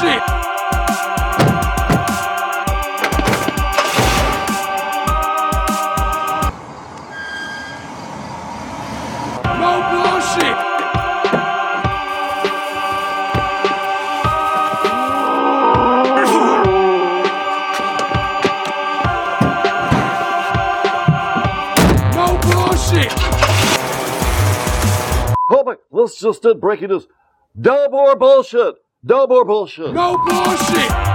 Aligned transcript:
bullshit. 0.00 0.22
No 9.58 9.72
bullshit. 9.90 10.58
No 22.14 22.38
bullshit. 22.42 23.12
My, 25.50 25.76
let's 25.90 26.20
just 26.20 26.46
breaking 26.60 26.88
news. 26.88 27.08
No 27.54 27.88
more 27.90 28.16
bullshit. 28.16 28.76
More 29.04 29.44
bullshit. 29.44 29.94
No 29.94 30.16
bullshit. 30.26 31.07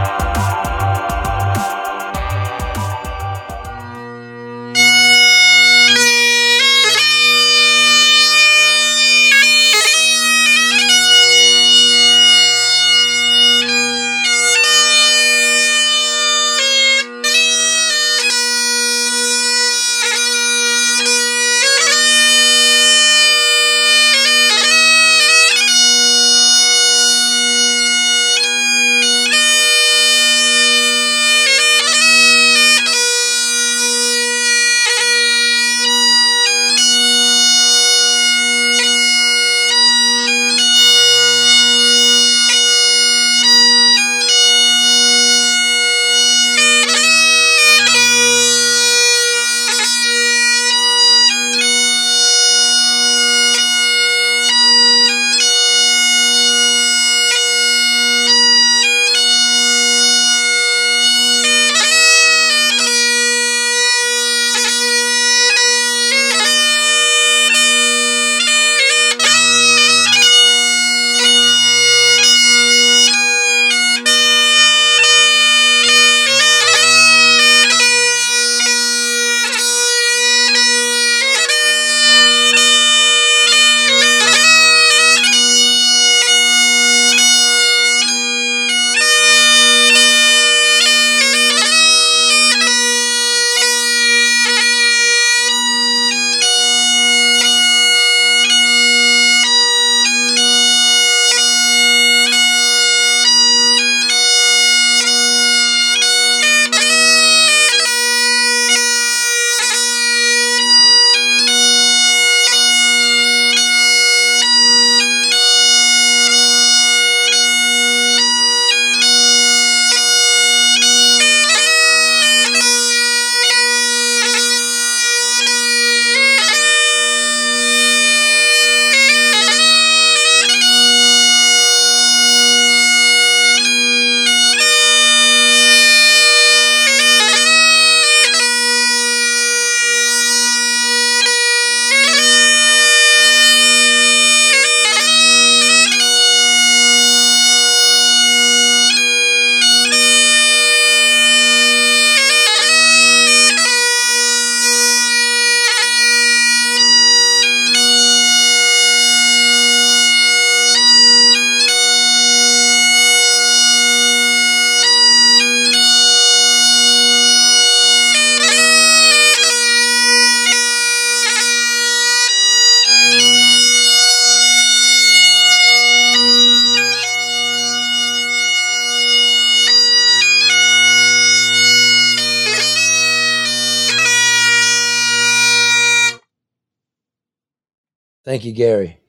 Gary. 188.54 189.00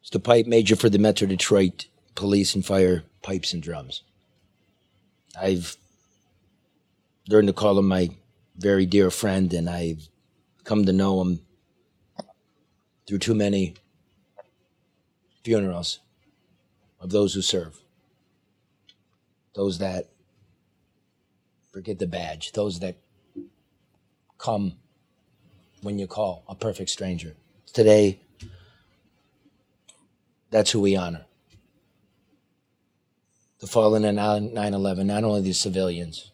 It's 0.00 0.10
the 0.10 0.20
pipe 0.20 0.46
major 0.46 0.76
for 0.76 0.88
the 0.88 0.98
Metro 0.98 1.26
Detroit 1.26 1.86
Police 2.14 2.54
and 2.54 2.64
Fire 2.64 3.04
Pipes 3.22 3.52
and 3.52 3.62
Drums. 3.62 4.02
I've 5.38 5.76
learned 7.28 7.48
to 7.48 7.52
call 7.52 7.78
him 7.78 7.88
my 7.88 8.10
very 8.56 8.86
dear 8.86 9.10
friend, 9.10 9.52
and 9.52 9.68
I've 9.68 10.08
come 10.64 10.84
to 10.84 10.92
know 10.92 11.20
him 11.20 11.40
through 13.06 13.18
too 13.18 13.34
many 13.34 13.74
funerals 15.44 16.00
of 17.00 17.10
those 17.10 17.34
who 17.34 17.42
serve, 17.42 17.80
those 19.54 19.78
that 19.78 20.08
forget 21.72 21.98
the 21.98 22.06
badge, 22.06 22.52
those 22.52 22.80
that 22.80 22.96
come 24.38 24.74
when 25.86 25.98
you 26.00 26.08
call 26.08 26.42
a 26.48 26.54
perfect 26.54 26.90
stranger. 26.90 27.34
Today, 27.72 28.18
that's 30.50 30.72
who 30.72 30.80
we 30.80 30.96
honor. 30.96 31.24
The 33.60 33.68
fallen 33.68 34.04
in 34.04 34.16
9 34.16 34.56
11, 34.56 35.06
not 35.06 35.24
only 35.24 35.42
the 35.42 35.52
civilians, 35.52 36.32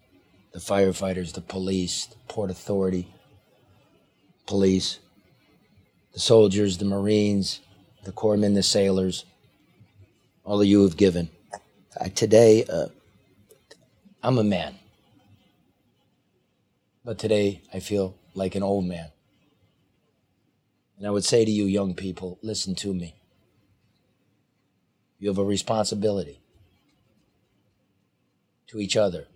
the 0.52 0.58
firefighters, 0.58 1.34
the 1.34 1.43
police, 1.43 2.06
the 2.06 2.16
Port 2.28 2.50
Authority, 2.50 3.06
police, 4.46 4.99
the 6.14 6.20
soldiers, 6.20 6.78
the 6.78 6.84
Marines, 6.87 7.60
the 8.05 8.12
corpsmen, 8.12 8.55
the 8.55 8.62
sailors, 8.62 9.26
all 10.44 10.60
of 10.60 10.66
you 10.66 10.82
have 10.82 10.96
given. 10.96 11.28
Uh, 12.00 12.08
today, 12.14 12.64
uh, 12.64 12.87
I'm 14.22 14.38
a 14.38 14.44
man. 14.44 14.76
But 17.05 17.19
today, 17.19 17.60
I 17.72 17.81
feel 17.81 18.16
like 18.34 18.55
an 18.55 18.62
old 18.62 18.87
man. 18.87 19.10
And 21.02 21.08
I 21.08 21.10
would 21.10 21.25
say 21.25 21.44
to 21.44 21.50
you, 21.50 21.64
young 21.64 21.94
people, 21.94 22.38
listen 22.43 22.76
to 22.76 22.94
me. 22.94 23.16
You 25.19 25.31
have 25.31 25.38
a 25.38 25.44
responsibility 25.44 26.38
to 28.69 28.78
each 28.78 28.96
other. 28.96 29.26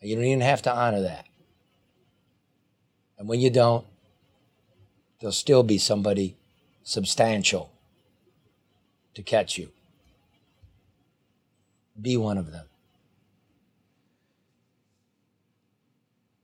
And 0.00 0.08
you 0.08 0.14
don't 0.14 0.24
even 0.24 0.42
have 0.42 0.62
to 0.62 0.72
honor 0.72 1.00
that. 1.00 1.26
And 3.18 3.26
when 3.26 3.40
you 3.40 3.50
don't, 3.50 3.84
there'll 5.18 5.32
still 5.32 5.64
be 5.64 5.76
somebody 5.76 6.36
substantial 6.84 7.72
to 9.14 9.24
catch 9.24 9.58
you. 9.58 9.70
Be 12.00 12.16
one 12.16 12.38
of 12.38 12.52
them. 12.52 12.66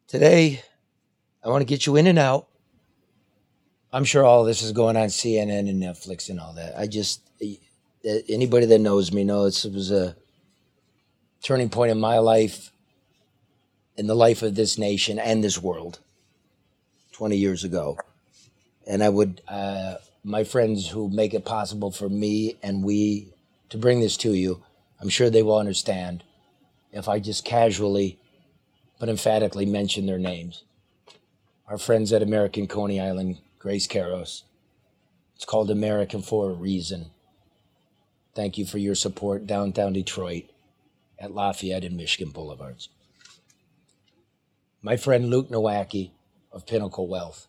Today, 0.09 0.65
I 1.45 1.49
want 1.49 1.61
to 1.61 1.65
get 1.65 1.87
you 1.87 1.95
in 1.95 2.09
and 2.09 2.19
out. 2.19 2.49
I'm 3.93 4.05
sure 4.05 4.25
all 4.25 4.45
this 4.45 4.63
is 4.63 4.73
going 4.73 4.97
on 4.97 5.09
CNN 5.09 5.69
and 5.69 5.83
Netflix 5.83 6.31
and 6.31 6.41
all 6.41 6.55
that. 6.55 6.79
I 6.79 6.87
just, 6.87 7.21
anybody 8.29 8.65
that 8.67 8.79
knows 8.79 9.13
me 9.13 9.23
knows 9.23 9.65
it 9.67 9.73
was 9.75 9.91
a 9.91 10.17
turning 11.43 11.69
point 11.69 11.91
in 11.91 12.01
my 12.01 12.19
life, 12.19 12.73
in 13.97 14.07
the 14.07 14.15
life 14.17 14.43
of 14.43 14.55
this 14.55 14.79
nation 14.79 15.19
and 15.19 15.45
this 15.45 15.61
world 15.61 16.01
20 17.13 17.37
years 17.37 17.65
ago. 17.65 17.99
And 18.87 19.03
I 19.03 19.11
would, 19.11 19.43
uh, 19.47 19.97
my 20.25 20.45
friends 20.45 20.89
who 20.89 21.11
make 21.11 21.35
it 21.35 21.45
possible 21.45 21.91
for 21.91 22.09
me 22.09 22.57
and 22.63 22.83
we 22.83 23.29
to 23.69 23.77
bring 23.77 24.01
this 24.01 24.17
to 24.19 24.33
you, 24.33 24.63
I'm 25.01 25.11
sure 25.11 25.29
they 25.29 25.43
will 25.43 25.59
understand 25.59 26.25
if 26.93 27.09
I 27.09 27.19
just 27.19 27.45
casually 27.45 28.19
but 28.99 29.09
emphatically 29.09 29.67
mention 29.67 30.07
their 30.07 30.19
names. 30.19 30.63
Our 31.67 31.77
friends 31.77 32.13
at 32.13 32.23
American 32.23 32.67
Coney 32.67 33.01
Island, 33.01 33.39
Grace 33.63 33.87
Keros. 33.87 34.43
It's 35.37 35.45
called 35.45 35.71
American 35.71 36.21
for 36.21 36.51
a 36.51 36.53
reason. 36.53 37.13
Thank 38.35 38.59
you 38.59 38.67
for 38.67 38.79
your 38.79 38.97
support 38.97 39.47
downtown 39.47 39.93
Detroit 39.93 40.47
at 41.17 41.33
Lafayette 41.33 41.85
and 41.85 41.97
Michigan 41.97 42.33
Boulevards. 42.33 42.89
My 44.83 44.97
friend 44.97 45.31
Luke 45.31 45.49
Nowacki 45.49 46.11
of 46.51 46.67
Pinnacle 46.67 47.07
Wealth. 47.07 47.47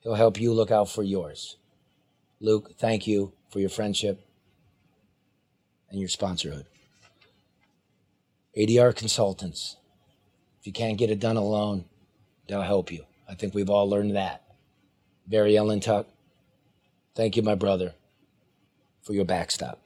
He'll 0.00 0.14
help 0.14 0.40
you 0.40 0.54
look 0.54 0.70
out 0.70 0.88
for 0.88 1.02
yours. 1.02 1.58
Luke, 2.40 2.72
thank 2.78 3.06
you 3.06 3.34
for 3.50 3.60
your 3.60 3.68
friendship 3.68 4.26
and 5.90 6.00
your 6.00 6.08
sponsorhood. 6.08 6.64
ADR 8.56 8.96
Consultants. 8.96 9.76
If 10.58 10.66
you 10.66 10.72
can't 10.72 10.96
get 10.96 11.10
it 11.10 11.20
done 11.20 11.36
alone, 11.36 11.84
they'll 12.48 12.62
help 12.62 12.90
you. 12.90 13.04
I 13.28 13.34
think 13.34 13.54
we've 13.54 13.68
all 13.68 13.86
learned 13.86 14.16
that. 14.16 14.44
Barry 15.26 15.56
Ellen 15.56 15.80
Tuck, 15.80 16.06
thank 17.14 17.36
you, 17.36 17.42
my 17.42 17.54
brother, 17.56 17.94
for 19.02 19.12
your 19.12 19.24
backstop. 19.24 19.80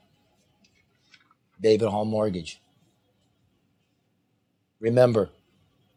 David 1.60 1.88
Hall 1.88 2.04
Mortgage. 2.04 2.60
Remember, 4.80 5.30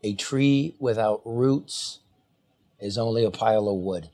a 0.03 0.13
tree 0.13 0.75
without 0.79 1.21
roots 1.25 1.99
is 2.79 2.97
only 2.97 3.23
a 3.23 3.31
pile 3.31 3.67
of 3.67 3.77
wood. 3.77 4.09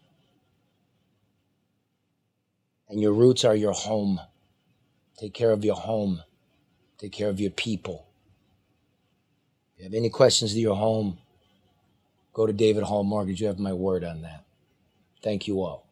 And 2.88 3.02
your 3.02 3.14
roots 3.14 3.44
are 3.46 3.56
your 3.56 3.74
home. 3.74 4.20
Take 5.18 5.34
care 5.34 5.52
of 5.52 5.64
your 5.64 5.76
home. 5.76 6.24
Take 6.98 7.12
care 7.12 7.30
of 7.30 7.40
your 7.40 7.52
people. 7.52 8.08
If 9.74 9.80
you 9.80 9.84
have 9.86 9.94
any 9.94 10.10
questions 10.10 10.54
to 10.54 10.60
your 10.60 10.76
home, 10.76 11.20
go 12.34 12.48
to 12.48 12.54
David 12.54 12.84
Hall 12.84 13.04
Mortgage. 13.04 13.42
You 13.42 13.48
have 13.48 13.60
my 13.60 13.74
word 13.74 14.04
on 14.04 14.22
that. 14.24 14.46
Thank 15.22 15.48
you 15.48 15.62
all. 15.62 15.86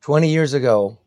Twenty 0.00 0.28
years 0.28 0.52
ago, 0.54 0.98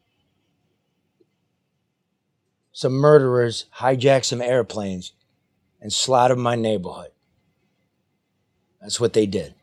some 2.74 2.94
murderers 2.94 3.66
hijacked 3.78 4.26
some 4.26 4.42
airplanes 4.42 5.14
and 5.80 5.94
slaughtered 5.94 6.38
my 6.38 6.56
neighborhood. 6.56 7.12
That's 8.82 9.00
what 9.00 9.14
they 9.14 9.26
did. 9.26 9.54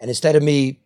And 0.00 0.08
instead 0.10 0.36
of 0.36 0.42
me 0.42 0.80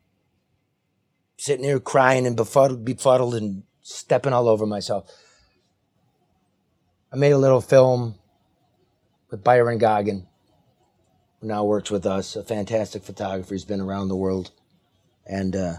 sitting 1.38 1.64
here 1.64 1.80
crying 1.80 2.26
and 2.26 2.36
befuddled, 2.36 2.84
befuddled 2.84 3.34
and 3.34 3.62
stepping 3.80 4.32
all 4.32 4.48
over 4.48 4.66
myself, 4.66 5.10
I 7.12 7.16
made 7.16 7.32
a 7.32 7.38
little 7.38 7.60
film 7.62 8.16
with 9.30 9.44
Byron 9.44 9.78
Goggin, 9.78 10.26
who 11.40 11.46
now 11.48 11.64
works 11.64 11.90
with 11.90 12.06
us, 12.06 12.36
a 12.36 12.42
fantastic 12.42 13.02
photographer. 13.02 13.54
He's 13.54 13.64
been 13.64 13.80
around 13.80 14.08
the 14.08 14.16
world. 14.16 14.50
And 15.26 15.54
uh, 15.54 15.74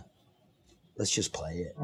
let's 0.98 1.12
just 1.12 1.34
play 1.34 1.68
it. 1.68 1.76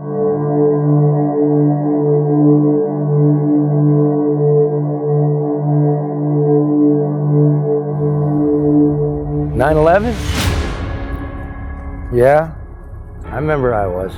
9 9.55 9.77
11? 9.77 10.13
Yeah, 12.13 12.53
I 13.23 13.35
remember 13.35 13.73
I 13.73 13.87
was. 13.87 14.13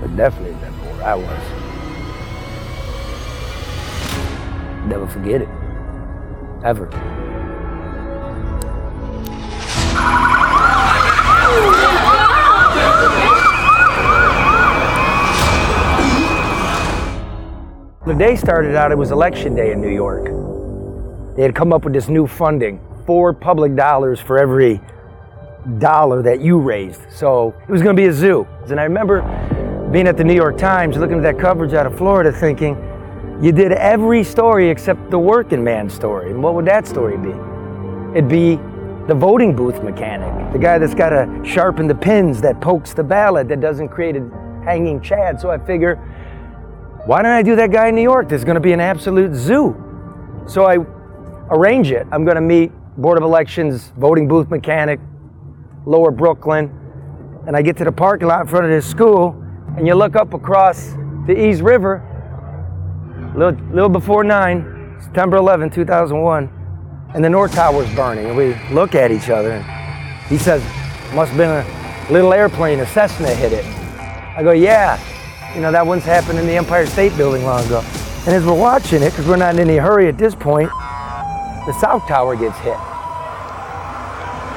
But 0.00 0.16
definitely 0.16 0.52
remember 0.52 0.84
where 0.92 1.04
I 1.04 1.14
was. 1.14 1.63
Never 4.86 5.06
forget 5.06 5.42
it. 5.42 5.48
Ever. 6.62 6.90
The 18.06 18.14
day 18.14 18.36
started 18.36 18.76
out, 18.76 18.92
it 18.92 18.98
was 18.98 19.10
election 19.10 19.54
day 19.54 19.72
in 19.72 19.80
New 19.80 19.88
York. 19.88 20.26
They 21.36 21.42
had 21.42 21.54
come 21.54 21.72
up 21.72 21.84
with 21.84 21.94
this 21.94 22.08
new 22.08 22.26
funding, 22.26 22.78
four 23.06 23.32
public 23.32 23.74
dollars 23.74 24.20
for 24.20 24.38
every 24.38 24.80
dollar 25.78 26.20
that 26.22 26.40
you 26.40 26.58
raised. 26.58 27.00
So 27.10 27.54
it 27.62 27.70
was 27.70 27.82
going 27.82 27.96
to 27.96 28.00
be 28.00 28.08
a 28.08 28.12
zoo. 28.12 28.46
And 28.68 28.78
I 28.78 28.84
remember 28.84 29.22
being 29.90 30.06
at 30.06 30.18
the 30.18 30.24
New 30.24 30.34
York 30.34 30.58
Times, 30.58 30.98
looking 30.98 31.16
at 31.16 31.22
that 31.22 31.38
coverage 31.38 31.72
out 31.72 31.86
of 31.86 31.96
Florida, 31.96 32.30
thinking, 32.30 32.76
you 33.40 33.52
did 33.52 33.72
every 33.72 34.24
story 34.24 34.68
except 34.68 35.10
the 35.10 35.18
working 35.18 35.62
man 35.62 35.90
story. 35.90 36.30
And 36.30 36.42
what 36.42 36.54
would 36.54 36.64
that 36.66 36.86
story 36.86 37.16
be? 37.16 37.30
It'd 38.16 38.28
be 38.28 38.56
the 39.06 39.14
voting 39.14 39.54
booth 39.54 39.82
mechanic, 39.82 40.52
the 40.52 40.58
guy 40.58 40.78
that's 40.78 40.94
got 40.94 41.10
to 41.10 41.42
sharpen 41.44 41.86
the 41.86 41.94
pins 41.94 42.40
that 42.40 42.60
pokes 42.60 42.94
the 42.94 43.02
ballot 43.02 43.48
that 43.48 43.60
doesn't 43.60 43.88
create 43.88 44.16
a 44.16 44.30
hanging 44.64 45.00
chad. 45.02 45.40
So 45.40 45.50
I 45.50 45.58
figure, 45.58 45.96
why 47.06 47.22
don't 47.22 47.32
I 47.32 47.42
do 47.42 47.54
that 47.56 47.70
guy 47.70 47.88
in 47.88 47.96
New 47.96 48.02
York? 48.02 48.28
There's 48.28 48.44
going 48.44 48.54
to 48.54 48.60
be 48.60 48.72
an 48.72 48.80
absolute 48.80 49.34
zoo. 49.34 49.76
So 50.46 50.64
I 50.64 50.76
arrange 51.50 51.90
it. 51.90 52.06
I'm 52.12 52.24
going 52.24 52.36
to 52.36 52.40
meet 52.40 52.72
Board 52.96 53.18
of 53.18 53.24
Elections, 53.24 53.92
voting 53.98 54.28
booth 54.28 54.48
mechanic, 54.48 55.00
Lower 55.84 56.10
Brooklyn, 56.10 56.70
and 57.46 57.56
I 57.56 57.60
get 57.60 57.76
to 57.78 57.84
the 57.84 57.92
parking 57.92 58.28
lot 58.28 58.42
in 58.42 58.46
front 58.46 58.64
of 58.64 58.70
this 58.70 58.86
school, 58.86 59.38
and 59.76 59.86
you 59.86 59.94
look 59.94 60.16
up 60.16 60.32
across 60.32 60.94
the 61.26 61.34
East 61.36 61.60
River, 61.60 62.02
little, 63.34 63.52
little 63.72 63.88
before 63.88 64.24
9, 64.24 64.98
September 65.00 65.36
11, 65.36 65.70
2001, 65.70 67.10
and 67.14 67.24
the 67.24 67.28
North 67.28 67.54
Tower's 67.54 67.92
burning. 67.94 68.26
And 68.26 68.36
we 68.36 68.54
look 68.72 68.94
at 68.94 69.10
each 69.10 69.28
other, 69.28 69.52
and 69.52 70.26
he 70.28 70.38
says, 70.38 70.62
must 71.14 71.32
have 71.32 71.36
been 71.36 71.50
a 71.50 72.12
little 72.12 72.32
airplane, 72.32 72.80
a 72.80 72.86
Cessna 72.86 73.28
hit 73.34 73.52
it. 73.52 73.64
I 74.36 74.42
go, 74.42 74.52
yeah, 74.52 74.98
you 75.54 75.60
know, 75.60 75.70
that 75.70 75.86
once 75.86 76.04
happened 76.04 76.38
in 76.38 76.46
the 76.46 76.56
Empire 76.56 76.86
State 76.86 77.16
Building 77.16 77.44
long 77.44 77.64
ago. 77.66 77.82
And 78.26 78.34
as 78.34 78.44
we're 78.44 78.58
watching 78.58 79.02
it, 79.02 79.10
because 79.10 79.26
we're 79.26 79.36
not 79.36 79.54
in 79.54 79.60
any 79.60 79.76
hurry 79.76 80.08
at 80.08 80.18
this 80.18 80.34
point, 80.34 80.70
the 81.66 81.72
South 81.80 82.06
Tower 82.08 82.36
gets 82.36 82.58
hit. 82.58 82.76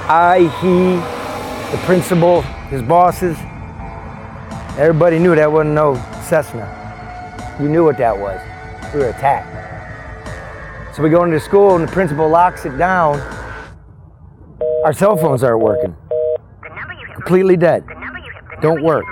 I, 0.10 0.40
he, 0.62 0.96
the 1.76 1.84
principal, 1.84 2.42
his 2.70 2.82
bosses, 2.82 3.38
everybody 4.80 5.20
knew 5.20 5.36
that 5.36 5.52
wasn't 5.52 5.76
no 5.76 5.96
Cessna. 6.28 6.74
You 7.60 7.70
knew 7.70 7.84
what 7.84 7.98
that 7.98 8.18
was. 8.18 8.40
Were 8.94 9.10
attacked. 9.10 10.96
So 10.96 11.04
we 11.04 11.10
go 11.10 11.24
into 11.24 11.40
school 11.40 11.76
and 11.76 11.88
the 11.88 11.92
principal 11.92 12.28
locks 12.28 12.66
it 12.66 12.78
down. 12.78 13.20
Our 14.84 14.94
cell 14.94 15.18
phones 15.18 15.44
aren't 15.44 15.62
working. 15.62 15.96
Completely 17.14 17.58
dead. 17.58 17.86
Don't 18.62 18.82
work. 18.82 19.06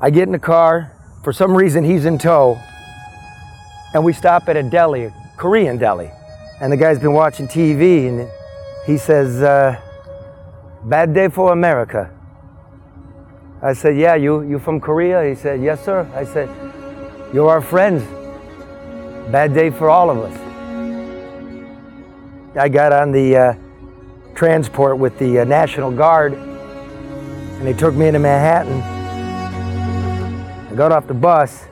I 0.00 0.10
get 0.10 0.24
in 0.24 0.32
the 0.32 0.38
car. 0.38 0.90
For 1.22 1.32
some 1.32 1.54
reason, 1.56 1.84
he's 1.84 2.04
in 2.04 2.18
tow. 2.18 2.58
And 3.92 4.04
we 4.04 4.12
stop 4.12 4.48
at 4.48 4.56
a 4.56 4.62
deli, 4.62 5.04
a 5.04 5.14
Korean 5.36 5.76
deli. 5.78 6.10
And 6.60 6.72
the 6.72 6.76
guy's 6.76 6.98
been 6.98 7.12
watching 7.12 7.46
TV 7.46 8.08
and 8.08 8.28
he 8.86 8.98
says, 8.98 9.42
uh, 9.42 9.80
Bad 10.84 11.14
day 11.14 11.28
for 11.28 11.52
America. 11.52 12.10
I 13.62 13.72
said, 13.72 13.96
Yeah, 13.96 14.16
you, 14.16 14.42
you 14.42 14.58
from 14.58 14.80
Korea? 14.80 15.24
He 15.26 15.34
said, 15.34 15.62
Yes, 15.62 15.84
sir. 15.84 16.10
I 16.14 16.24
said, 16.24 16.48
You're 17.34 17.50
our 17.50 17.60
friends. 17.60 18.04
Bad 19.32 19.54
day 19.54 19.70
for 19.70 19.90
all 19.90 20.08
of 20.08 20.18
us. 20.18 20.38
I 22.56 22.68
got 22.68 22.92
on 22.92 23.10
the 23.10 23.36
uh, 23.36 23.54
transport 24.36 24.98
with 24.98 25.18
the 25.18 25.40
uh, 25.40 25.44
National 25.44 25.90
Guard 25.90 26.34
and 26.34 27.66
they 27.66 27.72
took 27.72 27.96
me 27.96 28.06
into 28.06 28.20
Manhattan. 28.20 28.80
I 30.70 30.76
got 30.76 30.92
off 30.92 31.08
the 31.08 31.14
bus. 31.14 31.64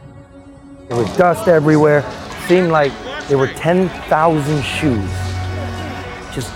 There 0.88 0.96
was 0.96 1.16
dust 1.16 1.46
everywhere. 1.46 2.02
Seemed 2.48 2.72
like 2.72 2.90
there 3.28 3.38
were 3.38 3.46
10,000 3.46 4.62
shoes 4.64 5.10
just 6.34 6.52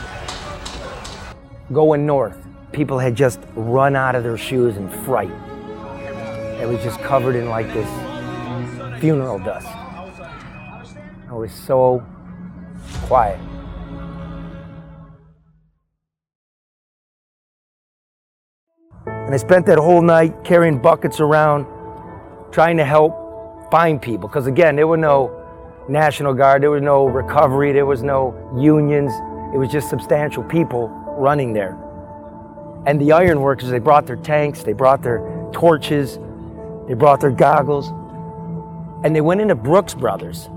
going 1.73 2.07
north. 2.07 2.45
People 2.73 2.99
had 2.99 3.15
just 3.15 3.39
run 3.55 3.95
out 3.95 4.17
of 4.17 4.25
their 4.25 4.37
shoes 4.37 4.77
in 4.77 4.91
fright. 5.05 5.31
It 6.61 6.67
was 6.69 6.83
just 6.83 6.99
covered 7.03 7.37
in 7.37 7.49
like 7.49 7.73
this 7.73 8.06
funeral 8.99 9.39
dust. 9.39 9.69
It 11.29 11.33
was 11.33 11.53
so 11.53 12.05
quiet. 13.05 13.41
And 19.07 19.35
I 19.35 19.39
spent 19.39 19.67
that 19.67 19.79
whole 19.79 20.03
night 20.03 20.45
carrying 20.45 20.81
buckets 20.81 21.19
around, 21.19 21.67
trying 22.53 22.77
to 22.77 22.85
help 22.85 23.71
find 23.73 24.01
people. 24.01 24.29
Because 24.29 24.47
again, 24.47 24.77
there 24.77 24.87
were 24.87 24.97
no 24.97 25.43
National 25.89 26.33
Guard, 26.33 26.63
there 26.63 26.71
was 26.71 26.83
no 26.83 27.07
recovery, 27.07 27.73
there 27.73 27.87
was 27.87 28.03
no 28.03 28.35
unions. 28.57 29.13
It 29.55 29.59
was 29.59 29.69
just 29.69 29.89
substantial 29.89 30.43
people 30.45 30.89
running 31.19 31.53
there. 31.53 31.77
And 32.87 33.01
the 33.01 33.13
iron 33.13 33.41
workers, 33.41 33.69
they 33.69 33.81
brought 33.81 34.07
their 34.07 34.17
tanks, 34.17 34.63
they 34.63 34.73
brought 34.73 35.03
their 35.03 35.49
torches, 35.53 36.19
they 36.87 36.95
brought 36.95 37.21
their 37.21 37.33
goggles, 37.33 37.91
and 39.05 39.15
they 39.15 39.21
went 39.21 39.41
into 39.41 39.55
Brooks 39.55 39.95
Brothers. 39.95 40.49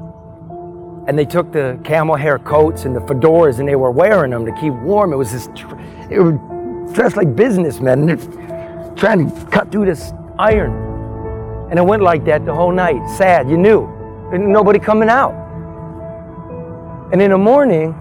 And 1.08 1.18
they 1.18 1.26
took 1.26 1.52
the 1.52 1.80
camel 1.84 2.16
hair 2.16 2.38
coats 2.38 2.86
and 2.86 2.96
the 2.96 3.00
fedoras 3.02 3.60
and 3.60 3.68
they 3.68 3.76
were 3.76 3.92
wearing 3.92 4.32
them 4.32 4.46
to 4.46 4.52
keep 4.54 4.74
warm. 4.74 5.12
It 5.12 5.16
was 5.16 5.32
this, 5.32 5.48
they 6.08 6.20
were 6.20 6.34
dressed 6.94 7.18
like 7.18 7.36
businessmen. 7.36 8.08
And 8.08 8.10
they're 8.10 8.96
trying 8.96 9.30
to 9.30 9.46
cut 9.48 9.72
through 9.72 9.86
this 9.86 10.14
iron. 10.38 11.70
And 11.70 11.80
it 11.80 11.84
went 11.84 12.04
like 12.04 12.26
that 12.26 12.46
the 12.46 12.54
whole 12.54 12.72
night. 12.72 13.00
Sad, 13.18 13.50
you 13.50 13.58
knew. 13.58 13.88
Nobody 14.32 14.80
coming 14.80 15.10
out. 15.10 15.34
And 17.12 17.22
in 17.22 17.32
the 17.32 17.38
morning, 17.38 17.96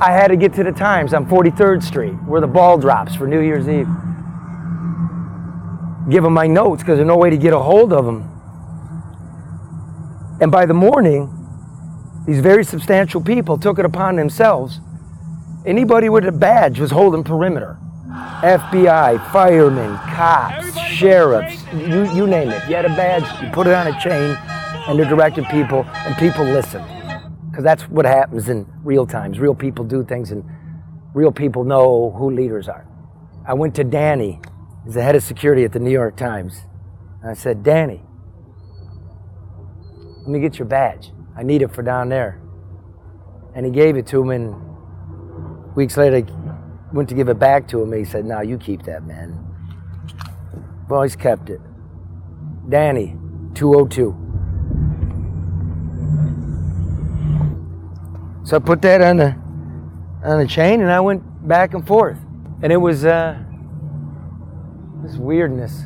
I 0.00 0.10
had 0.10 0.28
to 0.28 0.36
get 0.36 0.52
to 0.54 0.64
the 0.64 0.72
Times 0.72 1.14
on 1.14 1.24
43rd 1.26 1.82
Street, 1.82 2.14
where 2.26 2.40
the 2.40 2.48
ball 2.48 2.78
drops 2.78 3.14
for 3.14 3.28
New 3.28 3.40
Year's 3.40 3.68
Eve. 3.68 3.88
Give 6.10 6.22
them 6.24 6.32
my 6.34 6.48
notes 6.48 6.82
because 6.82 6.98
there's 6.98 7.06
no 7.06 7.16
way 7.16 7.30
to 7.30 7.36
get 7.36 7.52
a 7.52 7.58
hold 7.58 7.92
of 7.92 8.04
them. 8.04 8.33
And 10.44 10.52
by 10.52 10.66
the 10.66 10.74
morning, 10.74 11.32
these 12.26 12.40
very 12.40 12.64
substantial 12.64 13.22
people 13.22 13.56
took 13.56 13.78
it 13.78 13.86
upon 13.86 14.16
themselves. 14.16 14.78
Anybody 15.64 16.10
with 16.10 16.26
a 16.26 16.32
badge 16.32 16.78
was 16.78 16.90
holding 16.90 17.24
perimeter. 17.24 17.78
FBI, 18.42 19.32
firemen, 19.32 19.96
cops, 20.14 20.78
sheriffs, 20.80 21.64
you, 21.72 22.14
you 22.14 22.26
name 22.26 22.50
it. 22.50 22.62
You 22.68 22.76
had 22.76 22.84
a 22.84 22.90
badge, 22.90 23.24
you 23.42 23.50
put 23.52 23.66
it 23.66 23.72
on 23.72 23.86
a 23.86 23.98
chain, 23.98 24.36
and 24.86 24.98
they 24.98 25.08
directed 25.08 25.46
people, 25.46 25.86
and 25.86 26.14
people 26.18 26.44
listened. 26.44 26.84
Because 27.48 27.64
that's 27.64 27.84
what 27.84 28.04
happens 28.04 28.50
in 28.50 28.66
real 28.82 29.06
times. 29.06 29.38
Real 29.38 29.54
people 29.54 29.82
do 29.86 30.04
things, 30.04 30.30
and 30.30 30.44
real 31.14 31.32
people 31.32 31.64
know 31.64 32.14
who 32.18 32.30
leaders 32.30 32.68
are. 32.68 32.86
I 33.48 33.54
went 33.54 33.74
to 33.76 33.84
Danny, 33.84 34.42
he's 34.84 34.92
the 34.92 35.02
head 35.02 35.16
of 35.16 35.22
security 35.22 35.64
at 35.64 35.72
the 35.72 35.80
New 35.80 35.90
York 35.90 36.18
Times. 36.18 36.64
And 37.22 37.30
I 37.30 37.34
said, 37.34 37.62
Danny, 37.62 38.02
let 40.24 40.30
me 40.30 40.40
get 40.40 40.58
your 40.58 40.66
badge. 40.66 41.12
I 41.36 41.42
need 41.42 41.60
it 41.60 41.70
for 41.70 41.82
down 41.82 42.08
there. 42.08 42.40
And 43.54 43.66
he 43.66 43.70
gave 43.70 43.98
it 43.98 44.06
to 44.06 44.22
him, 44.22 44.30
and 44.30 45.74
weeks 45.76 45.98
later, 45.98 46.16
I 46.16 46.94
went 46.94 47.10
to 47.10 47.14
give 47.14 47.28
it 47.28 47.38
back 47.38 47.68
to 47.68 47.82
him. 47.82 47.92
And 47.92 47.98
he 47.98 48.10
said, 48.10 48.24
No, 48.24 48.40
you 48.40 48.56
keep 48.56 48.84
that, 48.84 49.04
man. 49.04 49.38
Always 50.90 51.14
kept 51.14 51.50
it. 51.50 51.60
Danny, 52.70 53.18
202. 53.54 54.16
So 58.44 58.56
I 58.56 58.60
put 58.60 58.80
that 58.82 59.02
on 59.02 59.18
the 59.18 59.36
on 60.24 60.38
the 60.38 60.46
chain, 60.46 60.80
and 60.80 60.90
I 60.90 61.00
went 61.00 61.46
back 61.46 61.74
and 61.74 61.86
forth, 61.86 62.18
and 62.62 62.72
it 62.72 62.78
was 62.78 63.04
uh, 63.04 63.38
this 65.02 65.16
weirdness. 65.16 65.84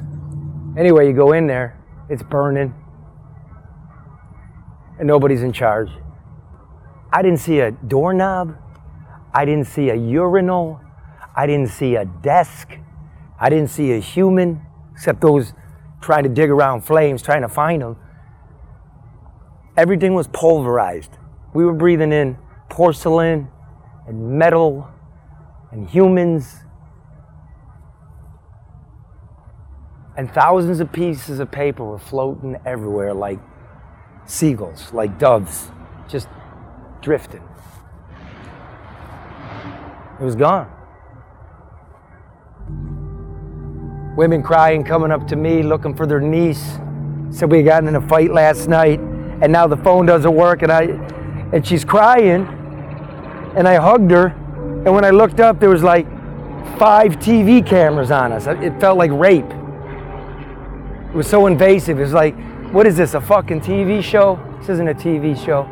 Anyway, 0.77 1.09
you 1.09 1.13
go 1.13 1.33
in 1.33 1.49
there, 1.49 1.77
it's 2.09 2.23
burning, 2.23 2.73
and 4.99 5.07
nobody's 5.07 5.43
in 5.43 5.53
charge. 5.53 5.91
I 7.13 7.23
didn't 7.23 7.39
see 7.39 7.61
a 7.61 7.71
doorknob. 7.71 8.57
I 9.33 9.45
didn't 9.45 9.67
see 9.67 9.91
a 9.91 9.95
urinal. 9.95 10.81
I 11.37 11.47
didn't 11.47 11.69
see 11.69 11.97
a 11.97 12.05
desk. 12.05 12.77
I 13.41 13.49
didn't 13.49 13.71
see 13.71 13.93
a 13.93 14.01
human, 14.01 14.61
except 14.93 15.21
those 15.21 15.53
trying 16.01 16.25
to 16.25 16.29
dig 16.29 16.51
around 16.51 16.83
flames, 16.83 17.23
trying 17.23 17.43
to 17.43 17.49
find 17.49 17.83
them. 17.83 17.97
Everything 19.77 20.15
was 20.15 20.27
pulverized. 20.29 21.17
We 21.55 21.65
were 21.65 21.73
breathing 21.73 22.13
in 22.13 22.37
porcelain 22.69 23.49
and 24.07 24.39
metal 24.39 24.89
and 25.71 25.89
humans. 25.89 26.57
And 30.17 30.33
thousands 30.33 30.81
of 30.81 30.93
pieces 30.93 31.39
of 31.39 31.51
paper 31.53 31.85
were 31.85 31.99
floating 31.99 32.57
everywhere 32.67 33.15
like 33.15 33.39
seagulls, 34.29 34.93
like 34.93 35.19
doves, 35.19 35.71
just 36.07 36.29
drifting. 37.01 37.43
It 40.21 40.25
was 40.25 40.37
gone. 40.37 40.71
Women 44.17 44.43
crying, 44.43 44.85
coming 44.85 45.11
up 45.11 45.27
to 45.29 45.37
me, 45.37 45.63
looking 45.63 45.95
for 45.95 46.07
their 46.07 46.21
niece. 46.21 46.79
Said 47.31 47.51
we 47.51 47.63
got 47.63 47.85
in 47.85 47.97
a 47.97 48.09
fight 48.09 48.31
last 48.31 48.69
night, 48.69 49.01
and 49.01 49.53
now 49.53 49.67
the 49.67 49.77
phone 49.77 50.07
doesn't 50.07 50.35
work, 50.35 50.63
and 50.63 50.73
I, 50.73 50.83
and 51.53 51.67
she's 51.67 51.85
crying, 51.85 52.47
and 53.57 53.67
I 53.67 53.77
hugged 53.77 54.11
her, 54.11 54.27
and 54.27 54.93
when 54.95 55.05
I 55.05 55.11
looked 55.11 55.41
up, 55.41 55.61
there 55.61 55.71
was 55.71 55.83
like 55.83 56.07
five 56.79 57.13
TV 57.19 57.65
cameras 57.65 58.11
on 58.11 58.33
us. 58.33 58.47
It 58.47 58.79
felt 58.81 58.99
like 58.99 59.11
rape. 59.13 59.45
It 59.45 61.15
was 61.15 61.27
so 61.27 61.47
invasive. 61.47 61.99
It 61.99 62.03
was 62.03 62.13
like, 62.13 62.35
what 62.73 62.87
is 62.87 62.97
this, 62.97 63.15
a 63.15 63.21
fucking 63.21 63.61
TV 63.61 64.03
show? 64.03 64.39
This 64.61 64.69
isn't 64.69 64.89
a 64.89 64.95
TV 64.95 65.37
show. 65.43 65.63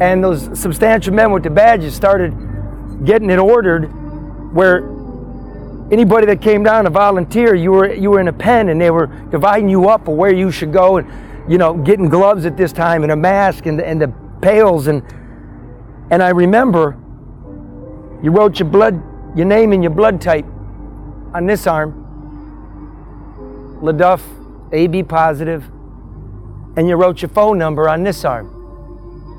And 0.00 0.22
those 0.22 0.58
substantial 0.58 1.14
men 1.14 1.30
with 1.30 1.44
the 1.44 1.50
badges 1.50 1.94
started 1.94 2.32
getting 3.04 3.30
it 3.30 3.38
ordered 3.38 3.84
where 4.52 4.78
anybody 5.92 6.26
that 6.26 6.40
came 6.40 6.64
down 6.64 6.84
to 6.84 6.90
volunteer, 6.90 7.54
you 7.54 7.70
were 7.70 7.92
you 7.92 8.10
were 8.10 8.20
in 8.20 8.28
a 8.28 8.32
pen 8.32 8.68
and 8.68 8.80
they 8.80 8.90
were 8.90 9.06
dividing 9.30 9.68
you 9.68 9.88
up 9.88 10.04
for 10.04 10.16
where 10.16 10.32
you 10.32 10.50
should 10.50 10.72
go 10.72 10.96
and 10.96 11.50
you 11.50 11.58
know, 11.58 11.74
getting 11.74 12.08
gloves 12.08 12.46
at 12.46 12.56
this 12.56 12.72
time 12.72 13.02
and 13.02 13.12
a 13.12 13.16
mask 13.16 13.66
and 13.66 13.78
the, 13.78 13.86
and 13.86 14.00
the 14.00 14.12
pails 14.42 14.88
and 14.88 15.02
and 16.10 16.22
I 16.22 16.30
remember 16.30 16.98
you 18.22 18.30
wrote 18.30 18.58
your 18.58 18.68
blood 18.68 19.00
your 19.36 19.46
name 19.46 19.72
and 19.72 19.82
your 19.82 19.92
blood 19.92 20.20
type 20.20 20.46
on 21.34 21.46
this 21.46 21.66
arm. 21.66 22.00
LeDuff, 23.82 24.20
AB 24.72 25.02
positive, 25.04 25.64
and 26.76 26.88
you 26.88 26.96
wrote 26.96 27.22
your 27.22 27.28
phone 27.28 27.58
number 27.58 27.88
on 27.88 28.02
this 28.02 28.24
arm 28.24 28.50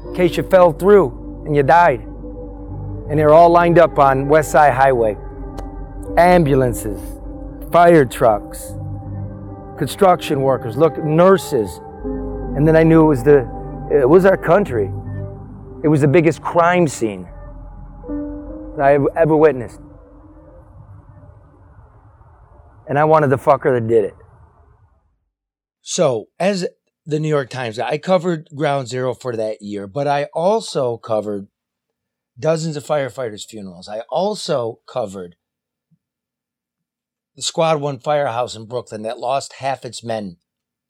in 0.07 0.15
case 0.15 0.37
you 0.37 0.43
fell 0.43 0.71
through 0.71 1.43
and 1.45 1.55
you 1.55 1.63
died. 1.63 2.01
And 2.01 3.19
they're 3.19 3.33
all 3.33 3.49
lined 3.49 3.77
up 3.77 3.99
on 3.99 4.27
West 4.27 4.51
Side 4.51 4.73
Highway. 4.73 5.17
Ambulances, 6.17 6.99
fire 7.71 8.05
trucks, 8.05 8.73
construction 9.77 10.41
workers, 10.41 10.77
look, 10.77 10.97
nurses. 10.97 11.79
And 12.55 12.67
then 12.67 12.75
I 12.75 12.83
knew 12.83 13.03
it 13.03 13.07
was 13.07 13.23
the 13.23 13.39
it 13.91 14.09
was 14.09 14.25
our 14.25 14.37
country. 14.37 14.91
It 15.83 15.87
was 15.87 16.01
the 16.01 16.07
biggest 16.07 16.41
crime 16.41 16.87
scene 16.87 17.27
I 18.81 18.97
ever 19.15 19.35
witnessed. 19.35 19.79
And 22.87 22.97
I 22.97 23.03
wanted 23.03 23.29
the 23.29 23.37
fucker 23.37 23.79
that 23.79 23.87
did 23.87 24.05
it. 24.05 24.15
So, 25.87 26.29
as 26.39 26.65
the 27.05 27.19
New 27.19 27.27
York 27.27 27.51
Times, 27.51 27.77
I 27.77 27.99
covered 27.99 28.49
Ground 28.55 28.87
Zero 28.87 29.13
for 29.13 29.35
that 29.35 29.61
year, 29.61 29.85
but 29.85 30.07
I 30.07 30.23
also 30.33 30.97
covered 30.97 31.47
dozens 32.39 32.75
of 32.75 32.83
firefighters' 32.83 33.45
funerals. 33.47 33.87
I 33.87 33.99
also 34.09 34.79
covered 34.87 35.35
the 37.35 37.43
Squad 37.43 37.81
One 37.81 37.99
firehouse 37.99 38.55
in 38.55 38.65
Brooklyn 38.65 39.03
that 39.03 39.19
lost 39.19 39.57
half 39.59 39.85
its 39.85 40.03
men 40.03 40.37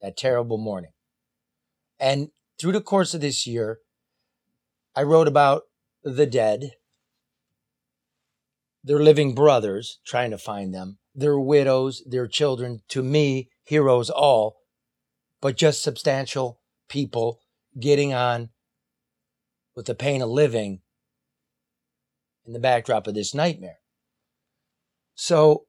that 0.01 0.15
terrible 0.15 0.57
morning. 0.57 0.91
And 1.99 2.29
through 2.57 2.71
the 2.71 2.79
course 2.79 3.13
of 3.13 3.19
this 3.19 3.45
year, 3.45 3.79
I 4.95 5.03
wrote 5.03 5.27
about 5.27 5.63
the 6.05 6.25
dead, 6.25 6.71
their 8.81 8.99
living 8.99 9.35
brothers, 9.35 9.99
trying 10.05 10.31
to 10.31 10.37
find 10.37 10.73
them, 10.73 10.99
their 11.13 11.37
widows, 11.37 12.01
their 12.07 12.27
children, 12.27 12.79
to 12.87 13.03
me, 13.03 13.49
heroes 13.65 14.09
all, 14.09 14.55
but 15.45 15.57
just 15.57 15.83
substantial 15.83 16.59
people 16.89 17.39
getting 17.79 18.15
on 18.15 18.49
with 19.75 19.85
the 19.85 19.93
pain 19.93 20.23
of 20.23 20.27
living 20.27 20.81
in 22.47 22.53
the 22.53 22.59
backdrop 22.59 23.05
of 23.05 23.13
this 23.13 23.35
nightmare. 23.35 23.77
So 25.13 25.67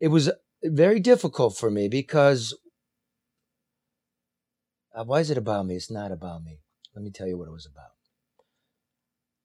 it 0.00 0.08
was 0.08 0.28
very 0.64 0.98
difficult 0.98 1.56
for 1.56 1.70
me 1.70 1.86
because 1.86 2.52
uh, 4.92 5.04
why 5.04 5.20
is 5.20 5.30
it 5.30 5.38
about 5.38 5.64
me? 5.64 5.76
It's 5.76 5.88
not 5.88 6.10
about 6.10 6.42
me. 6.42 6.58
Let 6.96 7.04
me 7.04 7.12
tell 7.12 7.28
you 7.28 7.38
what 7.38 7.46
it 7.46 7.52
was 7.52 7.68
about. 7.72 7.92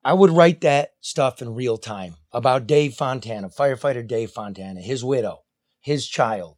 I 0.04 0.14
would 0.14 0.32
write 0.32 0.62
that 0.62 0.94
stuff 1.02 1.40
in 1.44 1.54
real 1.54 1.78
time 1.78 2.16
about 2.32 2.66
Dave 2.66 2.96
Fontana, 2.96 3.50
firefighter 3.50 4.08
Dave 4.08 4.32
Fontana, 4.32 4.82
his 4.82 5.04
widow, 5.04 5.44
his 5.82 6.08
child, 6.08 6.58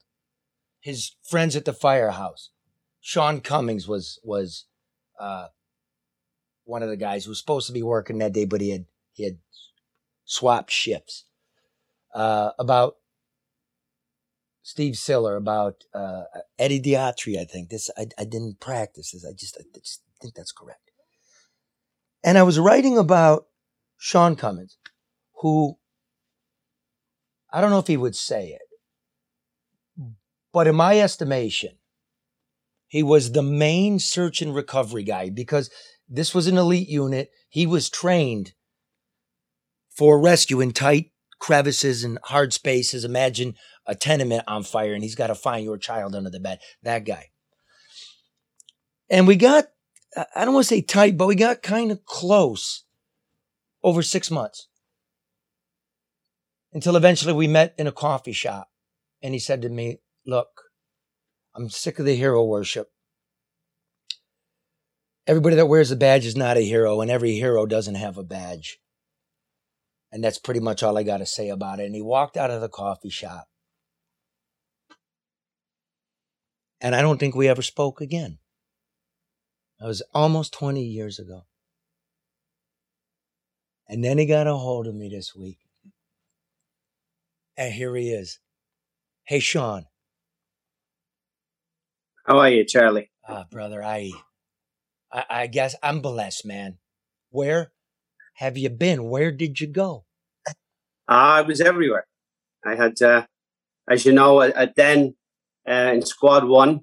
his 0.86 1.16
friends 1.24 1.56
at 1.56 1.66
the 1.66 1.74
firehouse. 1.74 2.52
Sean 3.02 3.42
Cummings 3.42 3.88
was 3.88 4.20
was 4.24 4.66
uh, 5.20 5.48
one 6.64 6.84
of 6.84 6.90
the 6.90 6.96
guys 6.96 7.26
who 7.26 7.32
was 7.32 7.40
supposed 7.40 7.66
to 7.66 7.74
be 7.74 7.82
working 7.82 8.20
that 8.20 8.34
day, 8.34 8.46
but 8.46 8.62
he 8.62 8.70
had 8.70 8.86
he 9.12 9.24
had 9.24 9.40
swapped 10.26 10.70
shifts. 10.70 11.26
Uh, 12.14 12.52
about 12.60 12.98
Steve 14.62 14.96
Siller, 14.96 15.36
about 15.36 15.86
uh, 15.92 16.26
Eddie 16.60 16.80
D'Atri, 16.80 17.40
I 17.40 17.46
think 17.46 17.70
this 17.70 17.90
I, 17.98 18.06
I 18.20 18.24
didn't 18.24 18.60
practice 18.60 19.12
this. 19.12 19.26
I 19.26 19.34
just 19.34 19.58
I 19.60 19.64
just 19.74 20.04
think 20.22 20.36
that's 20.36 20.52
correct. 20.52 20.92
And 22.24 22.38
I 22.38 22.44
was 22.44 22.60
writing 22.60 22.96
about 22.96 23.48
Sean 23.98 24.36
Cummings, 24.36 24.78
who 25.42 25.80
I 27.52 27.60
don't 27.60 27.72
know 27.72 27.80
if 27.80 27.88
he 27.88 27.98
would 27.98 28.16
say 28.16 28.50
it, 28.50 28.62
but 30.56 30.68
in 30.68 30.76
my 30.76 31.02
estimation, 31.02 31.72
he 32.88 33.04
was 33.04 33.34
the 33.34 33.42
main 33.42 34.00
search 34.00 34.42
and 34.42 34.56
recovery 34.56 35.04
guy 35.04 35.30
because 35.30 35.70
this 36.08 36.34
was 36.34 36.48
an 36.48 36.58
elite 36.58 36.88
unit. 36.88 37.30
He 37.50 37.68
was 37.68 37.90
trained 37.90 38.54
for 39.90 40.18
rescue 40.18 40.62
in 40.62 40.72
tight 40.72 41.12
crevices 41.40 42.06
and 42.06 42.20
hard 42.24 42.54
spaces. 42.54 43.04
Imagine 43.04 43.56
a 43.86 43.96
tenement 43.96 44.46
on 44.48 44.64
fire 44.64 44.94
and 44.94 45.04
he's 45.04 45.14
got 45.14 45.28
to 45.28 45.36
find 45.36 45.66
your 45.66 45.78
child 45.78 46.16
under 46.16 46.30
the 46.30 46.40
bed. 46.40 46.60
That 46.84 47.04
guy. 47.04 47.32
And 49.10 49.28
we 49.28 49.36
got, 49.36 49.66
I 50.34 50.46
don't 50.46 50.54
want 50.54 50.64
to 50.64 50.74
say 50.74 50.82
tight, 50.82 51.18
but 51.18 51.28
we 51.28 51.36
got 51.36 51.64
kind 51.64 51.92
of 51.92 52.06
close 52.06 52.86
over 53.84 54.02
six 54.02 54.32
months 54.32 54.70
until 56.72 56.96
eventually 56.96 57.34
we 57.34 57.48
met 57.48 57.76
in 57.78 57.88
a 57.88 57.92
coffee 57.92 58.32
shop. 58.32 58.70
And 59.22 59.34
he 59.34 59.40
said 59.42 59.62
to 59.64 59.70
me, 59.70 60.00
Look, 60.26 60.64
I'm 61.56 61.70
sick 61.70 62.00
of 62.00 62.06
the 62.06 62.16
hero 62.16 62.44
worship. 62.44 62.90
Everybody 65.28 65.56
that 65.56 65.68
wears 65.68 65.92
a 65.92 65.96
badge 65.96 66.26
is 66.26 66.36
not 66.36 66.58
a 66.58 66.62
hero, 66.62 67.02
and 67.02 67.10
every 67.12 67.36
hero 67.36 67.66
doesn't 67.66 67.96
have 67.96 68.18
a 68.18 68.24
badge. 68.24 68.80
And 70.12 70.24
that's 70.24 70.40
pretty 70.40 70.60
much 70.60 70.82
all 70.82 70.98
I 70.98 71.04
got 71.04 71.18
to 71.18 71.26
say 71.26 71.50
about 71.50 71.80
it. 71.80 71.86
And 71.86 71.96
he 71.96 72.02
walked 72.02 72.38
out 72.38 72.52
of 72.52 72.62
the 72.62 72.70
coffee 72.70 73.10
shop. 73.10 73.48
And 76.80 76.96
I 76.96 77.02
don't 77.02 77.20
think 77.20 77.36
we 77.36 77.48
ever 77.48 77.62
spoke 77.62 78.02
again. 78.02 78.38
That 79.80 79.88
was 79.88 80.04
almost 80.14 80.54
20 80.54 80.84
years 80.84 81.20
ago. 81.20 81.46
And 83.88 84.04
then 84.04 84.18
he 84.18 84.26
got 84.26 84.48
a 84.48 84.56
hold 84.56 84.88
of 84.88 84.96
me 84.96 85.10
this 85.10 85.36
week. 85.36 85.60
And 87.58 87.74
here 87.74 87.96
he 87.96 88.10
is. 88.10 88.40
Hey, 89.24 89.40
Sean. 89.40 89.86
How 92.28 92.40
are 92.40 92.50
you, 92.50 92.66
Charlie? 92.66 93.12
Ah, 93.30 93.46
brother, 93.52 93.84
I, 93.84 94.12
I, 95.14 95.26
I 95.30 95.48
guess 95.48 95.76
I'm 95.84 96.02
blessed, 96.02 96.44
man. 96.44 96.80
Where 97.30 97.72
have 98.36 98.58
you 98.58 98.72
been? 98.72 99.10
Where 99.10 99.32
did 99.32 99.60
you 99.60 99.68
go? 99.68 100.06
I 101.08 101.44
was 101.44 101.62
everywhere. 101.62 102.08
I 102.66 102.74
had, 102.74 103.00
uh, 103.00 103.28
as 103.88 104.06
you 104.08 104.12
know, 104.12 104.42
at, 104.42 104.76
then 104.76 105.16
uh, 105.70 105.92
in 105.94 106.02
Squad 106.02 106.46
One, 106.46 106.82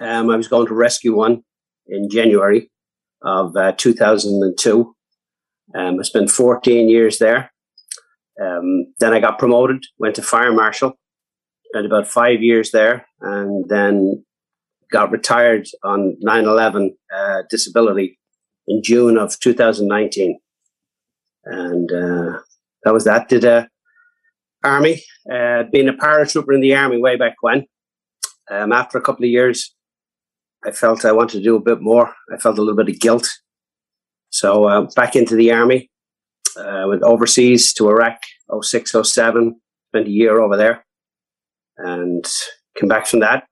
um, 0.00 0.30
I 0.30 0.36
was 0.36 0.48
going 0.48 0.66
to 0.68 0.74
Rescue 0.74 1.14
One 1.14 1.42
in 1.86 2.08
January 2.10 2.70
of 3.22 3.54
uh, 3.54 3.72
2002. 3.72 4.94
Um, 5.74 6.00
I 6.00 6.02
spent 6.02 6.30
14 6.30 6.88
years 6.88 7.18
there. 7.18 7.52
Um, 8.40 8.94
then 8.98 9.12
I 9.12 9.20
got 9.20 9.38
promoted, 9.38 9.84
went 9.98 10.14
to 10.14 10.22
Fire 10.22 10.52
Marshal, 10.54 10.94
spent 11.66 11.84
about 11.84 12.08
five 12.08 12.40
years 12.40 12.70
there, 12.70 13.06
and 13.20 13.68
then 13.68 14.24
got 14.90 15.10
retired 15.10 15.66
on 15.82 16.16
9 16.20 16.44
11 16.44 16.96
uh, 17.14 17.42
disability 17.50 18.18
in 18.66 18.82
June 18.82 19.16
of 19.16 19.38
2019. 19.38 20.38
And 21.44 21.90
uh, 21.92 22.38
that 22.84 22.92
was 22.92 23.04
that. 23.04 23.28
Did 23.28 23.44
a 23.44 23.68
army, 24.64 25.02
uh, 25.32 25.64
being 25.72 25.88
a 25.88 25.92
paratrooper 25.92 26.54
in 26.54 26.60
the 26.60 26.74
army 26.74 26.98
way 26.98 27.16
back 27.16 27.36
when. 27.40 27.66
Um, 28.50 28.72
after 28.72 28.98
a 28.98 29.02
couple 29.02 29.24
of 29.24 29.30
years, 29.30 29.74
I 30.64 30.72
felt 30.72 31.04
I 31.04 31.12
wanted 31.12 31.38
to 31.38 31.44
do 31.44 31.56
a 31.56 31.60
bit 31.60 31.80
more. 31.80 32.12
I 32.32 32.38
felt 32.38 32.58
a 32.58 32.62
little 32.62 32.76
bit 32.76 32.94
of 32.94 33.00
guilt. 33.00 33.28
So 34.30 34.64
uh, 34.64 34.86
back 34.96 35.16
into 35.16 35.36
the 35.36 35.52
army, 35.52 35.90
uh, 36.56 36.84
went 36.88 37.02
overseas 37.02 37.72
to 37.74 37.88
Iraq, 37.88 38.18
06, 38.62 38.94
07, 39.02 39.60
spent 39.90 40.06
a 40.06 40.10
year 40.10 40.40
over 40.40 40.56
there, 40.56 40.84
and 41.76 42.24
came 42.76 42.88
back 42.88 43.06
from 43.06 43.20
that 43.20 43.47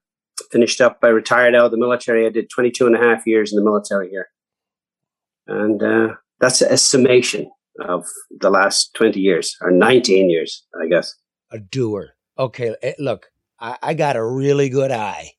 finished 0.51 0.81
up. 0.81 0.99
I 1.03 1.07
retired 1.07 1.55
out 1.55 1.65
of 1.65 1.71
the 1.71 1.77
military. 1.77 2.25
I 2.25 2.29
did 2.29 2.49
22 2.49 2.87
and 2.87 2.95
a 2.95 2.99
half 2.99 3.25
years 3.25 3.51
in 3.51 3.57
the 3.57 3.63
military 3.63 4.09
here. 4.09 4.29
And 5.47 5.81
uh, 5.81 6.15
that's 6.39 6.61
a 6.61 6.77
summation 6.77 7.49
of 7.79 8.05
the 8.31 8.49
last 8.49 8.93
20 8.95 9.19
years 9.19 9.55
or 9.61 9.71
19 9.71 10.29
years, 10.29 10.65
I 10.81 10.87
guess. 10.87 11.13
A 11.51 11.59
doer. 11.59 12.09
Okay, 12.37 12.75
eh, 12.83 12.93
look, 12.99 13.27
I, 13.59 13.77
I 13.81 13.93
got 13.93 14.15
a 14.15 14.25
really 14.25 14.69
good 14.69 14.91
eye 14.91 15.31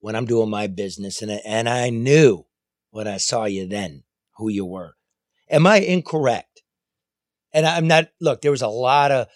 when 0.00 0.14
I'm 0.14 0.26
doing 0.26 0.50
my 0.50 0.66
business, 0.66 1.22
and 1.22 1.30
and 1.30 1.68
I 1.68 1.90
knew 1.90 2.46
when 2.90 3.08
I 3.08 3.16
saw 3.16 3.44
you 3.44 3.66
then 3.66 4.04
who 4.36 4.48
you 4.48 4.64
were. 4.64 4.96
Am 5.50 5.66
I 5.66 5.78
incorrect? 5.78 6.62
And 7.52 7.66
I'm 7.66 7.88
not. 7.88 8.08
Look, 8.20 8.42
there 8.42 8.50
was 8.50 8.62
a 8.62 8.68
lot 8.68 9.10
of 9.10 9.26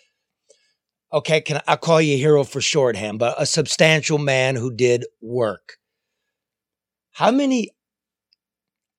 okay, 1.12 1.40
can 1.40 1.60
I, 1.66 1.76
call 1.76 2.00
you 2.00 2.14
a 2.14 2.18
hero 2.18 2.44
for 2.44 2.60
shorthand, 2.60 3.18
but 3.18 3.40
a 3.40 3.46
substantial 3.46 4.18
man 4.18 4.56
who 4.56 4.72
did 4.72 5.04
work. 5.20 5.76
How 7.12 7.30
many 7.30 7.70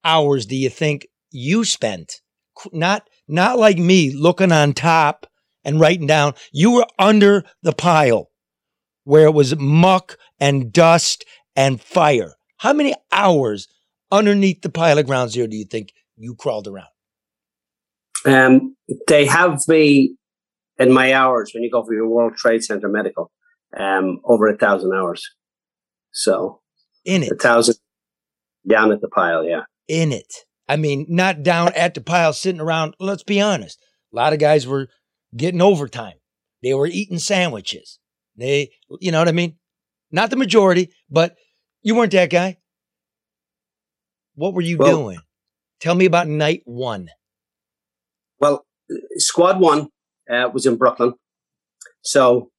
hours 0.03 0.45
do 0.45 0.55
you 0.55 0.69
think 0.69 1.07
you 1.31 1.65
spent? 1.65 2.21
Not 2.71 3.09
not 3.27 3.59
like 3.59 3.77
me 3.77 4.11
looking 4.11 4.51
on 4.51 4.73
top 4.73 5.27
and 5.65 5.79
writing 5.79 6.07
down. 6.07 6.33
You 6.53 6.71
were 6.71 6.85
under 6.97 7.43
the 7.63 7.73
pile 7.73 8.29
where 9.03 9.25
it 9.25 9.33
was 9.33 9.57
muck 9.57 10.17
and 10.39 10.71
dust 10.71 11.25
and 11.55 11.81
fire. 11.81 12.35
How 12.57 12.71
many 12.71 12.93
hours 13.11 13.67
underneath 14.11 14.61
the 14.61 14.69
pile 14.69 14.97
of 14.97 15.05
ground 15.05 15.31
zero 15.31 15.47
do 15.47 15.57
you 15.57 15.65
think 15.65 15.93
you 16.15 16.35
crawled 16.35 16.67
around? 16.67 16.87
Um, 18.25 18.75
they 19.07 19.25
have 19.25 19.59
me 19.67 20.15
in 20.77 20.93
my 20.93 21.13
hours 21.13 21.51
when 21.53 21.63
you 21.63 21.71
go 21.71 21.83
for 21.83 21.93
your 21.93 22.07
World 22.07 22.33
Trade 22.35 22.63
Center 22.63 22.89
medical, 22.89 23.31
um, 23.77 24.19
over 24.25 24.47
a 24.47 24.57
thousand 24.57 24.93
hours. 24.93 25.23
So 26.11 26.61
in 27.03 27.23
it, 27.23 27.31
a 27.31 27.35
thousand 27.35 27.75
down 28.67 28.91
at 28.91 29.01
the 29.01 29.09
pile, 29.09 29.43
yeah. 29.43 29.63
In 29.87 30.11
it. 30.11 30.33
I 30.67 30.77
mean, 30.77 31.05
not 31.07 31.43
down 31.43 31.73
at 31.75 31.93
the 31.93 32.01
pile, 32.01 32.33
sitting 32.33 32.61
around. 32.61 32.95
Let's 32.99 33.23
be 33.23 33.39
honest. 33.39 33.79
A 34.11 34.15
lot 34.15 34.33
of 34.33 34.39
guys 34.39 34.65
were 34.65 34.89
getting 35.35 35.61
overtime. 35.61 36.15
They 36.63 36.73
were 36.73 36.87
eating 36.87 37.19
sandwiches. 37.19 37.99
They, 38.35 38.71
you 38.99 39.11
know 39.11 39.19
what 39.19 39.27
I 39.27 39.33
mean? 39.33 39.57
Not 40.11 40.29
the 40.29 40.35
majority, 40.35 40.89
but 41.09 41.35
you 41.83 41.95
weren't 41.95 42.11
that 42.13 42.29
guy. 42.29 42.57
What 44.33 44.53
were 44.53 44.61
you 44.61 44.77
well, 44.77 44.89
doing? 44.89 45.19
Tell 45.79 45.95
me 45.95 46.05
about 46.05 46.27
night 46.27 46.61
one. 46.65 47.09
Well, 48.39 48.65
squad 49.17 49.59
one, 49.59 49.89
uh, 50.31 50.49
was 50.53 50.65
in 50.65 50.75
Brooklyn. 50.75 51.13
So, 52.01 52.51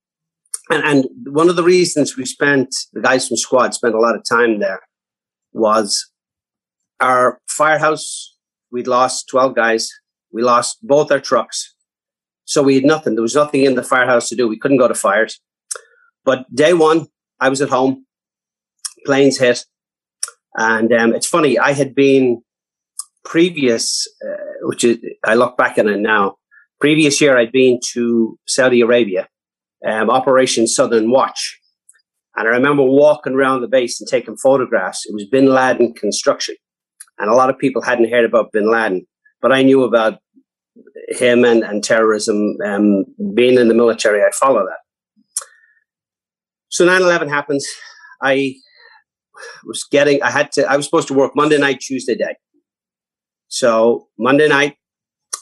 and, 0.70 0.84
and 0.84 1.34
one 1.34 1.48
of 1.48 1.56
the 1.56 1.62
reasons 1.62 2.16
we 2.16 2.26
spent, 2.26 2.74
the 2.92 3.00
guys 3.00 3.28
from 3.28 3.36
squad 3.36 3.74
spent 3.74 3.94
a 3.94 4.00
lot 4.00 4.16
of 4.16 4.24
time 4.28 4.58
there 4.58 4.80
was 5.52 6.10
our 7.00 7.40
firehouse. 7.48 8.36
We'd 8.72 8.88
lost 8.88 9.28
12 9.28 9.54
guys. 9.54 9.90
We 10.32 10.42
lost 10.42 10.78
both 10.82 11.12
our 11.12 11.20
trucks. 11.20 11.74
So 12.44 12.62
we 12.62 12.74
had 12.74 12.84
nothing. 12.84 13.14
There 13.14 13.22
was 13.22 13.34
nothing 13.34 13.64
in 13.64 13.74
the 13.74 13.82
firehouse 13.82 14.28
to 14.28 14.36
do. 14.36 14.48
We 14.48 14.58
couldn't 14.58 14.78
go 14.78 14.88
to 14.88 14.94
fires. 14.94 15.40
But 16.24 16.52
day 16.54 16.74
one, 16.74 17.06
I 17.40 17.48
was 17.48 17.60
at 17.60 17.68
home. 17.68 18.06
Planes 19.04 19.38
hit. 19.38 19.64
And 20.56 20.92
um, 20.92 21.14
it's 21.14 21.26
funny, 21.26 21.58
I 21.58 21.72
had 21.72 21.94
been 21.94 22.42
previous, 23.24 24.08
uh, 24.26 24.66
which 24.66 24.84
is, 24.84 24.98
I 25.24 25.34
look 25.34 25.56
back 25.56 25.78
on 25.78 25.88
it 25.88 25.98
now, 25.98 26.36
Previous 26.80 27.20
year, 27.20 27.38
I'd 27.38 27.52
been 27.52 27.80
to 27.92 28.38
Saudi 28.46 28.80
Arabia, 28.80 29.28
um, 29.86 30.10
Operation 30.10 30.66
Southern 30.66 31.10
Watch. 31.10 31.58
And 32.36 32.46
I 32.46 32.50
remember 32.50 32.82
walking 32.82 33.32
around 33.32 33.62
the 33.62 33.68
base 33.68 33.98
and 34.00 34.08
taking 34.08 34.36
photographs. 34.36 35.06
It 35.06 35.14
was 35.14 35.24
bin 35.26 35.46
Laden 35.46 35.94
construction. 35.94 36.54
And 37.18 37.30
a 37.30 37.34
lot 37.34 37.48
of 37.48 37.58
people 37.58 37.80
hadn't 37.80 38.10
heard 38.10 38.26
about 38.26 38.52
bin 38.52 38.70
Laden, 38.70 39.06
but 39.40 39.52
I 39.52 39.62
knew 39.62 39.84
about 39.84 40.18
him 41.08 41.44
and, 41.44 41.62
and 41.62 41.82
terrorism. 41.82 42.56
Um, 42.64 43.06
being 43.34 43.58
in 43.58 43.68
the 43.68 43.74
military, 43.74 44.20
I 44.20 44.30
follow 44.32 44.64
that. 44.66 44.78
So 46.68 46.84
9 46.84 47.00
11 47.00 47.28
happens. 47.30 47.66
I 48.22 48.56
was 49.64 49.84
getting, 49.90 50.22
I 50.22 50.30
had 50.30 50.52
to, 50.52 50.70
I 50.70 50.76
was 50.76 50.84
supposed 50.84 51.08
to 51.08 51.14
work 51.14 51.32
Monday 51.34 51.58
night, 51.58 51.80
Tuesday 51.80 52.14
day. 52.14 52.36
So 53.48 54.08
Monday 54.18 54.48
night, 54.48 54.76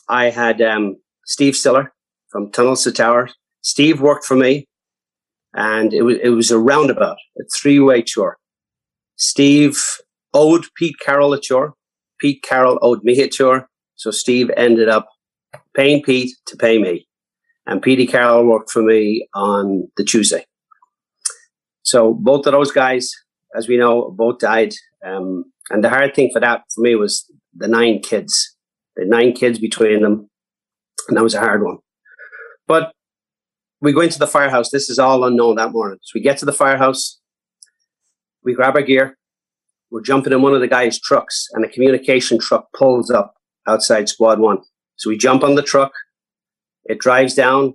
I 0.09 0.31
had 0.31 0.61
um, 0.61 0.97
Steve 1.27 1.57
Siller 1.57 1.93
from 2.31 2.51
Tunnels 2.51 2.85
to 2.85 2.93
Towers. 2.93 3.35
Steve 3.63 4.01
worked 4.01 4.25
for 4.25 4.37
me, 4.37 4.67
and 5.55 5.93
it 5.93 6.03
was 6.03 6.19
it 6.23 6.31
was 6.31 6.51
a 6.51 6.59
roundabout, 6.59 7.17
a 7.39 7.45
three 7.57 7.81
way 7.81 8.03
tour. 8.03 8.37
Steve 9.17 9.81
owed 10.33 10.67
Pete 10.77 10.97
Carroll 11.01 11.33
a 11.33 11.41
tour. 11.41 11.75
Pete 12.21 12.43
Carroll 12.43 12.79
owed 12.83 13.03
me 13.05 13.21
a 13.21 13.29
tour. 13.29 13.69
So 13.97 14.11
Steve 14.11 14.51
ended 14.57 14.89
up 14.89 15.09
paying 15.75 16.03
Pete 16.03 16.33
to 16.47 16.57
pay 16.57 16.79
me. 16.79 17.07
And 17.67 17.81
Petey 17.81 18.07
Carroll 18.07 18.45
worked 18.45 18.71
for 18.71 18.83
me 18.83 19.27
on 19.35 19.89
the 19.97 20.05
Tuesday. 20.05 20.45
So 21.83 22.15
both 22.15 22.47
of 22.47 22.53
those 22.53 22.73
guys, 22.73 23.11
as 23.57 23.69
we 23.69 23.77
know, 23.77 24.11
both 24.11 24.39
died. 24.39 24.75
Um, 25.07 25.45
and 25.71 25.83
the 25.83 25.89
hard 25.89 26.15
thing 26.15 26.31
for 26.33 26.41
that 26.41 26.63
for 26.75 26.83
me 26.83 26.95
was 26.95 27.31
the 27.55 27.69
nine 27.69 28.01
kids. 28.01 28.57
The 28.97 29.05
nine 29.07 29.33
kids 29.33 29.59
between 29.59 30.03
them. 30.03 30.29
And 31.09 31.17
that 31.17 31.23
was 31.23 31.35
a 31.35 31.41
hard 31.41 31.63
one. 31.63 31.79
But 32.67 32.93
we 33.81 33.93
go 33.93 34.01
into 34.01 34.19
the 34.19 34.27
firehouse. 34.27 34.71
This 34.71 34.89
is 34.89 34.99
all 34.99 35.25
unknown 35.25 35.57
that 35.57 35.73
morning. 35.73 35.99
So 36.03 36.13
we 36.15 36.23
get 36.23 36.39
to 36.39 36.47
the 36.47 36.53
firehouse. 36.53 37.21
We 38.43 38.55
grab 38.55 38.77
our 38.77 38.83
gear. 38.83 39.19
We're 39.91 40.03
jumping 40.03 40.33
in 40.33 40.43
one 40.43 40.55
of 40.55 40.61
the 40.61 40.69
guys' 40.69 40.99
trucks, 40.99 41.49
and 41.53 41.65
a 41.65 41.69
communication 41.69 42.39
truck 42.39 42.67
pulls 42.77 43.11
up 43.11 43.35
outside 43.67 44.09
Squad 44.09 44.39
One. 44.39 44.59
So 44.97 45.09
we 45.09 45.17
jump 45.17 45.45
on 45.45 45.55
the 45.55 45.63
truck. 45.63 45.93
It 46.85 46.99
drives 46.99 47.35
down, 47.35 47.75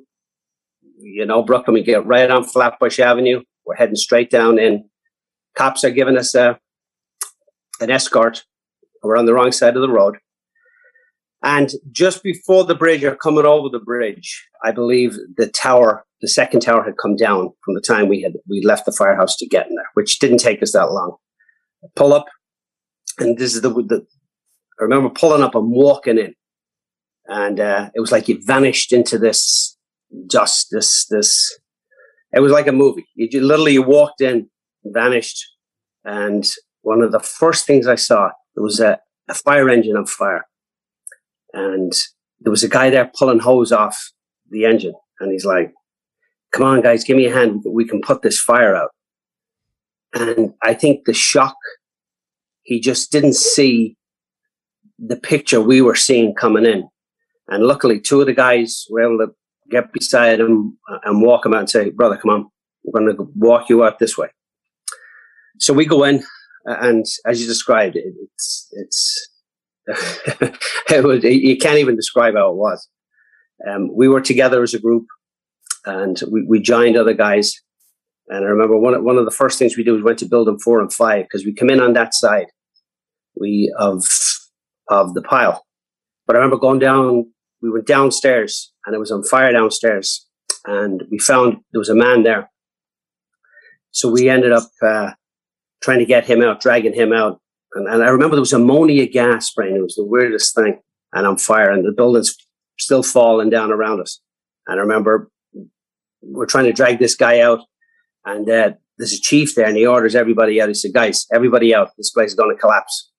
you 0.97 1.25
know, 1.25 1.43
Brooklyn. 1.43 1.75
We 1.75 1.83
get 1.83 2.05
right 2.05 2.29
on 2.29 2.43
Flatbush 2.43 2.99
Avenue. 2.99 3.41
We're 3.65 3.75
heading 3.75 3.95
straight 3.95 4.29
down 4.29 4.59
in. 4.59 4.89
Cops 5.55 5.83
are 5.83 5.91
giving 5.91 6.17
us 6.17 6.35
a, 6.35 6.59
an 7.79 7.89
escort. 7.89 8.43
We're 9.01 9.17
on 9.17 9.25
the 9.25 9.33
wrong 9.33 9.51
side 9.51 9.75
of 9.75 9.81
the 9.81 9.89
road. 9.89 10.17
And 11.41 11.71
just 11.91 12.21
before 12.21 12.65
the 12.65 12.75
bridge 12.75 13.03
or 13.03 13.15
coming 13.15 13.45
over 13.45 13.69
the 13.69 13.79
bridge, 13.79 14.45
I 14.63 14.71
believe 14.71 15.17
the 15.37 15.47
tower, 15.47 16.05
the 16.21 16.27
second 16.27 16.59
tower 16.59 16.83
had 16.83 16.97
come 17.01 17.15
down 17.15 17.49
from 17.63 17.75
the 17.75 17.81
time 17.81 18.09
we 18.09 18.21
had 18.21 18.33
we 18.49 18.61
left 18.65 18.85
the 18.85 18.91
firehouse 18.91 19.37
to 19.37 19.47
get 19.47 19.67
in 19.67 19.75
there, 19.75 19.89
which 19.93 20.19
didn't 20.19 20.39
take 20.39 20.61
us 20.61 20.73
that 20.73 20.91
long. 20.91 21.15
Pull 21.95 22.11
up, 22.11 22.25
and 23.19 23.37
this 23.37 23.55
is 23.55 23.61
the, 23.61 23.69
the 23.69 24.05
I 24.79 24.83
remember 24.83 25.09
pulling 25.09 25.41
up 25.41 25.55
and 25.55 25.71
walking 25.71 26.17
in, 26.17 26.33
and 27.27 27.59
uh, 27.59 27.89
it 27.95 28.01
was 28.01 28.11
like 28.11 28.27
you 28.27 28.39
vanished 28.43 28.91
into 28.91 29.17
this, 29.17 29.77
just 30.29 30.67
this, 30.71 31.05
this. 31.09 31.57
It 32.33 32.41
was 32.41 32.51
like 32.51 32.67
a 32.67 32.73
movie. 32.73 33.07
You 33.15 33.41
literally 33.41 33.73
you 33.73 33.81
walked 33.81 34.19
in, 34.19 34.49
vanished, 34.83 35.41
and 36.03 36.45
one 36.81 37.01
of 37.01 37.11
the 37.11 37.19
first 37.19 37.65
things 37.65 37.87
I 37.87 37.95
saw 37.95 38.27
it 38.27 38.61
was 38.61 38.79
a, 38.79 38.99
a 39.29 39.33
fire 39.33 39.69
engine 39.69 39.95
on 39.95 40.05
fire, 40.05 40.45
and 41.53 41.91
there 42.41 42.51
was 42.51 42.63
a 42.63 42.69
guy 42.69 42.89
there 42.89 43.11
pulling 43.17 43.39
hose 43.39 43.71
off 43.71 44.11
the 44.49 44.65
engine, 44.65 44.93
and 45.19 45.31
he's 45.31 45.45
like, 45.45 45.73
"Come 46.51 46.63
on, 46.63 46.81
guys, 46.81 47.03
give 47.03 47.17
me 47.17 47.27
a 47.27 47.33
hand. 47.33 47.63
We 47.65 47.85
can 47.85 48.01
put 48.01 48.21
this 48.21 48.39
fire 48.39 48.75
out." 48.75 48.91
And 50.13 50.53
I 50.63 50.73
think 50.73 51.05
the 51.05 51.13
shock, 51.13 51.57
he 52.63 52.79
just 52.79 53.11
didn't 53.11 53.35
see 53.35 53.95
the 54.97 55.15
picture 55.15 55.61
we 55.61 55.81
were 55.81 55.95
seeing 55.95 56.33
coming 56.35 56.65
in. 56.65 56.89
And 57.47 57.63
luckily, 57.63 57.99
two 57.99 58.21
of 58.21 58.27
the 58.27 58.33
guys 58.33 58.85
were 58.89 59.01
able 59.01 59.25
to 59.25 59.33
get 59.69 59.91
beside 59.93 60.39
him 60.39 60.77
and 61.03 61.21
walk 61.21 61.45
him 61.45 61.53
out 61.53 61.61
and 61.61 61.69
say, 61.69 61.89
Brother, 61.89 62.17
come 62.17 62.31
on, 62.31 62.49
we're 62.83 62.99
going 62.99 63.15
to 63.15 63.31
walk 63.35 63.69
you 63.69 63.83
out 63.83 63.99
this 63.99 64.17
way. 64.17 64.29
So 65.59 65.73
we 65.73 65.85
go 65.85 66.03
in, 66.03 66.23
and 66.65 67.05
as 67.25 67.41
you 67.41 67.47
described, 67.47 67.95
it, 67.95 68.13
it's, 68.21 68.69
it's, 68.73 69.29
it 70.89 71.03
was, 71.03 71.23
you 71.23 71.57
can't 71.57 71.79
even 71.79 71.95
describe 71.95 72.35
how 72.35 72.51
it 72.51 72.55
was. 72.55 72.87
Um, 73.67 73.89
we 73.95 74.07
were 74.07 74.21
together 74.21 74.63
as 74.63 74.73
a 74.73 74.79
group 74.79 75.05
and 75.85 76.21
we, 76.31 76.45
we 76.47 76.61
joined 76.61 76.95
other 76.95 77.13
guys. 77.13 77.53
And 78.27 78.45
I 78.45 78.47
remember 78.47 78.77
one, 78.77 79.03
one 79.03 79.17
of 79.17 79.25
the 79.25 79.31
first 79.31 79.57
things 79.57 79.75
we 79.75 79.83
did 79.83 79.91
was 79.91 80.03
went 80.03 80.19
to 80.19 80.25
building 80.25 80.59
four 80.59 80.79
and 80.79 80.93
five 80.93 81.25
because 81.25 81.45
we 81.45 81.53
come 81.53 81.69
in 81.69 81.81
on 81.81 81.93
that 81.93 82.13
side 82.13 82.47
we 83.39 83.73
of 83.77 84.03
of 84.87 85.13
the 85.13 85.21
pile. 85.21 85.65
But 86.27 86.35
I 86.35 86.39
remember 86.39 86.57
going 86.57 86.79
down, 86.79 87.31
we 87.61 87.69
went 87.69 87.87
downstairs 87.87 88.71
and 88.85 88.95
it 88.95 88.99
was 88.99 89.11
on 89.11 89.23
fire 89.23 89.51
downstairs. 89.51 90.27
And 90.65 91.03
we 91.09 91.19
found 91.19 91.57
there 91.71 91.79
was 91.79 91.89
a 91.89 91.95
man 91.95 92.23
there. 92.23 92.49
So 93.91 94.11
we 94.11 94.29
ended 94.29 94.51
up 94.51 94.69
uh, 94.85 95.11
trying 95.81 95.99
to 95.99 96.05
get 96.05 96.25
him 96.25 96.41
out, 96.41 96.61
dragging 96.61 96.93
him 96.93 97.13
out. 97.13 97.39
And, 97.73 97.87
and, 97.87 98.03
I 98.03 98.09
remember 98.09 98.35
there 98.35 98.41
was 98.41 98.53
ammonia 98.53 99.07
gas 99.07 99.47
spraying. 99.47 99.75
It 99.75 99.83
was 99.83 99.95
the 99.95 100.05
weirdest 100.05 100.55
thing. 100.55 100.79
And 101.13 101.25
on 101.25 101.37
fire, 101.37 101.71
and 101.71 101.85
the 101.85 101.91
building's 101.91 102.35
still 102.79 103.03
falling 103.03 103.49
down 103.49 103.71
around 103.71 103.99
us. 104.01 104.21
And 104.67 104.79
I 104.79 104.83
remember 104.83 105.29
we're 106.21 106.45
trying 106.45 106.65
to 106.65 106.73
drag 106.73 106.99
this 106.99 107.15
guy 107.15 107.39
out. 107.39 107.61
And 108.25 108.49
uh, 108.49 108.71
there's 108.97 109.13
a 109.13 109.19
chief 109.19 109.55
there, 109.55 109.67
and 109.67 109.77
he 109.77 109.85
orders 109.85 110.15
everybody 110.15 110.61
out. 110.61 110.67
He 110.67 110.75
said, 110.75 110.93
Guys, 110.93 111.25
everybody 111.33 111.73
out. 111.73 111.91
This 111.97 112.11
place 112.11 112.29
is 112.29 112.35
going 112.35 112.55
to 112.55 112.59
collapse. 112.59 113.11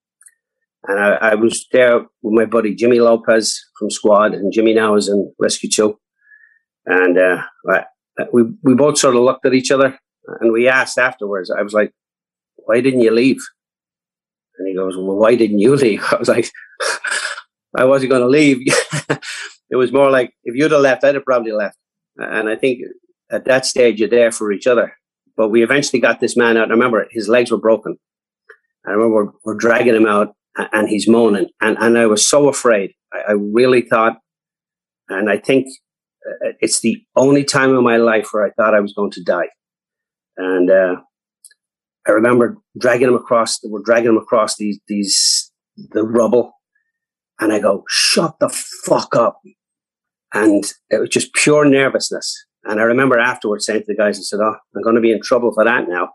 And 0.87 0.99
I, 0.99 1.11
I, 1.33 1.35
was 1.35 1.67
there 1.73 2.01
with 2.23 2.35
my 2.35 2.47
buddy 2.47 2.75
Jimmy 2.75 3.01
Lopez 3.01 3.61
from 3.79 3.91
Squad, 3.91 4.35
and 4.35 4.53
Jimmy 4.53 4.73
now 4.73 4.95
is 4.95 5.09
in 5.09 5.33
Rescue 5.39 5.69
2. 5.69 5.99
And 6.87 7.19
uh, 7.19 7.43
we, 8.33 8.45
we 8.63 8.75
both 8.75 8.99
sort 8.99 9.17
of 9.17 9.23
looked 9.23 9.47
at 9.47 9.55
each 9.55 9.71
other 9.71 9.99
and 10.41 10.53
we 10.53 10.69
asked 10.69 10.99
afterwards, 10.99 11.51
I 11.51 11.63
was 11.63 11.73
like, 11.73 11.93
why 12.57 12.81
didn't 12.81 13.01
you 13.01 13.11
leave? 13.11 13.41
And 14.61 14.69
he 14.69 14.75
goes, 14.75 14.95
well, 14.95 15.17
why 15.17 15.37
didn't 15.37 15.59
you 15.59 15.75
leave? 15.75 16.05
I 16.13 16.17
was 16.17 16.29
like, 16.29 16.51
I 17.77 17.87
wasn't 17.87 18.11
going 18.11 18.23
to 18.23 18.29
leave. 18.29 18.59
it 19.71 19.77
was 19.77 19.91
more 19.91 20.11
like, 20.11 20.35
if 20.45 20.55
you'd 20.55 20.71
have 20.71 20.83
left, 20.83 21.03
I'd 21.03 21.15
have 21.15 21.25
probably 21.25 21.53
left. 21.53 21.79
And 22.17 22.49
I 22.49 22.57
think 22.57 22.83
at 23.31 23.47
that 23.47 23.65
stage, 23.65 23.99
you're 23.99 24.09
there 24.09 24.31
for 24.31 24.53
each 24.53 24.67
other. 24.67 24.93
But 25.35 25.49
we 25.49 25.63
eventually 25.63 26.01
got 26.01 26.21
this 26.21 26.37
man 26.37 26.59
out. 26.59 26.69
I 26.69 26.73
remember 26.73 27.07
his 27.11 27.27
legs 27.27 27.51
were 27.51 27.59
broken. 27.59 27.97
I 28.87 28.91
remember 28.91 29.15
we're, 29.15 29.33
we're 29.45 29.59
dragging 29.59 29.95
him 29.95 30.07
out 30.07 30.35
and 30.73 30.89
he's 30.89 31.09
moaning. 31.09 31.49
And, 31.63 31.79
and 31.81 31.97
I 31.97 32.07
was 32.07 32.29
so 32.29 32.49
afraid. 32.49 32.93
I, 33.15 33.21
I 33.29 33.33
really 33.33 33.81
thought, 33.81 34.19
and 35.09 35.31
I 35.31 35.39
think 35.39 35.69
uh, 36.27 36.53
it's 36.61 36.81
the 36.81 37.03
only 37.17 37.45
time 37.45 37.75
in 37.75 37.83
my 37.83 37.97
life 37.97 38.29
where 38.33 38.45
I 38.45 38.51
thought 38.51 38.75
I 38.75 38.81
was 38.81 38.93
going 38.93 39.13
to 39.13 39.25
die. 39.25 39.49
And 40.37 40.71
uh, 40.71 40.97
I 42.07 42.13
remember 42.13 42.57
dragging 42.79 43.09
him 43.09 43.15
across, 43.15 43.59
we're 43.63 43.83
dragging 43.83 44.11
him 44.11 44.17
across 44.17 44.57
these, 44.57 44.79
these, 44.89 45.53
the 45.77 46.03
rubble. 46.03 46.53
And 47.39 47.53
I 47.53 47.59
go, 47.59 47.85
shut 47.89 48.39
the 48.39 48.49
fuck 48.49 49.15
up. 49.15 49.41
And 50.33 50.65
it 50.91 51.01
was 51.01 51.09
just 51.09 51.35
pure 51.35 51.65
nervousness. 51.65 52.47
And 52.65 52.81
I 52.81 52.85
remember 52.85 53.19
afterwards 53.19 53.67
saying 53.67 53.81
to 53.81 53.87
the 53.89 53.97
guys, 53.97 54.19
I 54.19 54.23
said, 54.23 54.41
Oh, 54.41 54.57
I'm 54.77 54.83
going 54.83 54.95
to 54.95 55.01
be 55.01 55.13
in 55.13 55.23
trouble 55.23 55.53
for 55.53 55.65
that 55.65 55.89
now, 55.89 56.11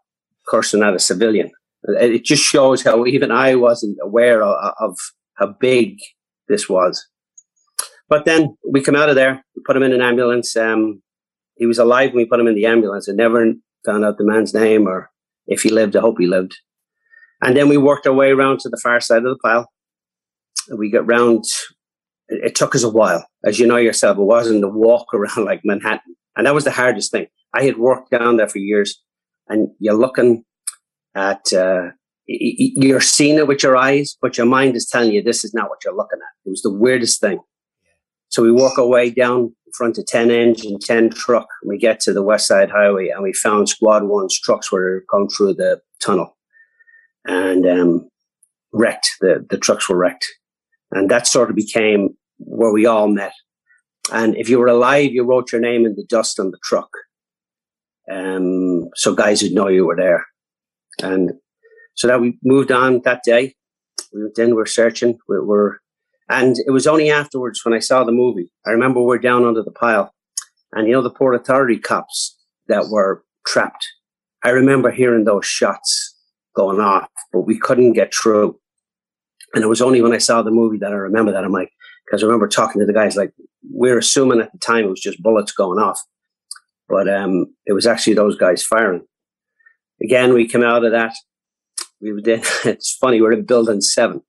cursing 0.48 0.84
at 0.84 0.93
a 0.93 1.00
civilian. 1.00 1.52
It 1.84 2.24
just 2.24 2.43
shows 2.43 2.84
how 2.84 3.06
even 3.06 3.32
I 3.32 3.56
wasn't 3.56 3.98
aware 4.02 4.43
of, 4.43 4.74
of 4.80 4.98
how 5.36 5.56
big 5.60 5.98
this 6.48 6.69
was. 6.69 7.08
But 8.08 8.26
then 8.26 8.56
we 8.69 8.82
come 8.82 8.95
out 8.95 9.10
of 9.10 9.15
there, 9.15 9.43
we 9.56 9.63
put 9.65 9.76
him 9.76 9.84
in 9.84 9.93
an 9.93 10.02
ambulance. 10.02 10.56
Um, 10.56 11.02
he 11.56 11.65
was 11.65 11.80
alive 11.80 12.12
when 12.12 12.17
we 12.17 12.26
put 12.26 12.39
him 12.39 12.48
in 12.48 12.56
the 12.56 12.65
ambulance. 12.65 13.10
I 13.10 13.13
never 13.13 13.54
found 13.86 14.06
out 14.06 14.17
the 14.17 14.26
man's 14.26 14.54
name 14.54 14.88
or 14.88 15.10
if 15.47 15.62
he 15.62 15.69
lived. 15.69 15.95
I 15.95 16.01
hope 16.01 16.17
he 16.19 16.27
lived. 16.27 16.55
And 17.43 17.55
then 17.55 17.69
we 17.69 17.77
worked 17.77 18.08
our 18.08 18.13
way 18.13 18.31
around 18.31 18.60
to 18.62 18.69
the 18.69 18.79
far 18.81 18.99
side 18.99 19.19
of 19.19 19.23
the 19.23 19.39
pile. 19.43 19.69
We 20.75 20.91
got 20.91 21.08
round. 21.08 21.43
It, 22.27 22.55
took 22.55 22.73
us 22.73 22.84
a 22.84 22.89
while, 22.89 23.27
as 23.45 23.60
you 23.60 23.67
know 23.67 23.77
yourself. 23.77 24.17
It 24.17 24.23
wasn't 24.23 24.63
a 24.63 24.67
walk 24.67 25.08
around 25.13 25.45
like 25.45 25.62
Manhattan, 25.63 26.15
and 26.36 26.47
that 26.47 26.55
was 26.55 26.63
the 26.63 26.71
hardest 26.71 27.12
thing. 27.12 27.27
I 27.53 27.63
had 27.63 27.77
worked 27.77 28.10
down 28.12 28.38
there 28.38 28.49
for 28.49 28.58
years, 28.58 28.99
and 29.47 29.69
you're 29.79 29.93
looking 29.93 30.43
at 31.13 31.53
uh, 31.53 31.89
you're 32.25 33.01
seeing 33.01 33.38
it 33.38 33.47
with 33.47 33.62
your 33.62 33.77
eyes, 33.77 34.17
but 34.21 34.38
your 34.38 34.47
mind 34.47 34.75
is 34.75 34.88
telling 34.88 35.12
you 35.12 35.21
this 35.21 35.43
is 35.45 35.53
not 35.53 35.69
what 35.69 35.79
you're 35.86 35.95
looking 35.95 36.19
at. 36.19 36.47
It 36.47 36.49
was 36.49 36.63
the 36.63 36.73
weirdest 36.73 37.21
thing. 37.21 37.39
So 38.36 38.43
we 38.43 38.52
walk 38.52 38.78
our 38.78 38.86
way 38.86 39.12
down 39.12 39.56
in 39.65 39.74
front 39.78 39.98
of 39.98 40.06
10 40.08 40.30
engine, 40.30 40.78
10 40.78 41.12
truck. 41.12 41.48
And 41.62 41.69
we 41.69 41.78
get 41.78 42.02
to 42.02 42.12
the 42.12 42.21
West 42.21 42.48
Side 42.48 42.69
Highway 42.69 43.08
and 43.08 43.24
we 43.24 43.32
found 43.32 43.69
Squad 43.69 44.04
One's 44.04 44.38
trucks 44.38 44.74
were 44.74 45.06
going 45.10 45.30
through 45.30 45.54
the 45.54 45.80
tunnel 46.04 46.36
and 47.24 47.65
um, 47.65 48.10
wrecked. 48.74 49.08
The, 49.21 49.45
the 49.50 49.58
trucks 49.58 49.88
were 49.88 49.95
wrecked. 49.95 50.26
And 50.91 51.10
that 51.10 51.28
sort 51.28 51.50
of 51.50 51.56
became 51.56 52.10
where 52.38 52.74
we 52.74 52.86
all 52.86 53.08
met. 53.08 53.32
And 54.12 54.36
if 54.36 54.50
you 54.50 54.60
were 54.60 54.67
alive, 54.67 55.13
you 55.13 55.24
wrote 55.24 55.54
your 55.54 55.62
name 55.62 55.86
in 55.86 55.95
the 55.95 56.06
dust 56.10 56.38
on 56.38 56.52
the 56.52 56.60
truck. 56.62 56.89
Um, 58.12 58.89
so 58.95 59.15
guys 59.15 59.43
would 59.43 59.54
know 59.54 59.69
you 59.69 59.86
were 59.86 59.95
there. 59.95 60.26
And 61.02 61.32
so 61.93 62.08
that 62.08 62.19
we 62.19 62.38
moved 62.43 62.74
on 62.74 63.00
that 63.06 63.21
day. 63.24 63.56
We 64.13 64.24
went 64.24 64.38
in, 64.39 64.56
we 64.56 64.62
are 64.62 64.65
searching, 64.65 65.19
we 65.30 65.39
were, 65.39 65.80
and 66.29 66.55
it 66.65 66.71
was 66.71 66.88
only 66.88 67.09
afterwards 67.09 67.63
when 67.63 67.73
I 67.73 67.79
saw 67.79 68.03
the 68.03 68.11
movie. 68.11 68.51
I 68.65 68.71
remember 68.71 68.99
we 68.99 69.07
we're 69.07 69.17
down 69.19 69.45
under 69.45 69.63
the 69.63 69.71
pile, 69.71 70.13
and 70.73 70.88
you 70.88 70.93
know 70.93 71.01
the 71.01 71.09
Port 71.09 71.35
Authority 71.35 71.77
cops 71.77 72.38
that 72.67 72.89
were 72.89 73.23
trapped. 73.45 73.85
I 74.43 74.49
remember 74.49 74.91
hearing 74.91 75.25
those 75.25 75.45
shots 75.45 76.15
going 76.55 76.79
off, 76.79 77.09
but 77.31 77.41
we 77.41 77.57
couldn't 77.57 77.93
get 77.93 78.13
through. 78.13 78.59
And 79.53 79.63
it 79.63 79.67
was 79.67 79.81
only 79.81 80.01
when 80.01 80.13
I 80.13 80.17
saw 80.17 80.41
the 80.41 80.51
movie 80.51 80.77
that 80.79 80.91
I 80.91 80.95
remember 80.95 81.31
that 81.31 81.43
I'm 81.43 81.51
like, 81.51 81.71
because 82.05 82.21
I 82.21 82.25
remember 82.25 82.47
talking 82.47 82.79
to 82.79 82.85
the 82.85 82.93
guys 82.93 83.15
like 83.15 83.31
we 83.73 83.89
are 83.89 83.97
assuming 83.97 84.41
at 84.41 84.51
the 84.51 84.59
time 84.59 84.85
it 84.85 84.89
was 84.89 85.01
just 85.01 85.21
bullets 85.21 85.51
going 85.51 85.79
off, 85.79 85.99
but 86.88 87.07
um, 87.07 87.47
it 87.65 87.73
was 87.73 87.88
actually 87.88 88.13
those 88.13 88.38
guys 88.38 88.63
firing. 88.63 89.05
Again, 90.03 90.33
we 90.33 90.47
came 90.47 90.63
out 90.63 90.83
of 90.83 90.91
that. 90.91 91.13
We 92.01 92.13
were 92.13 92.21
then. 92.21 92.41
It's 92.65 92.95
funny. 92.95 93.21
We're 93.21 93.31
in 93.31 93.45
building 93.45 93.81
seven. 93.81 94.21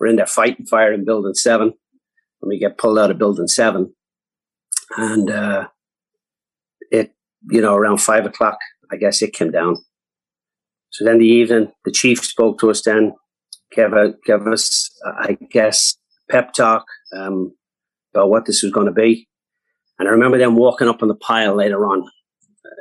We're 0.00 0.06
in 0.06 0.16
there 0.16 0.26
fighting 0.26 0.66
fire 0.66 0.92
in 0.92 1.04
building 1.04 1.34
seven, 1.34 1.68
and 1.68 2.48
we 2.48 2.58
get 2.58 2.78
pulled 2.78 2.98
out 2.98 3.10
of 3.10 3.18
building 3.18 3.48
seven, 3.48 3.94
and 4.96 5.30
uh, 5.30 5.68
it 6.90 7.14
you 7.50 7.60
know 7.60 7.74
around 7.74 7.98
five 7.98 8.24
o'clock, 8.24 8.58
I 8.90 8.96
guess 8.96 9.20
it 9.20 9.34
came 9.34 9.50
down. 9.50 9.76
So 10.90 11.04
then 11.04 11.18
the 11.18 11.26
evening, 11.26 11.70
the 11.84 11.92
chief 11.92 12.24
spoke 12.24 12.58
to 12.60 12.70
us. 12.70 12.82
Then 12.82 13.12
gave, 13.72 13.92
a, 13.92 14.14
gave 14.24 14.46
us, 14.46 14.90
I 15.04 15.38
guess, 15.50 15.96
pep 16.30 16.52
talk 16.52 16.84
um, 17.16 17.54
about 18.14 18.30
what 18.30 18.46
this 18.46 18.62
was 18.62 18.72
going 18.72 18.86
to 18.86 18.92
be. 18.92 19.28
And 19.98 20.08
I 20.08 20.12
remember 20.12 20.38
them 20.38 20.56
walking 20.56 20.88
up 20.88 21.02
on 21.02 21.08
the 21.08 21.14
pile 21.14 21.54
later 21.54 21.86
on. 21.86 22.08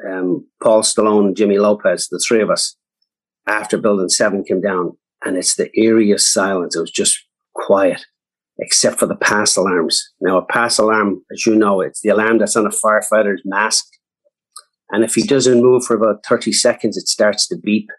Um, 0.10 0.48
Paul 0.64 0.82
Stallone, 0.82 1.36
Jimmy 1.36 1.58
Lopez, 1.58 2.08
the 2.10 2.24
three 2.26 2.42
of 2.42 2.50
us, 2.50 2.76
after 3.48 3.78
Building 3.78 4.10
7 4.10 4.44
came 4.44 4.62
down. 4.62 4.98
And 5.24 5.38
it's 5.38 5.56
the 5.56 5.70
eeriest 5.78 6.22
silence. 6.22 6.76
It 6.76 6.82
was 6.82 6.92
just 6.92 7.18
quiet, 7.54 8.06
except 8.58 9.00
for 9.00 9.06
the 9.06 9.16
pass 9.16 9.56
alarms. 9.56 10.02
Now, 10.22 10.38
a 10.38 10.46
pass 10.46 10.78
alarm, 10.78 11.22
as 11.32 11.46
you 11.46 11.56
know, 11.56 11.82
it's 11.82 12.02
the 12.02 12.10
alarm 12.10 12.38
that's 12.38 12.56
on 12.56 12.66
a 12.66 12.70
firefighter's 12.70 13.42
mask. 13.46 13.86
And 14.92 15.04
if 15.04 15.14
he 15.14 15.24
doesn't 15.24 15.62
move 15.62 15.84
for 15.84 15.96
about 15.96 16.26
30 16.28 16.52
seconds, 16.54 16.98
it 16.98 17.08
starts 17.08 17.48
to 17.50 17.58
beep. 17.58 17.90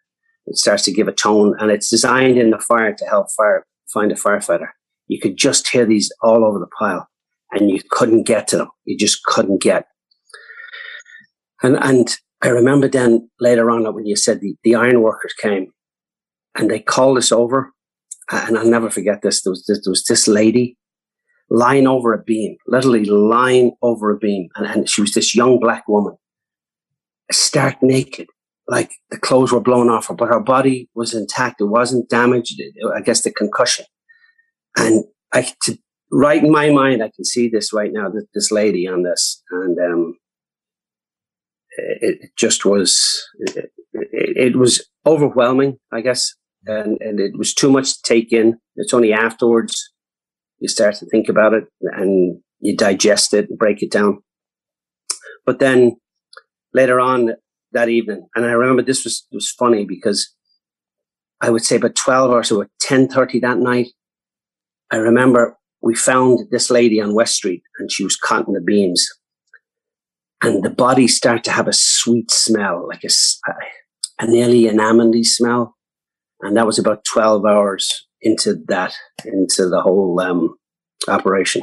It 0.47 0.57
starts 0.57 0.83
to 0.85 0.93
give 0.93 1.09
a 1.09 1.13
tone. 1.13 1.55
And 1.61 1.71
it's 1.71 1.91
designed 1.91 2.39
in 2.39 2.51
the 2.51 2.59
fire 2.59 2.95
to 2.95 3.05
help 3.05 3.27
fire 3.37 3.65
find 3.93 4.11
a 4.11 4.17
firefighter 4.17 4.69
you 5.11 5.19
could 5.19 5.37
just 5.37 5.69
hear 5.69 5.85
these 5.85 6.13
all 6.23 6.45
over 6.45 6.61
the 6.61 6.69
pile 6.79 7.09
and 7.51 7.69
you 7.69 7.81
couldn't 7.91 8.23
get 8.23 8.47
to 8.47 8.57
them. 8.57 8.69
You 8.85 8.97
just 8.97 9.25
couldn't 9.25 9.61
get. 9.61 9.87
And, 11.65 11.77
and 11.83 12.17
I 12.43 12.49
remember 12.49 12.87
then 12.87 13.29
later 13.41 13.73
on 13.73 13.93
when 13.93 14.07
you 14.07 14.15
said 14.15 14.41
the, 14.41 14.55
the 14.63 14.77
iron 14.77 15.03
workers 15.03 15.35
came 15.35 15.73
and 16.57 16.71
they 16.71 16.81
called 16.81 17.19
us 17.19 17.33
over. 17.33 17.73
And 18.31 18.57
I'll 18.57 18.67
never 18.67 18.91
forget 18.91 19.23
this. 19.23 19.43
There 19.43 19.51
was 19.51 19.65
this, 19.67 19.85
there 19.85 19.91
was 19.91 20.05
this 20.05 20.29
lady 20.29 20.77
lying 21.51 21.87
over 21.87 22.15
a 22.15 22.23
beam, 22.23 22.57
literally 22.67 23.05
lying 23.05 23.73
over 23.83 24.11
a 24.11 24.17
beam. 24.17 24.49
And, 24.55 24.67
and 24.67 24.89
she 24.89 25.01
was 25.01 25.15
this 25.15 25.35
young 25.35 25.59
black 25.59 25.89
woman, 25.89 26.17
stark 27.33 27.83
naked, 27.83 28.29
like 28.69 28.93
the 29.11 29.19
clothes 29.19 29.53
were 29.53 29.61
blown 29.61 29.91
off 29.91 30.07
her, 30.07 30.15
but 30.15 30.29
her 30.29 30.41
body 30.41 30.89
was 30.95 31.13
intact. 31.13 31.61
It 31.61 31.65
wasn't 31.65 32.09
damaged. 32.09 32.61
I 32.95 33.01
guess 33.01 33.23
the 33.23 33.33
concussion. 33.33 33.85
And 34.77 35.05
I, 35.33 35.53
to, 35.65 35.77
right 36.13 36.43
in 36.43 36.53
my 36.53 36.71
mind, 36.71 37.03
I 37.03 37.11
can 37.15 37.25
see 37.25 37.49
this 37.49 37.73
right 37.73 37.93
now, 37.93 38.09
this, 38.09 38.25
this 38.33 38.51
lady 38.53 38.87
on 38.87 39.03
this. 39.03 39.43
And, 39.51 39.77
um, 39.79 40.15
it, 41.77 42.19
it 42.23 42.31
just 42.37 42.65
was, 42.65 43.27
it, 43.41 43.71
it, 43.93 44.37
it, 44.37 44.57
was 44.57 44.89
overwhelming, 45.07 45.79
I 45.93 46.01
guess. 46.01 46.35
And, 46.67 46.99
and 47.01 47.19
it 47.21 47.39
was 47.39 47.55
too 47.55 47.71
much 47.71 47.95
to 47.95 48.03
take 48.05 48.33
in. 48.33 48.59
It's 48.77 48.93
only 48.93 49.13
afterwards 49.13 49.93
you 50.59 50.69
start 50.69 50.97
to 50.97 51.07
think 51.07 51.29
about 51.29 51.55
it 51.55 51.65
and 51.83 52.41
you 52.61 52.77
digest 52.77 53.33
it 53.33 53.49
and 53.49 53.59
break 53.59 53.83
it 53.83 53.91
down. 53.91 54.19
But 55.47 55.59
then 55.59 55.97
later 56.75 57.01
on 57.01 57.31
that 57.73 57.89
evening, 57.89 58.29
and 58.37 58.45
I 58.45 58.53
remember 58.53 58.83
this 58.83 59.05
was, 59.05 59.27
was 59.33 59.51
funny 59.51 59.85
because 59.85 60.35
I 61.41 61.51
would 61.51 61.65
say 61.65 61.77
about 61.77 61.95
12 61.95 62.31
or 62.31 62.45
so 62.45 62.63
at 62.63 62.69
10.30 62.83 63.41
that 63.41 63.59
night, 63.59 63.89
I 64.91 64.97
remember 64.97 65.57
we 65.83 65.95
found 65.95 66.41
this 66.51 66.71
lady 66.71 67.01
on 67.01 67.15
West 67.15 67.37
Street 67.37 67.63
and 67.79 67.91
she 67.91 68.05
was 68.05 68.17
cutting 68.17 68.55
the 68.55 68.61
beams. 68.61 69.07
And 70.43 70.63
the 70.63 70.71
body 70.71 71.07
started 71.09 71.45
to 71.45 71.53
have 71.53 71.69
a 71.69 71.73
sweet 71.73 72.31
smell, 72.31 72.87
like 72.89 73.05
a, 73.05 73.53
a 74.19 74.27
nearly 74.27 74.69
an 74.69 75.25
smell. 75.25 75.77
And 76.43 76.57
that 76.57 76.67
was 76.67 76.79
about 76.79 77.05
12 77.05 77.45
hours 77.45 78.07
into 78.23 78.57
that, 78.69 78.95
into 79.25 79.69
the 79.69 79.81
whole 79.81 80.21
um, 80.21 80.57
operation. 81.09 81.63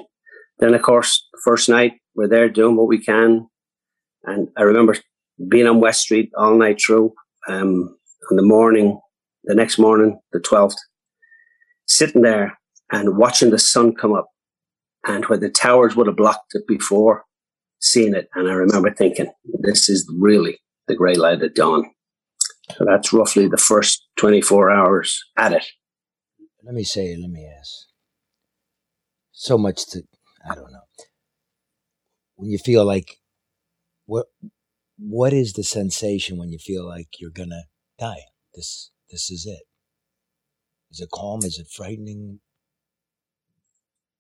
Then, 0.60 0.74
of 0.74 0.82
course, 0.82 1.28
first 1.44 1.70
night, 1.70 1.94
we're 2.16 2.28
there 2.28 2.50
doing 2.50 2.76
what 2.76 2.88
we 2.88 3.04
can. 3.04 3.48
And 4.24 4.50
I 4.58 4.64
remember 4.64 4.96
being 5.50 5.68
on 5.68 5.80
West 5.80 6.02
Street 6.02 6.32
all 6.38 6.58
night 6.58 6.82
through. 6.86 7.14
Um, 7.48 7.98
the 8.30 8.42
morning, 8.42 9.00
the 9.46 9.56
next 9.56 9.78
morning, 9.78 10.20
the 10.34 10.40
12th, 10.40 10.76
sitting 11.86 12.24
there 12.24 12.58
and 12.92 13.18
watching 13.18 13.52
the 13.52 13.60
sun 13.60 13.96
come 13.96 14.14
up 14.14 14.28
and 15.06 15.26
where 15.26 15.38
the 15.38 15.50
towers 15.50 15.96
would 15.96 16.08
have 16.08 16.18
blocked 16.18 16.54
it 16.54 16.68
before, 16.68 17.24
seeing 17.80 18.14
it. 18.14 18.28
And 18.36 18.50
I 18.50 18.54
remember 18.54 18.94
thinking, 18.94 19.32
this 19.62 19.88
is 19.88 20.12
really 20.20 20.60
the 20.88 20.96
grey 20.96 21.16
light 21.16 21.42
at 21.42 21.56
dawn. 21.56 21.90
So 22.76 22.86
that's 22.86 23.14
roughly 23.14 23.48
the 23.48 23.58
first 23.58 24.06
24 24.18 24.72
hours 24.72 25.24
at 25.38 25.54
it. 25.54 25.66
Let 26.64 26.76
me 26.76 26.84
say, 26.84 27.16
let 27.16 27.30
me 27.30 27.48
ask. 27.60 27.72
So 29.32 29.58
much 29.58 29.86
to, 29.92 30.04
I 30.50 30.56
don't 30.56 30.72
know. 30.72 30.82
When 32.36 32.50
you 32.50 32.58
feel 32.58 32.86
like, 32.86 33.18
what, 34.06 34.26
what 34.98 35.34
is 35.34 35.54
the 35.54 35.64
sensation 35.64 36.38
when 36.38 36.50
you 36.50 36.58
feel 36.60 36.86
like 36.88 37.08
you're 37.20 37.32
gonna 37.32 37.64
die? 37.98 38.24
This, 38.54 38.92
this 39.10 39.30
is 39.30 39.46
it. 39.46 39.64
Is 40.92 41.00
it 41.00 41.10
calm? 41.14 41.40
Is 41.44 41.60
it 41.60 41.68
frightening? 41.72 42.40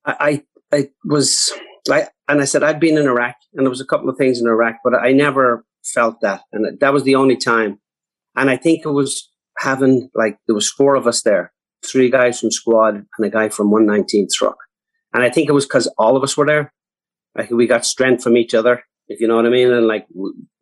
I, 0.06 0.44
I 0.72 0.90
was, 1.04 1.52
I, 1.92 2.08
and 2.28 2.42
I 2.42 2.46
said, 2.46 2.64
I'd 2.64 2.80
been 2.80 2.98
in 2.98 3.08
Iraq 3.08 3.36
and 3.54 3.66
there 3.66 3.70
was 3.70 3.82
a 3.82 3.86
couple 3.86 4.10
of 4.10 4.18
things 4.18 4.40
in 4.40 4.48
Iraq, 4.48 4.76
but 4.84 4.96
I 4.96 5.12
never 5.12 5.66
felt 5.84 6.22
that. 6.22 6.44
And 6.54 6.80
that 6.80 6.94
was 6.94 7.04
the 7.04 7.16
only 7.16 7.36
time. 7.36 7.80
And 8.38 8.50
I 8.50 8.56
think 8.56 8.86
it 8.86 8.92
was 8.92 9.30
having, 9.58 10.10
like, 10.16 10.38
there 10.48 10.56
was 10.56 10.72
four 10.72 10.96
of 10.96 11.08
us 11.08 11.24
there, 11.24 11.52
three 11.86 12.10
guys 12.10 12.40
from 12.40 12.52
squad 12.52 12.96
and 12.96 13.26
a 13.26 13.30
guy 13.30 13.50
from 13.50 13.72
119th 13.72 14.32
truck. 14.34 14.58
And 15.14 15.24
I 15.24 15.30
think 15.30 15.50
it 15.50 15.54
was 15.54 15.66
because 15.66 15.92
all 15.98 16.16
of 16.16 16.24
us 16.24 16.38
were 16.38 16.46
there. 16.46 16.74
Like 17.36 17.52
we 17.52 17.68
got 17.68 17.86
strength 17.86 18.24
from 18.24 18.38
each 18.38 18.54
other, 18.54 18.84
if 19.08 19.20
you 19.20 19.28
know 19.28 19.36
what 19.36 19.46
I 19.46 19.50
mean. 19.50 19.72
And 19.72 19.88
like, 19.88 20.08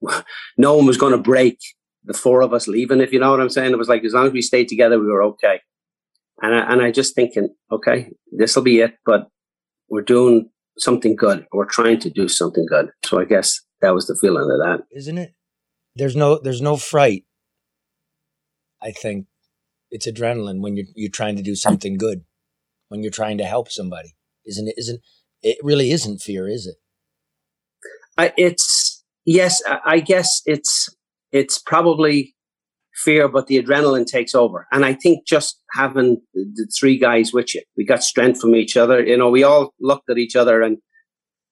no 0.57 0.75
one 0.75 0.85
was 0.85 0.97
going 0.97 1.11
to 1.11 1.17
break 1.17 1.59
the 2.03 2.13
four 2.13 2.41
of 2.41 2.53
us 2.53 2.67
leaving, 2.67 3.01
if 3.01 3.11
you 3.11 3.19
know 3.19 3.31
what 3.31 3.39
I'm 3.39 3.49
saying. 3.49 3.71
It 3.71 3.77
was 3.77 3.89
like, 3.89 4.03
as 4.03 4.13
long 4.13 4.27
as 4.27 4.33
we 4.33 4.41
stayed 4.41 4.67
together, 4.67 4.99
we 4.99 5.07
were 5.07 5.23
okay. 5.23 5.61
And 6.41 6.53
I, 6.53 6.71
and 6.71 6.81
I 6.81 6.91
just 6.91 7.15
thinking, 7.15 7.49
okay, 7.71 8.11
this 8.31 8.55
will 8.55 8.63
be 8.63 8.79
it. 8.79 8.95
But 9.05 9.27
we're 9.89 10.01
doing 10.01 10.49
something 10.77 11.15
good. 11.15 11.45
We're 11.51 11.65
trying 11.65 11.99
to 11.99 12.09
do 12.09 12.27
something 12.27 12.65
good. 12.69 12.89
So 13.05 13.19
I 13.19 13.25
guess 13.25 13.61
that 13.81 13.93
was 13.93 14.07
the 14.07 14.17
feeling 14.19 14.49
of 14.51 14.59
that. 14.59 14.83
Isn't 14.91 15.17
it? 15.17 15.33
There's 15.95 16.15
no 16.15 16.39
there's 16.39 16.61
no 16.61 16.75
fright. 16.75 17.23
I 18.85 18.91
think 18.91 19.25
it's 19.89 20.07
adrenaline 20.07 20.61
when 20.61 20.77
you're 20.77 20.85
you're 20.95 21.11
trying 21.11 21.35
to 21.37 21.43
do 21.43 21.55
something 21.55 21.97
good, 21.97 22.23
when 22.89 23.01
you're 23.01 23.11
trying 23.11 23.37
to 23.39 23.45
help 23.45 23.71
somebody. 23.71 24.15
Isn't 24.45 24.67
it? 24.67 24.75
Isn't 24.77 25.01
it? 25.41 25.57
Really 25.63 25.91
isn't 25.91 26.21
fear, 26.21 26.47
is 26.47 26.67
it? 26.67 26.75
I, 28.17 28.33
it's 28.37 29.03
yes. 29.25 29.61
I, 29.67 29.99
guess 29.99 30.41
it's 30.45 30.89
it's 31.31 31.59
probably 31.59 32.35
fear, 32.93 33.27
but 33.27 33.47
the 33.47 33.61
adrenaline 33.61 34.05
takes 34.05 34.33
over. 34.33 34.67
And 34.71 34.85
I 34.85 34.93
think 34.93 35.27
just 35.27 35.59
having 35.73 36.21
the 36.33 36.67
three 36.79 36.97
guys 36.97 37.33
with 37.33 37.53
you, 37.53 37.61
we 37.75 37.85
got 37.85 38.03
strength 38.03 38.39
from 38.39 38.55
each 38.55 38.77
other. 38.77 39.03
You 39.03 39.17
know, 39.17 39.29
we 39.29 39.43
all 39.43 39.73
looked 39.79 40.09
at 40.09 40.17
each 40.17 40.35
other 40.35 40.61
and 40.61 40.77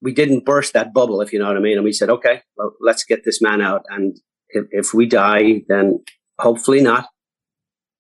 we 0.01 0.13
didn't 0.13 0.45
burst 0.45 0.73
that 0.73 0.93
bubble, 0.93 1.21
if 1.21 1.33
you 1.33 1.39
know 1.39 1.47
what 1.47 1.57
I 1.57 1.61
mean. 1.61 1.77
And 1.77 1.83
we 1.83 1.93
said, 1.93 2.09
okay, 2.09 2.41
well, 2.55 2.73
let's 2.81 3.03
get 3.03 3.25
this 3.25 3.41
man 3.41 3.61
out. 3.61 3.83
And 3.89 4.17
if, 4.49 4.65
if 4.71 4.93
we 4.93 5.05
die, 5.05 5.63
then 5.67 6.03
hopefully 6.39 6.81
not. 6.81 7.07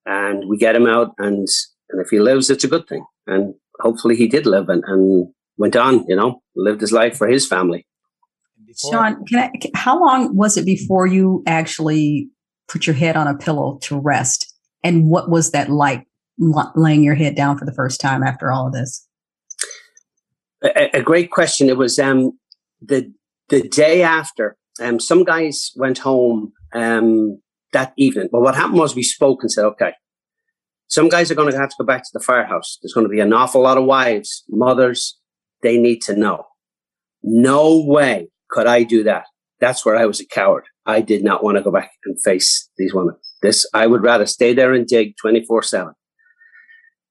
And 0.05 0.47
we 0.47 0.57
get 0.57 0.75
him 0.75 0.87
out. 0.87 1.13
And, 1.17 1.47
and 1.89 2.01
if 2.01 2.09
he 2.09 2.19
lives, 2.19 2.49
it's 2.49 2.63
a 2.63 2.69
good 2.69 2.87
thing. 2.87 3.05
And 3.27 3.53
hopefully 3.79 4.15
he 4.15 4.27
did 4.27 4.45
live 4.45 4.69
and, 4.69 4.83
and 4.85 5.27
went 5.57 5.75
on, 5.75 6.05
you 6.07 6.15
know, 6.15 6.41
lived 6.55 6.81
his 6.81 6.91
life 6.91 7.17
for 7.17 7.27
his 7.27 7.47
family. 7.47 7.85
Sean, 8.75 9.23
can 9.25 9.39
I, 9.39 9.51
how 9.75 9.99
long 9.99 10.35
was 10.35 10.57
it 10.57 10.65
before 10.65 11.05
you 11.05 11.43
actually 11.45 12.29
put 12.67 12.87
your 12.87 12.95
head 12.95 13.15
on 13.15 13.27
a 13.27 13.37
pillow 13.37 13.77
to 13.83 13.99
rest. 13.99 14.53
And 14.83 15.07
what 15.09 15.29
was 15.29 15.51
that 15.51 15.69
like 15.69 16.07
laying 16.39 17.03
your 17.03 17.15
head 17.15 17.35
down 17.35 17.57
for 17.57 17.65
the 17.65 17.73
first 17.73 18.01
time 18.01 18.23
after 18.23 18.51
all 18.51 18.67
of 18.67 18.73
this? 18.73 19.07
A, 20.63 20.97
a 20.97 21.01
great 21.01 21.31
question. 21.31 21.69
It 21.69 21.77
was 21.77 21.99
um, 21.99 22.37
the 22.81 23.13
the 23.49 23.67
day 23.69 24.01
after. 24.01 24.57
Um, 24.81 24.99
some 24.99 25.23
guys 25.23 25.71
went 25.75 25.99
home 25.99 26.51
um, 26.73 27.39
that 27.73 27.93
evening. 27.97 28.29
But 28.31 28.41
what 28.41 28.55
happened 28.55 28.79
was 28.79 28.95
we 28.95 29.03
spoke 29.03 29.39
and 29.41 29.51
said, 29.51 29.65
okay, 29.65 29.93
some 30.87 31.09
guys 31.09 31.31
are 31.31 31.35
going 31.35 31.51
to 31.51 31.57
have 31.57 31.69
to 31.69 31.75
go 31.79 31.85
back 31.85 32.03
to 32.03 32.09
the 32.13 32.19
firehouse. 32.19 32.77
There's 32.81 32.93
going 32.93 33.05
to 33.05 33.11
be 33.11 33.19
an 33.19 33.33
awful 33.33 33.61
lot 33.61 33.77
of 33.77 33.85
wives, 33.85 34.43
mothers. 34.49 35.19
They 35.61 35.77
need 35.77 36.01
to 36.03 36.15
know. 36.15 36.45
No 37.23 37.83
way 37.83 38.27
could 38.49 38.67
I 38.67 38.83
do 38.83 39.03
that. 39.03 39.25
That's 39.59 39.85
where 39.85 39.95
I 39.95 40.05
was 40.05 40.19
a 40.19 40.25
coward. 40.25 40.65
I 40.85 41.01
did 41.01 41.23
not 41.23 41.43
want 41.43 41.57
to 41.57 41.63
go 41.63 41.71
back 41.71 41.91
and 42.05 42.21
face 42.21 42.69
these 42.77 42.93
women. 42.93 43.15
This, 43.41 43.67
I 43.73 43.87
would 43.87 44.03
rather 44.03 44.25
stay 44.25 44.53
there 44.53 44.73
and 44.73 44.85
dig 44.85 45.15
24 45.21 45.63
7. 45.63 45.93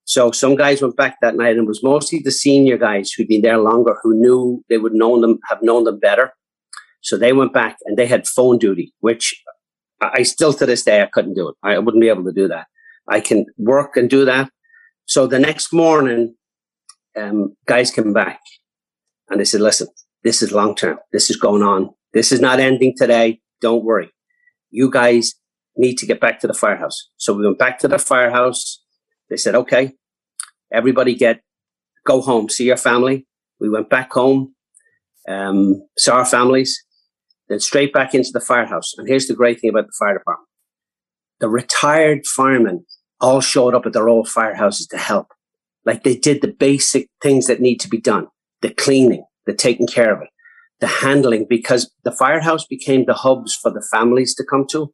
So 0.04 0.30
some 0.30 0.56
guys 0.56 0.82
went 0.82 0.96
back 0.96 1.16
that 1.22 1.36
night, 1.36 1.56
and 1.56 1.64
it 1.64 1.68
was 1.68 1.82
mostly 1.82 2.20
the 2.22 2.30
senior 2.30 2.76
guys 2.76 3.12
who'd 3.12 3.28
been 3.28 3.42
there 3.42 3.58
longer, 3.58 3.96
who 4.02 4.14
knew 4.14 4.62
they 4.68 4.78
would 4.78 4.92
know 4.92 5.20
them, 5.20 5.38
have 5.48 5.62
known 5.62 5.84
them 5.84 5.98
better. 5.98 6.32
So 7.00 7.16
they 7.16 7.32
went 7.32 7.52
back 7.52 7.78
and 7.84 7.96
they 7.96 8.06
had 8.06 8.28
phone 8.28 8.58
duty, 8.58 8.92
which 9.00 9.34
I 10.14 10.22
still 10.22 10.52
to 10.54 10.66
this 10.66 10.84
day 10.84 11.02
I 11.02 11.06
couldn't 11.06 11.34
do 11.34 11.48
it. 11.48 11.56
I 11.62 11.78
wouldn't 11.78 12.00
be 12.00 12.08
able 12.08 12.24
to 12.24 12.32
do 12.32 12.48
that. 12.48 12.66
I 13.08 13.20
can 13.20 13.46
work 13.58 13.96
and 13.96 14.08
do 14.08 14.24
that. 14.24 14.50
So 15.06 15.26
the 15.26 15.38
next 15.38 15.72
morning, 15.72 16.34
um, 17.16 17.56
guys 17.66 17.90
came 17.90 18.12
back 18.12 18.40
and 19.28 19.40
they 19.40 19.44
said, 19.44 19.60
"Listen, 19.60 19.88
this 20.24 20.42
is 20.42 20.52
long 20.52 20.74
term. 20.74 20.98
This 21.12 21.30
is 21.30 21.36
going 21.36 21.62
on. 21.62 21.90
This 22.12 22.32
is 22.32 22.40
not 22.40 22.60
ending 22.60 22.94
today. 22.96 23.40
Don't 23.60 23.84
worry. 23.84 24.10
You 24.70 24.90
guys 24.90 25.34
need 25.76 25.96
to 25.98 26.06
get 26.06 26.20
back 26.20 26.40
to 26.40 26.46
the 26.46 26.54
firehouse." 26.54 27.08
So 27.16 27.32
we 27.34 27.44
went 27.44 27.58
back 27.58 27.78
to 27.80 27.88
the 27.88 27.98
firehouse. 27.98 28.82
They 29.28 29.36
said, 29.36 29.54
"Okay, 29.54 29.92
everybody 30.72 31.14
get 31.14 31.42
go 32.06 32.20
home, 32.20 32.48
see 32.48 32.64
your 32.64 32.76
family." 32.76 33.26
We 33.60 33.68
went 33.68 33.88
back 33.88 34.12
home, 34.12 34.54
um, 35.28 35.86
saw 35.96 36.16
our 36.16 36.26
families, 36.26 36.84
then 37.52 37.60
straight 37.60 37.92
back 37.92 38.14
into 38.14 38.30
the 38.32 38.40
firehouse. 38.40 38.92
And 38.96 39.06
here's 39.06 39.26
the 39.26 39.34
great 39.34 39.60
thing 39.60 39.70
about 39.70 39.86
the 39.86 39.92
fire 39.98 40.18
department: 40.18 40.48
the 41.40 41.48
retired 41.48 42.26
firemen 42.26 42.84
all 43.20 43.40
showed 43.40 43.74
up 43.74 43.86
at 43.86 43.92
their 43.92 44.08
old 44.08 44.26
firehouses 44.26 44.88
to 44.90 44.98
help. 44.98 45.28
Like 45.84 46.02
they 46.02 46.16
did 46.16 46.42
the 46.42 46.48
basic 46.48 47.08
things 47.20 47.46
that 47.46 47.60
need 47.60 47.80
to 47.80 47.88
be 47.88 48.00
done 48.00 48.28
the 48.62 48.70
cleaning, 48.70 49.24
the 49.46 49.52
taking 49.52 49.86
care 49.86 50.14
of 50.14 50.22
it, 50.22 50.28
the 50.80 50.86
handling, 50.86 51.46
because 51.48 51.92
the 52.04 52.12
firehouse 52.12 52.64
became 52.64 53.04
the 53.04 53.14
hubs 53.14 53.54
for 53.54 53.70
the 53.70 53.84
families 53.90 54.34
to 54.36 54.44
come 54.44 54.66
to. 54.70 54.92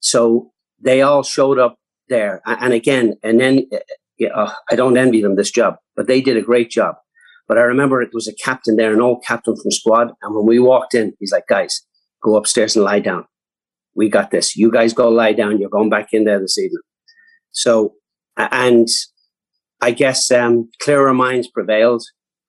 So 0.00 0.50
they 0.80 1.02
all 1.02 1.22
showed 1.22 1.58
up 1.58 1.76
there. 2.08 2.42
And 2.46 2.72
again, 2.72 3.14
and 3.22 3.40
then 3.40 3.68
uh, 4.34 4.52
I 4.70 4.76
don't 4.76 4.96
envy 4.96 5.22
them 5.22 5.36
this 5.36 5.50
job, 5.50 5.76
but 5.96 6.06
they 6.06 6.20
did 6.20 6.36
a 6.36 6.42
great 6.42 6.70
job. 6.70 6.96
But 7.50 7.58
I 7.58 7.62
remember 7.62 8.00
it 8.00 8.14
was 8.14 8.28
a 8.28 8.34
captain 8.34 8.76
there, 8.76 8.94
an 8.94 9.00
old 9.00 9.24
captain 9.26 9.56
from 9.56 9.72
squad. 9.72 10.12
And 10.22 10.36
when 10.36 10.46
we 10.46 10.60
walked 10.60 10.94
in, 10.94 11.14
he's 11.18 11.32
like, 11.32 11.48
guys, 11.48 11.84
go 12.22 12.36
upstairs 12.36 12.76
and 12.76 12.84
lie 12.84 13.00
down. 13.00 13.24
We 13.96 14.08
got 14.08 14.30
this. 14.30 14.54
You 14.54 14.70
guys 14.70 14.92
go 14.92 15.08
lie 15.08 15.32
down. 15.32 15.58
You're 15.58 15.68
going 15.68 15.90
back 15.90 16.10
in 16.12 16.22
there 16.22 16.38
this 16.38 16.56
evening. 16.56 16.82
So, 17.50 17.94
and 18.36 18.86
I 19.80 19.90
guess 19.90 20.30
um, 20.30 20.70
clearer 20.80 21.12
minds 21.12 21.48
prevailed, 21.48 22.04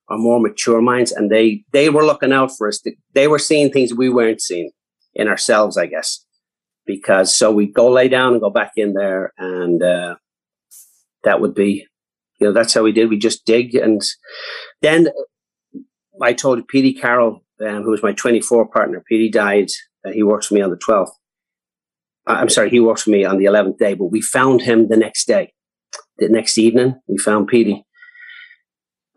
or 0.08 0.20
more 0.20 0.40
mature 0.40 0.84
minds, 0.84 1.12
and 1.12 1.32
they 1.32 1.64
they 1.74 1.90
were 1.90 2.06
looking 2.06 2.32
out 2.32 2.52
for 2.56 2.68
us. 2.68 2.80
They 3.16 3.28
were 3.28 3.40
seeing 3.40 3.72
things 3.72 3.96
we 3.96 4.08
weren't 4.08 4.40
seeing 4.40 4.70
in 5.16 5.28
ourselves, 5.28 5.78
I 5.78 5.88
guess. 5.88 6.24
Because 6.86 7.34
so 7.34 7.52
we 7.52 7.66
go 7.66 7.90
lay 7.90 8.08
down 8.08 8.34
and 8.34 8.42
go 8.42 8.52
back 8.52 8.74
in 8.76 8.94
there, 8.94 9.34
and 9.40 9.82
uh, 9.82 10.18
that 11.24 11.42
would 11.42 11.56
be, 11.56 11.88
you 12.40 12.46
know, 12.46 12.54
that's 12.54 12.76
how 12.76 12.84
we 12.84 12.92
did. 12.92 13.10
We 13.10 13.18
just 13.18 13.48
dig, 13.48 13.74
and 13.74 14.00
then 14.82 15.10
I 16.22 16.34
told 16.34 16.68
Petey 16.68 16.94
Carroll, 16.94 17.44
um, 17.66 17.84
who 17.84 17.92
was 17.92 18.04
my 18.04 18.14
24 18.14 18.68
partner. 18.68 19.04
Petey 19.08 19.30
died. 19.30 19.70
Uh, 20.06 20.12
he 20.12 20.24
works 20.24 20.48
for 20.48 20.56
me 20.56 20.62
on 20.62 20.72
the 20.72 20.78
12th. 20.78 21.12
I'm 22.28 22.50
sorry, 22.50 22.70
he 22.70 22.80
works 22.80 23.04
for 23.04 23.10
me 23.10 23.26
on 23.26 23.38
the 23.38 23.46
11th 23.46 23.78
day, 23.78 23.96
but 23.96 24.06
we 24.06 24.22
found 24.22 24.62
him 24.62 24.88
the 24.88 24.98
next 24.98 25.26
day. 25.26 25.54
The 26.18 26.30
next 26.30 26.58
evening, 26.58 26.96
we 27.08 27.18
found 27.18 27.48
Petey. 27.48 27.86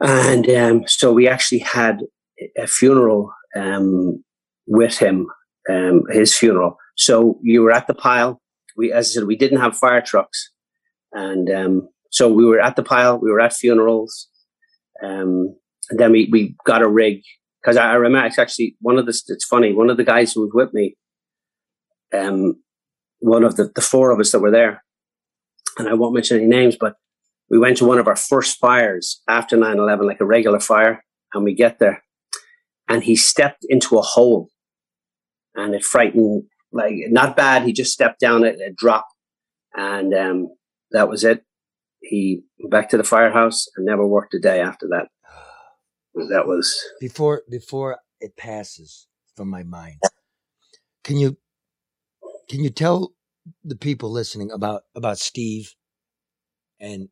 And 0.02 0.48
um, 0.50 0.84
so 0.86 1.12
we 1.12 1.28
actually 1.28 1.58
had 1.58 2.00
a 2.56 2.66
funeral 2.66 3.32
um, 3.54 4.24
with 4.66 4.98
him, 4.98 5.26
um, 5.70 6.02
his 6.10 6.36
funeral. 6.36 6.76
So 6.96 7.38
you 7.42 7.62
were 7.62 7.72
at 7.72 7.86
the 7.86 7.94
pile. 7.94 8.40
We, 8.76 8.92
as 8.92 9.10
I 9.10 9.10
said, 9.12 9.24
we 9.24 9.36
didn't 9.36 9.60
have 9.60 9.76
fire 9.76 10.00
trucks. 10.00 10.50
And 11.12 11.50
um, 11.50 11.88
so 12.10 12.32
we 12.32 12.44
were 12.44 12.60
at 12.60 12.76
the 12.76 12.82
pile, 12.82 13.18
we 13.18 13.30
were 13.30 13.40
at 13.40 13.52
funerals. 13.52 14.28
Um, 15.02 15.56
and 15.90 15.98
then 15.98 16.12
we, 16.12 16.28
we 16.30 16.56
got 16.64 16.82
a 16.82 16.88
rig. 16.88 17.22
Because 17.62 17.76
I, 17.76 17.90
I 17.90 17.94
remember, 17.94 18.26
it's 18.26 18.38
actually 18.38 18.76
one 18.80 18.98
of 18.98 19.06
the, 19.06 19.18
it's 19.28 19.44
funny, 19.44 19.72
one 19.72 19.90
of 19.90 19.96
the 19.96 20.04
guys 20.04 20.32
who 20.32 20.42
was 20.42 20.50
with 20.52 20.72
me, 20.74 20.96
um, 22.12 22.62
one 23.20 23.44
of 23.44 23.56
the, 23.56 23.70
the 23.74 23.80
four 23.80 24.10
of 24.10 24.20
us 24.20 24.32
that 24.32 24.40
were 24.40 24.50
there, 24.50 24.84
and 25.78 25.88
I 25.88 25.94
won't 25.94 26.14
mention 26.14 26.36
any 26.36 26.46
names, 26.46 26.76
but 26.78 26.94
we 27.50 27.58
went 27.58 27.78
to 27.78 27.84
one 27.84 27.98
of 27.98 28.06
our 28.06 28.16
first 28.16 28.58
fires 28.58 29.22
after 29.28 29.56
9 29.56 29.78
11, 29.78 30.06
like 30.06 30.20
a 30.20 30.26
regular 30.26 30.60
fire, 30.60 31.04
and 31.32 31.44
we 31.44 31.54
get 31.54 31.78
there, 31.78 32.02
and 32.88 33.02
he 33.02 33.16
stepped 33.16 33.64
into 33.68 33.98
a 33.98 34.02
hole, 34.02 34.48
and 35.54 35.74
it 35.74 35.84
frightened, 35.84 36.44
like, 36.72 36.94
not 37.08 37.36
bad. 37.36 37.62
He 37.62 37.72
just 37.72 37.92
stepped 37.92 38.20
down 38.20 38.44
it, 38.44 38.56
it 38.58 38.76
dropped, 38.76 39.12
and 39.74 40.14
um, 40.14 40.48
that 40.90 41.08
was 41.08 41.24
it. 41.24 41.44
He 42.04 42.42
went 42.58 42.70
back 42.70 42.88
to 42.90 42.96
the 42.96 43.04
firehouse 43.04 43.66
and 43.76 43.86
never 43.86 44.06
worked 44.06 44.34
a 44.34 44.38
day 44.38 44.60
after 44.60 44.86
that. 44.88 45.08
That 46.30 46.46
was 46.46 46.78
before 47.00 47.42
before 47.50 47.98
it 48.20 48.36
passes 48.36 49.08
from 49.36 49.48
my 49.48 49.64
mind. 49.64 50.00
Can 51.02 51.16
you 51.16 51.36
can 52.48 52.62
you 52.62 52.70
tell 52.70 53.14
the 53.64 53.76
people 53.76 54.10
listening 54.10 54.50
about 54.52 54.82
about 54.94 55.18
Steve 55.18 55.74
and 56.80 57.08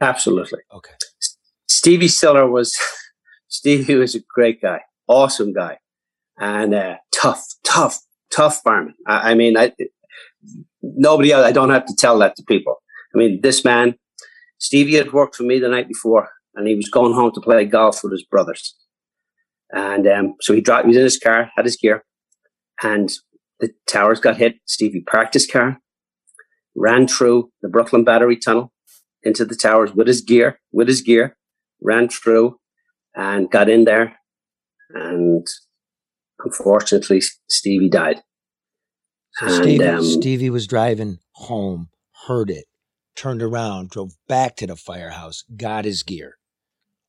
absolutely 0.00 0.60
okay. 0.72 0.94
Stevie 1.68 2.08
Siller 2.08 2.48
was 2.48 2.76
Stevie 3.48 3.94
was 3.94 4.14
a 4.14 4.20
great 4.34 4.62
guy, 4.62 4.80
awesome 5.06 5.52
guy, 5.52 5.78
and 6.38 6.74
uh, 6.74 6.96
tough, 7.14 7.44
tough, 7.64 7.98
tough 8.32 8.60
fireman. 8.62 8.94
I, 9.06 9.32
I 9.32 9.34
mean, 9.34 9.56
I 9.56 9.72
nobody 10.96 11.32
else. 11.32 11.44
I 11.44 11.52
don't 11.52 11.70
have 11.70 11.86
to 11.86 11.96
tell 11.96 12.18
that 12.18 12.36
to 12.36 12.42
people. 12.44 12.76
I 13.14 13.18
mean, 13.18 13.40
this 13.42 13.64
man, 13.64 13.94
Stevie 14.58 14.96
had 14.96 15.12
worked 15.12 15.36
for 15.36 15.42
me 15.42 15.58
the 15.58 15.68
night 15.68 15.88
before, 15.88 16.28
and 16.54 16.66
he 16.66 16.74
was 16.74 16.88
going 16.88 17.14
home 17.14 17.32
to 17.34 17.40
play 17.40 17.64
golf 17.64 18.02
with 18.02 18.12
his 18.12 18.24
brothers. 18.24 18.74
And 19.70 20.06
um, 20.06 20.34
so 20.40 20.54
he 20.54 20.60
dropped. 20.60 20.84
He 20.84 20.88
was 20.88 20.96
in 20.96 21.02
his 21.02 21.18
car, 21.18 21.50
had 21.56 21.64
his 21.64 21.76
gear, 21.76 22.04
and 22.82 23.10
the 23.60 23.70
towers 23.88 24.20
got 24.20 24.36
hit. 24.36 24.56
Stevie 24.66 25.02
parked 25.02 25.34
his 25.34 25.46
car, 25.46 25.80
ran 26.74 27.08
through 27.08 27.50
the 27.62 27.68
Brooklyn 27.68 28.04
Battery 28.04 28.36
Tunnel 28.36 28.72
into 29.22 29.44
the 29.44 29.56
towers 29.56 29.92
with 29.92 30.06
his 30.06 30.20
gear, 30.20 30.60
with 30.72 30.88
his 30.88 31.00
gear, 31.02 31.36
ran 31.82 32.08
through 32.08 32.58
and 33.14 33.50
got 33.50 33.68
in 33.68 33.84
there. 33.84 34.16
And 34.90 35.46
unfortunately, 36.38 37.22
Stevie 37.48 37.88
died. 37.88 38.20
So 39.36 39.46
and, 39.46 39.54
Stevie, 39.54 39.84
um, 39.84 40.02
Stevie 40.02 40.50
was 40.50 40.66
driving 40.66 41.18
home, 41.32 41.90
heard 42.26 42.48
it, 42.48 42.64
turned 43.14 43.42
around, 43.42 43.90
drove 43.90 44.12
back 44.26 44.56
to 44.56 44.66
the 44.66 44.76
firehouse, 44.76 45.44
got 45.56 45.84
his 45.84 46.02
gear, 46.02 46.38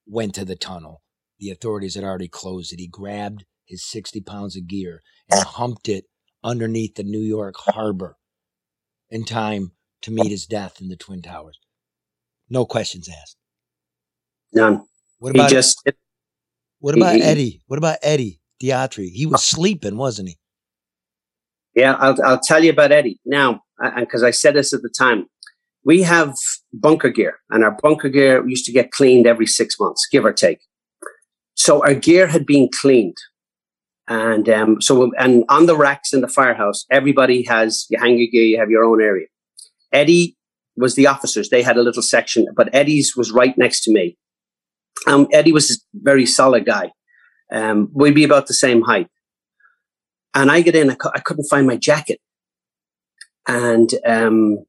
went 0.06 0.36
to 0.36 0.44
the 0.44 0.56
tunnel. 0.56 1.02
The 1.40 1.52
authorities 1.52 1.96
had 1.96 2.04
already 2.04 2.28
closed 2.28 2.74
it. 2.74 2.80
He 2.80 2.88
grabbed 2.88 3.46
his 3.66 3.86
60 3.86 4.22
pounds 4.22 4.58
of 4.58 4.68
gear 4.68 5.04
and 5.30 5.44
humped 5.44 5.88
it 5.88 6.06
underneath 6.44 6.96
the 6.96 7.04
New 7.04 7.22
York 7.22 7.56
harbor 7.58 8.18
in 9.10 9.24
time 9.24 9.72
to 10.02 10.12
meet 10.12 10.30
his 10.30 10.46
death 10.46 10.82
in 10.82 10.90
the 10.90 10.96
Twin 10.98 11.22
Towers. 11.22 11.60
No 12.50 12.66
questions 12.66 13.08
asked. 13.10 13.38
None. 14.54 14.86
What 15.20 15.34
about 15.34 15.50
he 15.50 15.56
just? 15.56 15.82
What 16.80 16.96
about 16.96 17.16
he, 17.16 17.22
Eddie? 17.22 17.62
What 17.68 17.78
about 17.78 17.98
Eddie 18.02 18.42
D'Atri? 18.60 19.10
He 19.10 19.26
was 19.26 19.44
sleeping, 19.44 19.98
wasn't 19.98 20.30
he? 20.30 20.38
Yeah, 21.78 21.94
I'll, 21.94 22.18
I'll 22.26 22.40
tell 22.40 22.64
you 22.64 22.72
about 22.72 22.92
Eddie 22.92 23.20
now, 23.26 23.62
And 23.80 24.06
because 24.06 24.24
I 24.24 24.32
said 24.32 24.56
this 24.56 24.74
at 24.74 24.82
the 24.82 24.90
time. 24.90 25.28
We 25.86 26.02
have 26.02 26.36
bunker 26.74 27.10
gear, 27.10 27.38
and 27.50 27.64
our 27.64 27.78
bunker 27.82 28.10
gear 28.10 28.46
used 28.46 28.66
to 28.66 28.74
get 28.74 28.92
cleaned 28.92 29.26
every 29.26 29.48
six 29.48 29.80
months, 29.80 30.06
give 30.12 30.26
or 30.26 30.34
take. 30.34 30.60
So 31.56 31.82
our 31.82 31.94
gear 31.94 32.28
had 32.28 32.46
been 32.46 32.70
cleaned 32.82 33.16
and 34.08 34.48
um, 34.48 34.82
so, 34.82 35.12
and 35.18 35.44
on 35.50 35.66
the 35.66 35.76
racks 35.76 36.14
in 36.14 36.22
the 36.22 36.28
firehouse, 36.28 36.86
everybody 36.90 37.44
has, 37.44 37.86
you 37.90 38.00
hang 38.00 38.18
your 38.18 38.28
gear, 38.32 38.44
you 38.44 38.60
have 38.60 38.70
your 38.70 38.84
own 38.84 39.02
area. 39.02 39.28
Eddie 39.92 40.38
was 40.78 40.96
the 40.96 41.08
officers. 41.08 41.50
They 41.50 41.62
had 41.62 41.78
a 41.78 41.82
little 41.82 42.02
section, 42.02 42.46
but 42.56 42.74
Eddie's 42.74 43.16
was 43.18 43.32
right 43.32 43.58
next 43.58 43.82
to 43.84 43.92
me. 43.92 44.18
Um, 45.08 45.28
Eddie 45.34 45.52
was 45.52 45.72
a 45.72 45.76
very 45.94 46.26
solid 46.26 46.66
guy. 46.66 46.92
Um, 47.52 47.90
we'd 47.94 48.16
be 48.16 48.24
about 48.24 48.48
the 48.48 48.54
same 48.54 48.82
height. 48.82 49.08
And 50.34 50.52
I 50.52 50.62
get 50.62 50.76
in, 50.76 50.90
I, 50.90 50.96
cu- 50.96 51.12
I 51.16 51.20
couldn't 51.20 51.48
find 51.50 51.66
my 51.66 51.78
jacket. 51.78 52.20
And 53.48 53.90
um, 54.06 54.66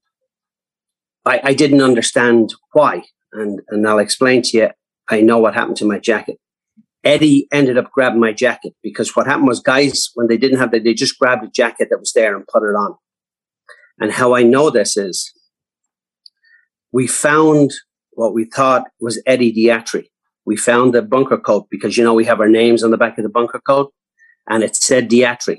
I, 1.24 1.40
I 1.44 1.54
didn't 1.54 1.82
understand 1.82 2.54
why. 2.72 3.04
And, 3.32 3.60
and 3.68 3.86
I'll 3.86 3.98
explain 3.98 4.42
to 4.42 4.56
you, 4.56 4.68
I 5.08 5.20
know 5.20 5.38
what 5.38 5.54
happened 5.54 5.76
to 5.78 5.84
my 5.84 5.98
jacket. 5.98 6.38
Eddie 7.04 7.46
ended 7.52 7.78
up 7.78 7.90
grabbing 7.92 8.20
my 8.20 8.32
jacket 8.32 8.74
because 8.82 9.14
what 9.14 9.26
happened 9.26 9.48
was 9.48 9.60
guys, 9.60 10.10
when 10.14 10.26
they 10.28 10.36
didn't 10.36 10.58
have 10.58 10.70
that, 10.72 10.84
they 10.84 10.94
just 10.94 11.18
grabbed 11.18 11.44
a 11.44 11.50
jacket 11.50 11.88
that 11.90 12.00
was 12.00 12.12
there 12.12 12.36
and 12.36 12.46
put 12.46 12.62
it 12.62 12.74
on. 12.74 12.96
And 14.00 14.12
how 14.12 14.34
I 14.34 14.42
know 14.42 14.70
this 14.70 14.96
is 14.96 15.32
we 16.92 17.06
found 17.06 17.72
what 18.12 18.34
we 18.34 18.44
thought 18.44 18.84
was 19.00 19.22
Eddie 19.26 19.52
D'Atri. 19.52 20.08
We 20.44 20.56
found 20.56 20.94
the 20.94 21.02
bunker 21.02 21.38
coat 21.38 21.66
because, 21.70 21.96
you 21.96 22.04
know, 22.04 22.14
we 22.14 22.24
have 22.24 22.40
our 22.40 22.48
names 22.48 22.82
on 22.82 22.90
the 22.90 22.96
back 22.96 23.18
of 23.18 23.22
the 23.22 23.30
bunker 23.30 23.60
coat 23.60 23.92
and 24.48 24.62
it 24.62 24.76
said 24.76 25.08
D'Atri. 25.08 25.58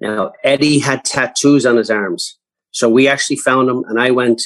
Now, 0.00 0.32
Eddie 0.44 0.78
had 0.78 1.04
tattoos 1.04 1.66
on 1.66 1.76
his 1.76 1.90
arms. 1.90 2.38
So 2.70 2.88
we 2.88 3.08
actually 3.08 3.36
found 3.36 3.68
him 3.68 3.84
and 3.88 4.00
I 4.00 4.10
went 4.10 4.42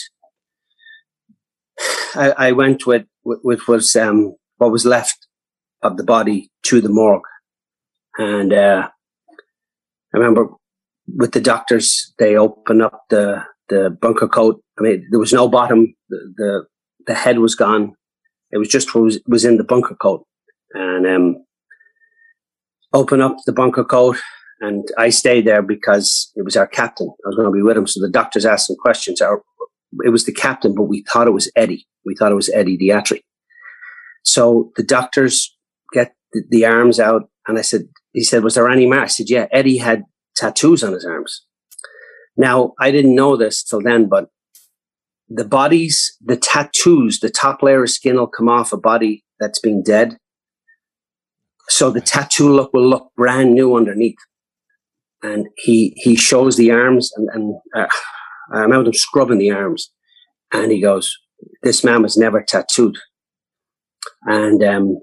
I, 2.14 2.30
I 2.48 2.52
went 2.52 2.86
with, 2.86 3.06
with, 3.24 3.66
was 3.66 3.96
um, 3.96 4.34
what 4.58 4.70
was 4.70 4.86
left 4.86 5.26
of 5.82 5.96
the 5.96 6.04
body 6.04 6.50
to 6.64 6.80
the 6.80 6.88
morgue. 6.88 7.24
And 8.16 8.52
uh, 8.52 8.88
I 10.14 10.16
remember 10.16 10.48
with 11.08 11.32
the 11.32 11.40
doctors, 11.40 12.14
they 12.18 12.36
opened 12.36 12.82
up 12.82 13.04
the, 13.10 13.44
the 13.68 13.90
bunker 14.00 14.28
coat. 14.28 14.62
I 14.78 14.82
mean, 14.82 15.08
there 15.10 15.20
was 15.20 15.32
no 15.32 15.48
bottom. 15.48 15.94
The, 16.08 16.34
the, 16.36 16.66
the 17.06 17.14
head 17.14 17.40
was 17.40 17.54
gone. 17.54 17.94
It 18.50 18.58
was 18.58 18.68
just 18.68 18.94
was, 18.94 19.18
was 19.26 19.44
in 19.44 19.56
the 19.56 19.64
bunker 19.64 19.96
coat. 19.96 20.24
And 20.74 21.06
um, 21.06 21.44
open 22.94 23.20
up 23.20 23.36
the 23.44 23.52
bunker 23.52 23.84
coat. 23.84 24.16
And 24.60 24.88
I 24.96 25.10
stayed 25.10 25.46
there 25.46 25.60
because 25.60 26.32
it 26.36 26.44
was 26.44 26.56
our 26.56 26.66
captain. 26.66 27.08
I 27.08 27.28
was 27.28 27.36
going 27.36 27.48
to 27.48 27.52
be 27.52 27.60
with 27.60 27.76
him. 27.76 27.86
So 27.86 28.00
the 28.00 28.08
doctors 28.08 28.46
asked 28.46 28.68
some 28.68 28.76
questions. 28.76 29.20
Our, 29.20 29.42
it 30.04 30.08
was 30.10 30.24
the 30.24 30.32
captain, 30.32 30.74
but 30.74 30.84
we 30.84 31.04
thought 31.12 31.26
it 31.26 31.32
was 31.32 31.50
Eddie. 31.54 31.86
We 32.06 32.14
thought 32.14 32.32
it 32.32 32.36
was 32.36 32.48
Eddie 32.50 32.78
D'Atri. 32.78 33.20
So 34.22 34.72
the 34.76 34.82
doctors 34.82 35.54
get 35.92 36.14
the, 36.32 36.44
the 36.48 36.64
arms 36.64 36.98
out. 36.98 37.28
And 37.46 37.58
I 37.58 37.62
said, 37.62 37.88
he 38.12 38.24
said, 38.24 38.42
was 38.42 38.54
there 38.54 38.70
any 38.70 38.86
mark? 38.86 39.02
I 39.02 39.06
said, 39.08 39.28
yeah, 39.28 39.46
Eddie 39.52 39.78
had 39.78 40.04
tattoos 40.36 40.82
on 40.82 40.94
his 40.94 41.04
arms. 41.04 41.44
Now, 42.36 42.72
I 42.80 42.90
didn't 42.90 43.14
know 43.14 43.36
this 43.36 43.62
till 43.62 43.82
then, 43.82 44.08
but 44.08 44.28
the 45.28 45.44
bodies, 45.44 46.16
the 46.24 46.36
tattoos, 46.36 47.20
the 47.20 47.30
top 47.30 47.62
layer 47.62 47.82
of 47.82 47.90
skin 47.90 48.16
will 48.16 48.26
come 48.26 48.48
off 48.48 48.72
a 48.72 48.76
body 48.76 49.24
that's 49.40 49.58
been 49.58 49.82
dead. 49.82 50.16
So 51.68 51.90
the 51.90 52.00
tattoo 52.00 52.52
look 52.52 52.72
will 52.72 52.88
look 52.88 53.10
brand 53.16 53.54
new 53.54 53.76
underneath. 53.76 54.18
And 55.22 55.46
he, 55.56 55.94
he 55.96 56.16
shows 56.16 56.56
the 56.56 56.70
arms 56.70 57.10
and, 57.16 57.28
and 57.32 57.54
uh, 57.74 57.86
I 58.52 58.60
remember 58.60 58.88
him 58.88 58.94
scrubbing 58.94 59.38
the 59.38 59.50
arms 59.50 59.90
and 60.52 60.70
he 60.70 60.80
goes, 60.80 61.16
this 61.62 61.82
man 61.82 62.02
was 62.02 62.16
never 62.16 62.42
tattooed. 62.42 62.98
And, 64.24 64.62
um, 64.62 64.98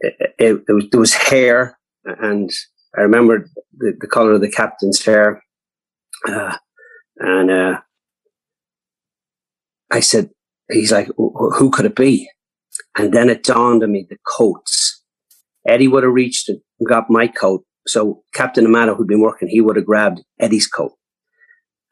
it, 0.00 0.14
it, 0.38 0.64
it 0.68 0.72
was, 0.72 0.84
there 0.90 1.00
was 1.00 1.14
hair 1.14 1.78
and 2.04 2.50
I 2.96 3.00
remember 3.00 3.48
the, 3.78 3.96
the 3.98 4.06
color 4.06 4.32
of 4.32 4.42
the 4.42 4.50
captain's 4.50 5.02
hair. 5.02 5.42
Uh, 6.28 6.56
and, 7.16 7.50
uh, 7.50 7.80
I 9.90 10.00
said, 10.00 10.30
he's 10.70 10.92
like, 10.92 11.08
who 11.16 11.70
could 11.70 11.86
it 11.86 11.96
be? 11.96 12.30
And 12.96 13.12
then 13.12 13.28
it 13.28 13.42
dawned 13.42 13.82
on 13.82 13.92
me 13.92 14.06
the 14.08 14.18
coats. 14.36 14.99
Eddie 15.70 15.88
would 15.88 16.02
have 16.02 16.12
reached 16.12 16.48
and 16.48 16.60
got 16.86 17.08
my 17.08 17.26
coat. 17.26 17.64
So 17.86 18.22
Captain 18.34 18.66
Amato, 18.66 18.94
who'd 18.94 19.08
been 19.08 19.20
working, 19.20 19.48
he 19.48 19.60
would 19.60 19.76
have 19.76 19.86
grabbed 19.86 20.20
Eddie's 20.38 20.66
coat. 20.66 20.92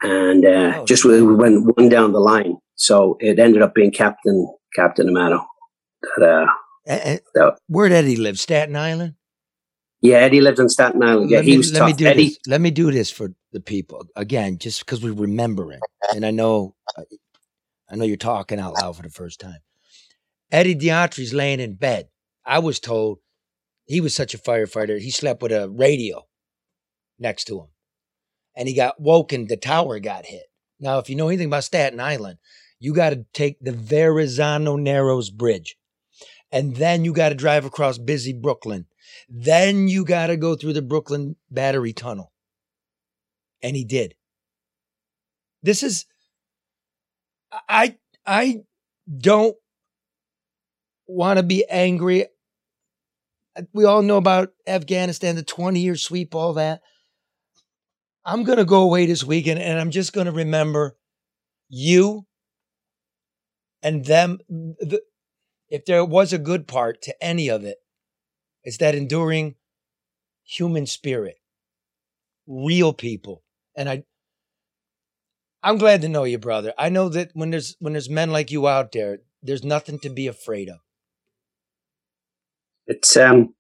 And 0.03 0.45
uh, 0.45 0.73
oh, 0.77 0.85
just 0.85 1.05
we 1.05 1.23
went 1.23 1.77
one 1.77 1.89
down 1.89 2.13
the 2.13 2.21
line. 2.21 2.57
So 2.75 3.17
it 3.21 3.39
ended 3.39 3.63
up 3.63 3.75
being 3.75 3.91
Captain 3.91 4.47
Captain 4.75 5.09
Amato. 5.09 5.45
That, 6.19 7.23
uh, 7.41 7.51
where'd 7.69 7.93
Eddie 7.93 8.17
live? 8.17 8.39
Staten 8.39 8.77
Island? 8.77 9.15
Yeah, 10.01 10.19
Eddie 10.19 10.41
lived 10.41 10.61
on 10.61 10.69
Staten 10.69 11.03
Island. 11.03 11.31
Yeah, 11.31 11.39
let 11.39 11.45
he 11.45 11.51
me, 11.53 11.57
was 11.59 11.73
let 11.73 11.79
tough. 11.81 11.89
Me 11.89 11.93
do 11.95 12.07
Eddie, 12.07 12.29
this. 12.29 12.39
Let 12.47 12.61
me 12.61 12.71
do 12.71 12.93
this 12.93 13.11
for 13.11 13.35
the 13.53 13.61
people 13.61 14.07
again, 14.15 14.59
just 14.59 14.81
because 14.81 15.03
we 15.03 15.11
remember 15.11 15.73
it, 15.73 15.81
and 16.15 16.25
I 16.25 16.31
know, 16.31 16.77
I 17.91 17.97
know 17.97 18.05
you're 18.05 18.17
talking 18.17 18.61
out 18.61 18.75
loud 18.75 18.95
for 18.95 19.03
the 19.03 19.11
first 19.11 19.41
time. 19.41 19.59
Eddie 20.53 20.75
D'Atri's 20.75 21.35
laying 21.35 21.61
in 21.61 21.75
bed. 21.75 22.09
I 22.47 22.61
was 22.61 22.79
told 22.79 23.19
he 23.89 24.01
was 24.01 24.15
such 24.15 24.35
a 24.35 24.39
firefighter. 24.39 25.01
He 25.01 25.11
slept 25.11 25.43
with 25.43 25.53
a 25.53 25.69
radio 25.69 26.27
next 27.19 27.45
to 27.47 27.61
him, 27.61 27.69
and 28.55 28.69
he 28.69 28.75
got 28.75 29.01
woken. 29.01 29.47
The 29.49 29.57
tower 29.57 29.99
got 29.99 30.27
hit. 30.27 30.45
Now, 30.79 30.99
if 30.99 31.11
you 31.11 31.17
know 31.17 31.29
anything 31.29 31.49
about 31.49 31.65
Staten 31.65 31.99
Island, 31.99 32.39
you 32.79 32.95
got 32.95 33.11
to 33.11 33.27
take 33.33 33.59
the 33.61 33.73
Verrazano 33.73 34.77
Narrows 34.77 35.31
Bridge, 35.31 35.77
and 36.53 36.77
then 36.77 37.05
you 37.05 37.13
got 37.13 37.31
to 37.31 37.35
drive 37.35 37.65
across 37.65 37.99
busy 37.99 38.33
Brooklyn 38.33 38.87
then 39.29 39.89
you 39.89 40.05
got 40.05 40.29
to 40.29 40.37
go 40.37 40.55
through 40.55 40.73
the 40.75 40.83
Brooklyn 40.83 41.37
Battery 41.51 41.93
Tunnel. 41.93 42.33
And 43.63 43.77
he 43.77 43.85
did. 43.85 44.15
This 45.63 45.83
is 45.83 46.07
I 47.69 47.97
I 48.25 48.61
don't 49.17 49.57
want 51.07 51.39
to 51.39 51.43
be 51.43 51.65
angry. 51.69 52.27
We 53.73 53.85
all 53.85 54.03
know 54.03 54.17
about 54.17 54.53
Afghanistan, 54.67 55.37
the 55.37 55.43
20 55.43 55.81
year 55.81 55.97
sweep, 55.97 56.35
all 56.35 56.55
that. 56.55 56.81
I'm 58.25 58.45
going 58.45 58.59
to 58.59 58.65
go 58.65 58.83
away 58.83 59.07
this 59.07 59.25
weekend 59.25 59.61
and 59.61 59.79
I'm 59.79 59.91
just 59.91 60.13
going 60.13 60.27
to 60.27 60.33
remember 60.33 60.97
you 61.69 62.27
and 63.83 64.05
them. 64.05 64.39
The, 64.49 65.01
if 65.69 65.85
there 65.85 66.05
was 66.05 66.33
a 66.33 66.39
good 66.39 66.67
part 66.67 67.03
to 67.03 67.25
any 67.25 67.49
of 67.49 67.65
it, 67.65 67.79
it's 68.65 68.79
that 68.79 68.95
enduring 68.95 69.55
human 70.45 70.87
spirit, 70.87 71.37
real 72.47 72.93
people. 72.93 73.43
And 73.77 73.89
I, 73.89 74.05
I'm 75.63 75.79
glad 75.79 76.03
to 76.03 76.09
know 76.09 76.25
you, 76.25 76.39
brother. 76.39 76.73
I 76.79 76.89
know 76.89 77.09
that 77.11 77.31
when 77.35 77.51
there's 77.51 77.77
when 77.79 77.93
there's 77.93 78.11
men 78.11 78.31
like 78.31 78.51
you 78.51 78.69
out 78.69 78.93
there, 78.93 79.19
there's 79.43 79.65
nothing 79.65 79.99
to 80.01 80.11
be 80.11 80.27
afraid 80.27 80.69
of. 80.69 80.79
It's 82.89 83.17
um, 83.17 83.55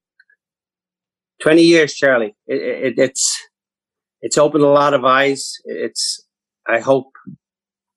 twenty 1.40 1.62
years, 1.62 1.94
Charlie. 1.94 2.34
It, 2.46 2.60
it, 2.60 2.98
it's 2.98 3.48
it's 4.20 4.38
opened 4.38 4.64
a 4.64 4.68
lot 4.68 4.94
of 4.94 5.04
eyes. 5.04 5.52
It's 5.64 6.26
I 6.66 6.80
hope 6.80 7.12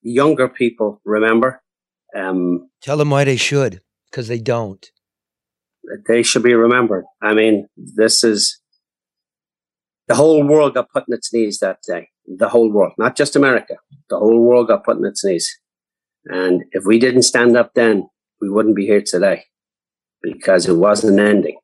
younger 0.02 0.48
people 0.48 1.02
remember. 1.06 1.64
Um, 2.16 2.70
Tell 2.82 2.98
them 2.98 3.10
why 3.10 3.24
they 3.24 3.38
should, 3.38 3.82
because 4.10 4.28
they 4.28 4.40
don't 4.40 4.86
they 6.08 6.24
should 6.24 6.44
be 6.44 6.54
remembered. 6.54 7.06
I 7.22 7.34
mean, 7.34 7.68
this 7.78 8.24
is 8.24 8.60
the 10.08 10.16
whole 10.16 10.44
world 10.44 10.74
got 10.74 10.92
put 10.92 11.06
in 11.08 11.14
its 11.14 11.34
knees 11.34 11.60
that 11.60 11.80
day. 11.88 12.10
The 12.28 12.50
whole 12.50 12.72
world, 12.72 12.94
not 12.98 13.16
just 13.16 13.36
America, 13.36 13.76
the 14.10 14.20
whole 14.20 14.42
world 14.42 14.68
got 14.68 14.84
put 14.84 14.98
in 14.98 15.06
its 15.06 15.24
knees. 15.24 15.50
And 16.26 16.64
if 16.72 16.86
we 16.86 17.00
didn't 17.00 17.24
stand 17.24 17.58
up 17.58 17.72
then, 17.74 18.08
we 18.40 18.50
wouldn't 18.50 18.76
be 18.76 18.86
here 18.86 19.02
today 19.02 19.46
because 20.22 20.68
it 20.68 20.76
wasn't 20.76 21.20
ending. 21.20 21.58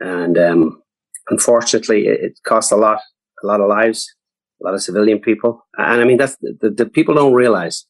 And 0.00 0.38
um, 0.38 0.82
unfortunately, 1.28 2.06
it, 2.06 2.20
it 2.20 2.38
cost 2.44 2.72
a 2.72 2.76
lot, 2.76 3.00
a 3.42 3.46
lot 3.46 3.60
of 3.60 3.68
lives, 3.68 4.14
a 4.60 4.64
lot 4.64 4.74
of 4.74 4.82
civilian 4.82 5.18
people. 5.18 5.66
And 5.76 6.00
I 6.00 6.04
mean, 6.04 6.18
that's 6.18 6.36
the, 6.40 6.70
the 6.70 6.86
people 6.86 7.14
don't 7.14 7.34
realize 7.34 7.86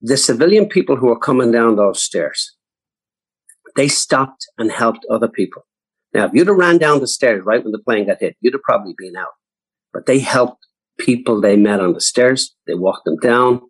the 0.00 0.16
civilian 0.16 0.66
people 0.66 0.96
who 0.96 1.08
are 1.08 1.18
coming 1.18 1.52
down 1.52 1.76
those 1.76 2.02
stairs 2.02 2.56
they 3.76 3.88
stopped 3.88 4.46
and 4.58 4.70
helped 4.70 5.06
other 5.10 5.28
people. 5.28 5.62
Now, 6.14 6.26
if 6.26 6.32
you'd 6.34 6.48
have 6.48 6.56
ran 6.56 6.78
down 6.78 7.00
the 7.00 7.06
stairs 7.06 7.42
right 7.44 7.62
when 7.62 7.72
the 7.72 7.78
plane 7.78 8.06
got 8.06 8.20
hit, 8.20 8.36
you'd 8.40 8.54
have 8.54 8.62
probably 8.62 8.94
been 8.96 9.16
out. 9.16 9.32
But 9.92 10.06
they 10.06 10.18
helped 10.18 10.66
people 10.98 11.40
they 11.40 11.56
met 11.56 11.80
on 11.80 11.94
the 11.94 12.00
stairs. 12.00 12.54
They 12.66 12.74
walked 12.74 13.04
them 13.04 13.16
down. 13.16 13.62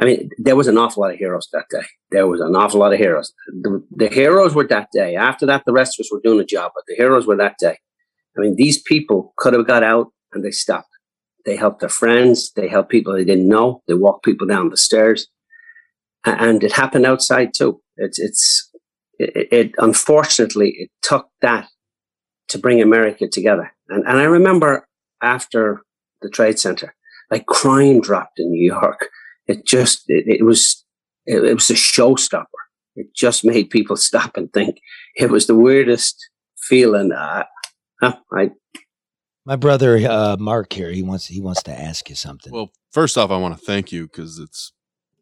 I 0.00 0.04
mean, 0.06 0.30
there 0.38 0.56
was 0.56 0.68
an 0.68 0.78
awful 0.78 1.02
lot 1.02 1.12
of 1.12 1.18
heroes 1.18 1.48
that 1.52 1.66
day. 1.70 1.84
There 2.10 2.26
was 2.26 2.40
an 2.40 2.56
awful 2.56 2.80
lot 2.80 2.92
of 2.92 2.98
heroes. 2.98 3.32
The, 3.48 3.84
the 3.90 4.08
heroes 4.08 4.54
were 4.54 4.66
that 4.68 4.88
day. 4.92 5.16
After 5.16 5.44
that, 5.46 5.64
the 5.66 5.72
rest 5.72 5.98
of 5.98 6.04
us 6.04 6.12
were 6.12 6.20
doing 6.22 6.40
a 6.40 6.44
job, 6.44 6.72
but 6.74 6.84
the 6.88 6.94
heroes 6.94 7.26
were 7.26 7.36
that 7.36 7.56
day. 7.58 7.78
I 8.36 8.40
mean, 8.40 8.56
these 8.56 8.80
people 8.80 9.34
could 9.36 9.52
have 9.52 9.66
got 9.66 9.82
out 9.82 10.08
and 10.32 10.42
they 10.42 10.50
stopped. 10.50 10.88
They 11.44 11.56
helped 11.56 11.80
their 11.80 11.88
friends. 11.88 12.52
They 12.56 12.68
helped 12.68 12.90
people 12.90 13.12
they 13.12 13.24
didn't 13.24 13.48
know. 13.48 13.82
They 13.86 13.94
walked 13.94 14.24
people 14.24 14.46
down 14.46 14.70
the 14.70 14.76
stairs. 14.76 15.28
And 16.24 16.62
it 16.64 16.72
happened 16.72 17.04
outside 17.04 17.50
too. 17.54 17.82
It's, 17.96 18.18
it's, 18.18 18.70
it, 19.18 19.48
it, 19.52 19.72
unfortunately 19.78 20.74
it 20.78 20.90
took 21.02 21.28
that 21.42 21.68
to 22.48 22.58
bring 22.58 22.80
America 22.80 23.26
together. 23.26 23.72
And 23.88 24.04
and 24.06 24.18
I 24.18 24.24
remember 24.24 24.86
after 25.22 25.82
the 26.20 26.30
Trade 26.30 26.58
Center, 26.58 26.94
like 27.30 27.46
crime 27.46 28.00
dropped 28.00 28.38
in 28.38 28.50
New 28.50 28.64
York. 28.64 29.08
It 29.46 29.66
just 29.66 30.04
it, 30.08 30.24
it 30.26 30.44
was 30.44 30.84
it, 31.26 31.44
it 31.44 31.54
was 31.54 31.70
a 31.70 31.74
showstopper. 31.74 32.46
It 32.94 33.14
just 33.14 33.44
made 33.44 33.70
people 33.70 33.96
stop 34.08 34.36
and 34.36 34.52
think. 34.52 34.78
It 35.16 35.30
was 35.30 35.46
the 35.46 35.56
weirdest 35.56 36.28
feeling. 36.56 37.12
Uh, 37.12 37.44
I 38.02 38.50
my 39.44 39.56
brother 39.56 39.96
uh, 39.96 40.36
Mark 40.38 40.72
here. 40.72 40.90
He 40.90 41.02
wants 41.02 41.26
he 41.26 41.40
wants 41.40 41.62
to 41.64 41.72
ask 41.72 42.08
you 42.08 42.14
something. 42.14 42.52
Well, 42.52 42.70
first 42.90 43.18
off, 43.18 43.30
I 43.30 43.36
want 43.36 43.58
to 43.58 43.64
thank 43.64 43.92
you 43.92 44.06
because 44.06 44.38
it's 44.38 44.72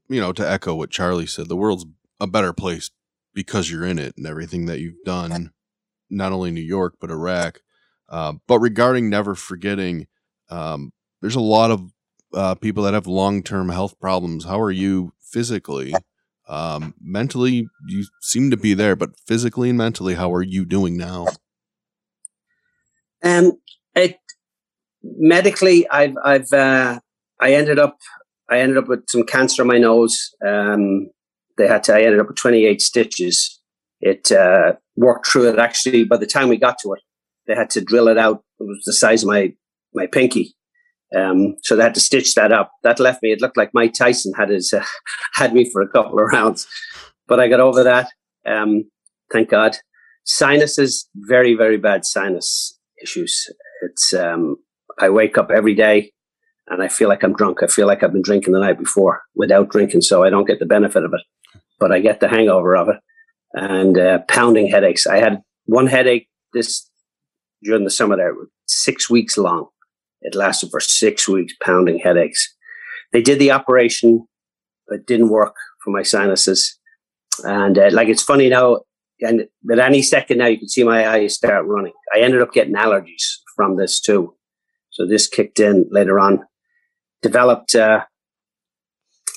you 0.08 0.20
know 0.20 0.32
to 0.32 0.48
echo 0.48 0.74
what 0.74 0.90
Charlie 0.90 1.26
said. 1.26 1.48
The 1.48 1.56
world's 1.56 1.86
a 2.18 2.26
better 2.26 2.52
place 2.52 2.90
because 3.34 3.70
you're 3.70 3.86
in 3.86 3.98
it 3.98 4.14
and 4.16 4.26
everything 4.26 4.66
that 4.66 4.80
you've 4.80 5.02
done, 5.04 5.52
not 6.10 6.32
only 6.32 6.50
New 6.50 6.60
York 6.60 6.94
but 7.00 7.10
Iraq. 7.10 7.60
Uh, 8.08 8.34
but 8.48 8.58
regarding 8.58 9.08
never 9.08 9.36
forgetting, 9.36 10.08
um, 10.48 10.92
there's 11.20 11.36
a 11.36 11.40
lot 11.40 11.70
of 11.70 11.92
uh, 12.32 12.54
people 12.54 12.82
that 12.84 12.94
have 12.94 13.06
long 13.06 13.42
term 13.42 13.68
health 13.68 13.98
problems. 14.00 14.44
How 14.44 14.60
are 14.60 14.70
you 14.70 15.12
physically? 15.20 15.94
Um, 16.48 16.94
mentally, 17.00 17.68
you 17.86 18.04
seem 18.20 18.50
to 18.50 18.56
be 18.56 18.74
there, 18.74 18.96
but 18.96 19.10
physically 19.26 19.68
and 19.68 19.78
mentally, 19.78 20.14
how 20.14 20.32
are 20.32 20.42
you 20.42 20.64
doing 20.64 20.96
now? 20.96 21.28
Um, 23.22 23.52
it 23.94 24.18
medically, 25.02 25.88
I've 25.88 26.14
I've 26.24 26.52
uh, 26.52 27.00
I 27.40 27.52
ended 27.54 27.78
up 27.78 27.98
I 28.48 28.60
ended 28.60 28.78
up 28.78 28.88
with 28.88 29.04
some 29.08 29.24
cancer 29.24 29.62
in 29.62 29.68
my 29.68 29.78
nose. 29.78 30.34
Um, 30.44 31.10
they 31.56 31.68
had 31.68 31.84
to. 31.84 31.94
I 31.94 32.02
ended 32.02 32.20
up 32.20 32.28
with 32.28 32.36
28 32.36 32.80
stitches. 32.80 33.60
It 34.00 34.32
uh, 34.32 34.72
worked 34.96 35.28
through 35.28 35.50
it. 35.50 35.58
Actually, 35.58 36.04
by 36.04 36.16
the 36.16 36.26
time 36.26 36.48
we 36.48 36.56
got 36.56 36.78
to 36.82 36.92
it, 36.94 37.00
they 37.46 37.54
had 37.54 37.70
to 37.70 37.80
drill 37.80 38.08
it 38.08 38.18
out. 38.18 38.42
It 38.58 38.64
was 38.64 38.82
the 38.84 38.92
size 38.92 39.22
of 39.22 39.28
my 39.28 39.52
my 39.94 40.06
pinky. 40.06 40.56
Um, 41.16 41.56
so 41.62 41.74
they 41.74 41.82
had 41.82 41.94
to 41.94 42.00
stitch 42.00 42.34
that 42.34 42.52
up. 42.52 42.72
That 42.82 43.00
left 43.00 43.22
me. 43.22 43.32
It 43.32 43.40
looked 43.40 43.56
like 43.56 43.74
Mike 43.74 43.94
Tyson 43.94 44.32
had 44.36 44.50
his 44.50 44.72
uh, 44.72 44.84
had 45.34 45.52
me 45.52 45.68
for 45.68 45.82
a 45.82 45.88
couple 45.88 46.18
of 46.18 46.26
rounds, 46.32 46.66
but 47.26 47.40
I 47.40 47.48
got 47.48 47.60
over 47.60 47.82
that. 47.82 48.10
Um, 48.46 48.84
thank 49.32 49.50
God. 49.50 49.76
Sinuses, 50.24 51.08
very 51.14 51.54
very 51.54 51.76
bad 51.76 52.04
sinus 52.04 52.78
issues. 53.02 53.46
It's 53.82 54.12
um, 54.14 54.56
I 54.98 55.08
wake 55.08 55.38
up 55.38 55.50
every 55.50 55.74
day 55.74 56.12
and 56.68 56.82
I 56.82 56.88
feel 56.88 57.08
like 57.08 57.22
I'm 57.24 57.34
drunk. 57.34 57.62
I 57.62 57.66
feel 57.66 57.86
like 57.86 58.02
I've 58.02 58.12
been 58.12 58.22
drinking 58.22 58.52
the 58.52 58.60
night 58.60 58.78
before 58.78 59.22
without 59.34 59.70
drinking, 59.70 60.02
so 60.02 60.22
I 60.22 60.30
don't 60.30 60.46
get 60.46 60.60
the 60.60 60.66
benefit 60.66 61.04
of 61.04 61.12
it, 61.12 61.60
but 61.78 61.90
I 61.90 61.98
get 62.00 62.20
the 62.20 62.28
hangover 62.28 62.76
of 62.76 62.88
it 62.88 62.96
and 63.52 63.98
uh, 63.98 64.18
pounding 64.28 64.68
headaches. 64.68 65.06
I 65.06 65.16
had 65.16 65.42
one 65.66 65.86
headache 65.86 66.28
this 66.52 66.88
during 67.62 67.84
the 67.84 67.90
summer 67.90 68.16
there, 68.16 68.34
six 68.66 69.10
weeks 69.10 69.36
long. 69.36 69.68
It 70.22 70.34
lasted 70.34 70.70
for 70.70 70.80
six 70.80 71.28
weeks, 71.28 71.54
pounding 71.62 71.98
headaches. 71.98 72.54
They 73.12 73.22
did 73.22 73.38
the 73.38 73.50
operation, 73.50 74.26
but 74.88 75.06
didn't 75.06 75.30
work 75.30 75.54
for 75.82 75.90
my 75.90 76.02
sinuses. 76.02 76.78
And 77.44 77.78
uh, 77.78 77.90
like 77.92 78.08
it's 78.08 78.22
funny 78.22 78.48
now, 78.48 78.80
and 79.20 79.42
at 79.70 79.78
any 79.78 80.02
second 80.02 80.38
now, 80.38 80.46
you 80.46 80.58
can 80.58 80.68
see 80.68 80.84
my 80.84 81.08
eyes 81.08 81.34
start 81.34 81.66
running. 81.66 81.92
I 82.14 82.20
ended 82.20 82.42
up 82.42 82.52
getting 82.52 82.74
allergies 82.74 83.22
from 83.56 83.76
this 83.76 84.00
too. 84.00 84.34
So 84.90 85.06
this 85.06 85.28
kicked 85.28 85.60
in 85.60 85.86
later 85.90 86.18
on. 86.18 86.40
Developed 87.22 87.74
uh, 87.74 88.04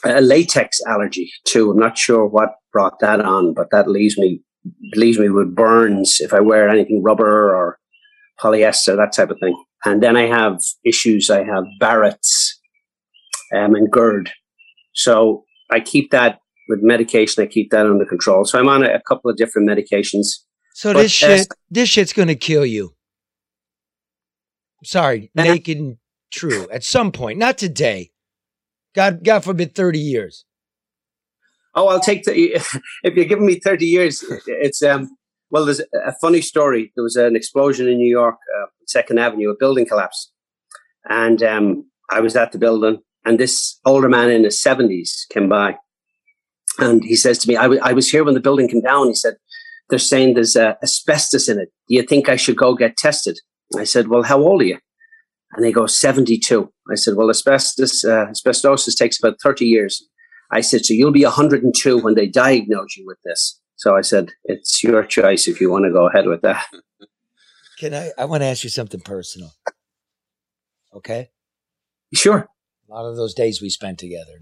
a 0.05 0.21
latex 0.21 0.79
allergy 0.87 1.31
too. 1.45 1.71
I'm 1.71 1.79
not 1.79 1.97
sure 1.97 2.25
what 2.25 2.55
brought 2.71 2.99
that 2.99 3.19
on, 3.19 3.53
but 3.53 3.69
that 3.71 3.89
leaves 3.89 4.17
me 4.17 4.41
leaves 4.95 5.19
me 5.19 5.29
with 5.29 5.55
burns 5.55 6.21
if 6.21 6.33
I 6.33 6.39
wear 6.39 6.69
anything 6.69 7.03
rubber 7.03 7.53
or 7.53 7.77
polyester, 8.39 8.95
that 8.95 9.11
type 9.11 9.29
of 9.29 9.37
thing. 9.39 9.61
And 9.85 10.01
then 10.01 10.15
I 10.15 10.27
have 10.27 10.59
issues. 10.85 11.29
I 11.29 11.43
have 11.43 11.65
Barrett's 11.79 12.59
um, 13.53 13.75
and 13.75 13.91
GERD. 13.91 14.31
So 14.93 15.43
I 15.71 15.79
keep 15.79 16.11
that 16.11 16.39
with 16.69 16.79
medication. 16.81 17.43
I 17.43 17.47
keep 17.47 17.71
that 17.71 17.85
under 17.85 18.05
control. 18.05 18.45
So 18.45 18.59
I'm 18.59 18.69
on 18.69 18.83
a, 18.83 18.93
a 18.93 19.01
couple 19.01 19.29
of 19.29 19.37
different 19.37 19.69
medications. 19.69 20.27
So 20.73 20.93
But, 20.93 21.03
this 21.03 21.23
uh, 21.23 21.37
shit, 21.37 21.47
this 21.69 21.89
shit's 21.89 22.13
gonna 22.13 22.35
kill 22.35 22.65
you. 22.65 22.95
Sorry, 24.83 25.31
naked 25.35 25.77
and 25.77 25.97
true. 26.31 26.67
At 26.71 26.83
some 26.83 27.11
point, 27.11 27.39
not 27.39 27.57
today. 27.57 28.11
God, 28.95 29.23
God 29.23 29.43
forbid, 29.43 29.75
thirty 29.75 29.99
years. 29.99 30.45
Oh, 31.75 31.87
I'll 31.87 31.99
take 31.99 32.23
the. 32.23 32.33
If 33.03 33.15
you're 33.15 33.25
giving 33.25 33.45
me 33.45 33.59
thirty 33.59 33.85
years, 33.85 34.23
it's 34.47 34.81
um. 34.83 35.15
Well, 35.53 35.65
there's 35.65 35.81
a 36.03 36.15
funny 36.19 36.41
story. 36.41 36.91
There 36.95 37.03
was 37.03 37.15
an 37.15 37.35
explosion 37.35 37.87
in 37.87 37.99
New 37.99 38.09
York, 38.09 38.37
uh, 38.57 38.65
Second 38.87 39.19
Avenue. 39.19 39.51
A 39.51 39.55
building 39.55 39.85
collapsed, 39.85 40.33
and 41.07 41.43
um, 41.43 41.85
I 42.09 42.21
was 42.21 42.35
at 42.35 42.53
the 42.53 42.57
building, 42.57 43.01
and 43.23 43.39
this 43.39 43.79
older 43.85 44.09
man 44.09 44.31
in 44.31 44.45
his 44.45 44.59
seventies 44.59 45.27
came 45.31 45.47
by, 45.47 45.77
and 46.79 47.03
he 47.03 47.15
says 47.15 47.37
to 47.37 47.47
me, 47.47 47.55
I, 47.55 47.63
w- 47.63 47.81
"I 47.83 47.93
was 47.93 48.09
here 48.09 48.23
when 48.23 48.33
the 48.33 48.39
building 48.39 48.67
came 48.67 48.81
down." 48.81 49.09
He 49.09 49.13
said, 49.13 49.35
"They're 49.89 49.99
saying 49.99 50.33
there's 50.33 50.55
uh, 50.55 50.73
asbestos 50.81 51.47
in 51.47 51.59
it. 51.59 51.69
Do 51.87 51.93
you 51.93 52.01
think 52.01 52.29
I 52.29 52.35
should 52.35 52.57
go 52.57 52.73
get 52.73 52.97
tested?" 52.97 53.39
I 53.77 53.83
said, 53.83 54.07
"Well, 54.07 54.23
how 54.23 54.41
old 54.41 54.63
are 54.63 54.65
you?" 54.65 54.79
And 55.51 55.63
they 55.63 55.71
go, 55.71 55.85
72. 55.85 56.67
I 56.91 56.95
said, 56.95 57.13
well, 57.15 57.29
asbestos, 57.29 58.03
uh, 58.03 58.25
asbestosis 58.25 58.95
takes 58.95 59.19
about 59.19 59.35
30 59.39 59.65
years. 59.65 60.03
I 60.51 60.61
said, 60.61 60.83
so 60.83 60.95
you'll 60.95 61.11
be 61.11 61.23
102 61.23 61.99
when 61.99 62.15
they 62.15 62.25
diagnose 62.27 62.97
you 62.97 63.05
with 63.05 63.19
this. 63.23 63.61
So 63.75 63.95
I 63.95 64.01
said, 64.01 64.31
it's 64.43 64.83
your 64.83 65.03
choice 65.03 65.47
if 65.47 65.59
you 65.59 65.69
want 65.69 65.85
to 65.85 65.91
go 65.91 66.07
ahead 66.07 66.27
with 66.27 66.41
that. 66.41 66.65
Can 67.79 67.93
I? 67.93 68.11
I 68.17 68.25
want 68.25 68.41
to 68.41 68.47
ask 68.47 68.63
you 68.63 68.69
something 68.69 69.01
personal. 69.01 69.51
Okay. 70.95 71.29
Sure. 72.13 72.47
A 72.87 72.93
lot 72.93 73.09
of 73.09 73.17
those 73.17 73.33
days 73.33 73.61
we 73.61 73.69
spent 73.69 73.97
together, 73.97 74.39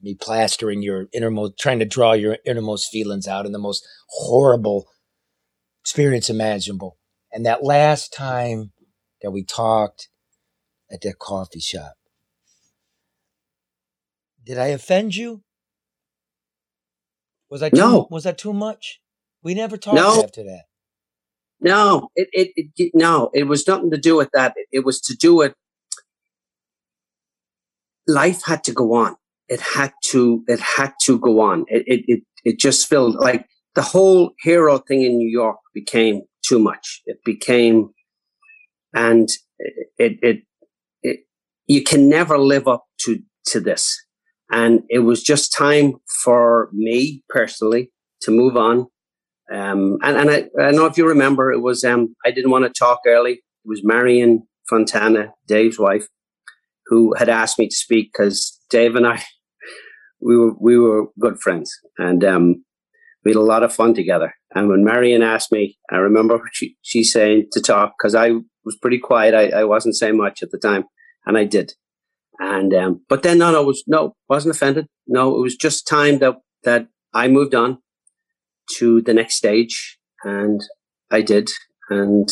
me 0.00 0.14
plastering 0.14 0.82
your 0.82 1.06
innermost, 1.12 1.58
trying 1.58 1.80
to 1.80 1.84
draw 1.84 2.12
your 2.12 2.38
innermost 2.46 2.90
feelings 2.90 3.26
out 3.26 3.46
in 3.46 3.52
the 3.52 3.58
most 3.58 3.86
horrible 4.08 4.86
experience 5.80 6.30
imaginable. 6.30 6.96
And 7.32 7.44
that 7.44 7.64
last 7.64 8.12
time 8.12 8.72
that 9.22 9.32
we 9.32 9.44
talked 9.44 10.08
at 10.90 11.00
that 11.02 11.18
coffee 11.18 11.60
shop, 11.60 11.94
did 14.44 14.58
I 14.58 14.68
offend 14.68 15.16
you? 15.16 15.42
Was 17.50 17.62
I 17.62 17.70
too, 17.70 17.76
No. 17.76 18.08
was 18.10 18.24
that 18.24 18.38
too 18.38 18.52
much? 18.52 19.00
We 19.42 19.54
never 19.54 19.76
talked 19.76 19.96
No. 19.96 20.22
after 20.22 20.42
that. 20.44 20.64
No, 21.60 22.08
it, 22.14 22.28
it, 22.32 22.48
it, 22.56 22.66
it- 22.76 22.92
no, 22.94 23.30
it 23.32 23.44
was 23.44 23.66
nothing 23.66 23.90
to 23.90 23.96
do 23.98 24.16
with 24.16 24.28
that. 24.34 24.52
It, 24.56 24.66
it 24.72 24.84
was 24.84 25.00
to 25.02 25.14
do 25.16 25.36
with 25.36 25.54
life 28.06 28.42
had 28.44 28.64
to 28.64 28.72
go 28.72 28.94
on. 28.94 29.16
It 29.48 29.60
had 29.60 29.92
to, 30.08 30.42
it 30.48 30.60
had 30.60 30.92
to 31.04 31.18
go 31.18 31.40
on. 31.40 31.64
It, 31.68 31.84
it, 31.86 32.04
it, 32.06 32.20
it 32.44 32.58
just 32.58 32.88
felt 32.88 33.16
like 33.16 33.46
the 33.74 33.82
whole 33.82 34.32
hero 34.42 34.78
thing 34.78 35.02
in 35.02 35.16
New 35.18 35.28
York 35.28 35.56
became 35.74 36.22
too 36.46 36.58
much. 36.58 37.02
It 37.06 37.18
became, 37.24 37.90
and 38.92 39.28
it, 39.58 39.88
it, 39.98 40.18
it, 40.22 40.36
it 41.02 41.20
you 41.66 41.82
can 41.82 42.08
never 42.08 42.38
live 42.38 42.66
up 42.68 42.84
to, 43.02 43.20
to 43.46 43.60
this. 43.60 43.96
And 44.50 44.82
it 44.88 45.00
was 45.00 45.22
just 45.22 45.52
time 45.52 45.94
for 46.22 46.70
me 46.72 47.24
personally 47.28 47.90
to 48.22 48.30
move 48.30 48.56
on. 48.56 48.86
Um, 49.52 49.98
and, 50.02 50.16
and 50.16 50.30
I, 50.30 50.44
I 50.60 50.70
know 50.70 50.86
if 50.86 50.96
you 50.96 51.06
remember, 51.06 51.52
it 51.52 51.60
was, 51.60 51.84
um, 51.84 52.14
I 52.24 52.30
didn't 52.30 52.50
want 52.50 52.64
to 52.64 52.78
talk 52.78 53.00
early. 53.06 53.32
It 53.32 53.40
was 53.64 53.82
Marion 53.84 54.46
Fontana, 54.68 55.32
Dave's 55.46 55.78
wife, 55.78 56.06
who 56.86 57.14
had 57.14 57.28
asked 57.28 57.58
me 57.58 57.68
to 57.68 57.76
speak 57.76 58.10
because 58.12 58.60
Dave 58.70 58.96
and 58.96 59.06
I, 59.06 59.22
we 60.20 60.36
were, 60.36 60.54
we 60.60 60.78
were 60.78 61.06
good 61.18 61.40
friends 61.40 61.72
and, 61.98 62.24
um, 62.24 62.64
we 63.24 63.32
had 63.32 63.36
a 63.36 63.40
lot 63.40 63.64
of 63.64 63.74
fun 63.74 63.92
together. 63.92 64.34
And 64.54 64.68
when 64.68 64.84
Marion 64.84 65.22
asked 65.22 65.50
me, 65.50 65.76
I 65.90 65.96
remember 65.96 66.40
she, 66.52 66.76
she 66.82 67.02
saying 67.02 67.48
to 67.52 67.60
talk 67.60 67.94
because 67.98 68.14
I 68.14 68.30
was 68.64 68.76
pretty 68.80 68.98
quiet. 68.98 69.34
I, 69.34 69.60
I 69.60 69.64
wasn't 69.64 69.96
saying 69.96 70.16
much 70.16 70.44
at 70.44 70.52
the 70.52 70.58
time 70.58 70.84
and 71.26 71.36
I 71.36 71.42
did. 71.42 71.72
And, 72.38 72.74
um, 72.74 73.04
but 73.08 73.22
then 73.22 73.38
no, 73.38 73.50
no, 73.52 73.62
was, 73.62 73.82
no, 73.86 74.14
wasn't 74.28 74.54
offended. 74.54 74.86
No, 75.06 75.36
it 75.36 75.40
was 75.40 75.56
just 75.56 75.86
time 75.86 76.18
that, 76.18 76.36
that 76.64 76.88
I 77.14 77.28
moved 77.28 77.54
on 77.54 77.78
to 78.78 79.00
the 79.00 79.14
next 79.14 79.36
stage 79.36 79.98
and 80.24 80.60
I 81.10 81.22
did 81.22 81.48
and 81.88 82.28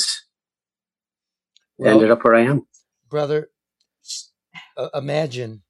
Well- 1.78 1.94
ended 1.94 2.10
up 2.10 2.24
where 2.24 2.34
I 2.34 2.42
am. 2.42 2.66
brother, 3.08 3.50
uh, 4.76 4.88
imagine 4.94 5.62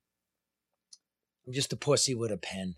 I'm 1.47 1.53
just 1.53 1.72
a 1.72 1.76
pussy 1.76 2.14
with 2.14 2.32
a 2.32 2.39
pen. 2.39 2.76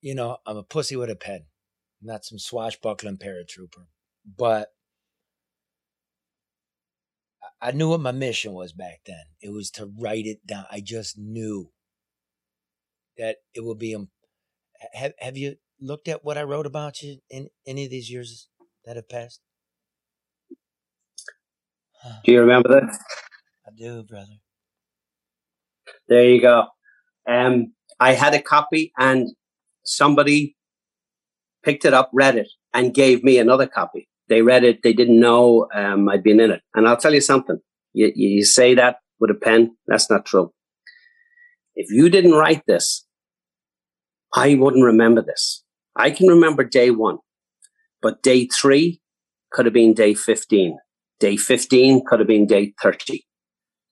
You 0.00 0.14
know, 0.14 0.38
I'm 0.46 0.56
a 0.58 0.62
pussy 0.62 0.94
with 0.96 1.08
a 1.10 1.16
pen, 1.16 1.46
not 2.02 2.24
some 2.24 2.38
swashbuckling 2.38 3.16
paratrooper. 3.18 3.86
But 4.36 4.68
I- 7.62 7.70
knew 7.72 7.90
what 7.90 8.00
my 8.00 8.12
mission 8.12 8.52
was 8.52 8.72
back 8.72 9.00
then. 9.06 9.24
It 9.40 9.50
was 9.50 9.70
to 9.72 9.86
write 9.86 10.26
it 10.26 10.46
down. 10.46 10.66
I 10.70 10.80
just 10.80 11.16
knew 11.16 11.70
that 13.16 13.36
it 13.54 13.64
would 13.64 13.78
be. 13.78 13.96
Have 14.94 15.12
Have 15.18 15.36
you 15.36 15.56
looked 15.80 16.08
at 16.08 16.24
what 16.24 16.36
I 16.38 16.42
wrote 16.42 16.66
about 16.66 17.02
you 17.02 17.18
in 17.30 17.48
any 17.66 17.84
of 17.84 17.90
these 17.90 18.10
years 18.10 18.48
that 18.84 18.96
have 18.96 19.08
passed? 19.08 19.40
Do 22.24 22.32
you 22.32 22.40
remember 22.40 22.68
that? 22.68 22.98
I 23.66 23.70
do, 23.76 24.02
brother. 24.02 24.40
There 26.08 26.28
you 26.28 26.40
go. 26.40 26.66
Um, 27.28 27.74
I 28.00 28.12
had 28.12 28.34
a 28.34 28.42
copy 28.42 28.92
and 28.98 29.28
somebody 29.84 30.56
picked 31.62 31.84
it 31.84 31.94
up, 31.94 32.10
read 32.12 32.36
it, 32.36 32.48
and 32.74 32.92
gave 32.92 33.22
me 33.22 33.38
another 33.38 33.66
copy. 33.66 34.08
They 34.28 34.42
read 34.42 34.64
it. 34.64 34.82
They 34.82 34.92
didn't 34.92 35.20
know 35.20 35.68
um, 35.74 36.08
I'd 36.08 36.22
been 36.22 36.40
in 36.40 36.50
it. 36.50 36.62
And 36.74 36.88
I'll 36.88 36.96
tell 36.96 37.14
you 37.14 37.20
something. 37.20 37.58
You, 37.92 38.12
you 38.14 38.44
say 38.44 38.74
that 38.74 38.96
with 39.20 39.30
a 39.30 39.34
pen. 39.34 39.76
That's 39.86 40.10
not 40.10 40.26
true. 40.26 40.52
If 41.74 41.90
you 41.90 42.08
didn't 42.08 42.32
write 42.32 42.62
this, 42.66 43.06
I 44.34 44.54
wouldn't 44.54 44.84
remember 44.84 45.22
this. 45.22 45.64
I 45.96 46.10
can 46.10 46.28
remember 46.28 46.64
day 46.64 46.90
one, 46.90 47.18
but 48.00 48.22
day 48.22 48.46
three 48.46 49.00
could 49.50 49.66
have 49.66 49.74
been 49.74 49.94
day 49.94 50.14
15. 50.14 50.78
Day 51.20 51.36
15 51.36 52.02
could 52.06 52.18
have 52.18 52.28
been 52.28 52.46
day 52.46 52.72
30. 52.82 53.24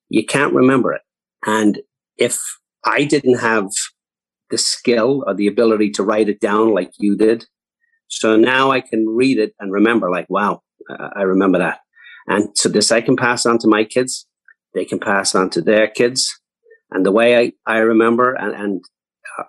You 0.08 0.24
can't 0.24 0.54
remember 0.54 0.92
it. 0.92 1.02
And 1.46 1.80
if 2.16 2.40
I 2.84 3.04
didn't 3.04 3.38
have 3.38 3.68
the 4.50 4.58
skill 4.58 5.22
or 5.26 5.34
the 5.34 5.46
ability 5.46 5.90
to 5.90 6.02
write 6.02 6.28
it 6.28 6.40
down 6.40 6.74
like 6.74 6.92
you 6.98 7.16
did, 7.16 7.46
so 8.10 8.36
now 8.36 8.72
I 8.72 8.80
can 8.80 9.08
read 9.08 9.38
it 9.38 9.54
and 9.60 9.72
remember, 9.72 10.10
like, 10.10 10.28
wow, 10.28 10.62
uh, 10.90 11.10
I 11.14 11.22
remember 11.22 11.58
that. 11.58 11.78
And 12.26 12.48
so 12.56 12.68
this 12.68 12.92
I 12.92 13.00
can 13.00 13.16
pass 13.16 13.46
on 13.46 13.58
to 13.58 13.68
my 13.68 13.84
kids. 13.84 14.26
They 14.74 14.84
can 14.84 14.98
pass 14.98 15.34
on 15.34 15.48
to 15.50 15.62
their 15.62 15.88
kids. 15.88 16.40
And 16.90 17.06
the 17.06 17.12
way 17.12 17.38
I, 17.38 17.52
I 17.66 17.78
remember 17.78 18.34
and, 18.34 18.54
and 18.54 18.84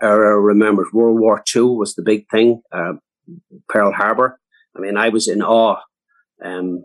era 0.01 0.39
remembers 0.39 0.93
World 0.93 1.19
War 1.19 1.43
II 1.55 1.63
was 1.63 1.95
the 1.95 2.03
big 2.03 2.29
thing, 2.29 2.61
uh, 2.71 2.93
Pearl 3.67 3.91
Harbor. 3.91 4.39
I 4.75 4.79
mean, 4.79 4.95
I 4.95 5.09
was 5.09 5.27
in 5.27 5.41
awe 5.41 5.81
um, 6.43 6.83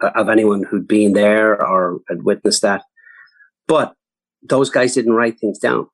of 0.00 0.28
anyone 0.28 0.64
who'd 0.64 0.88
been 0.88 1.12
there 1.12 1.54
or 1.54 2.00
had 2.08 2.24
witnessed 2.24 2.62
that. 2.62 2.82
But 3.68 3.94
those 4.42 4.68
guys 4.68 4.94
didn't 4.94 5.14
write 5.14 5.38
things 5.38 5.58
down. 5.58 5.86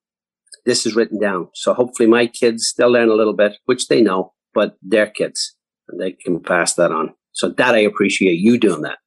This 0.64 0.86
is 0.86 0.96
written 0.96 1.20
down. 1.20 1.48
So 1.54 1.74
hopefully 1.74 2.08
my 2.08 2.26
kids, 2.26 2.74
they'll 2.76 2.90
learn 2.90 3.10
a 3.10 3.14
little 3.14 3.36
bit, 3.36 3.58
which 3.66 3.88
they 3.88 4.00
know, 4.00 4.32
but 4.54 4.76
their 4.82 5.06
kids, 5.06 5.56
and 5.88 6.00
they 6.00 6.12
can 6.12 6.40
pass 6.40 6.74
that 6.74 6.92
on. 6.92 7.14
So 7.32 7.50
that 7.50 7.74
I 7.74 7.78
appreciate 7.78 8.38
you 8.38 8.58
doing 8.58 8.82
that. 8.82 8.98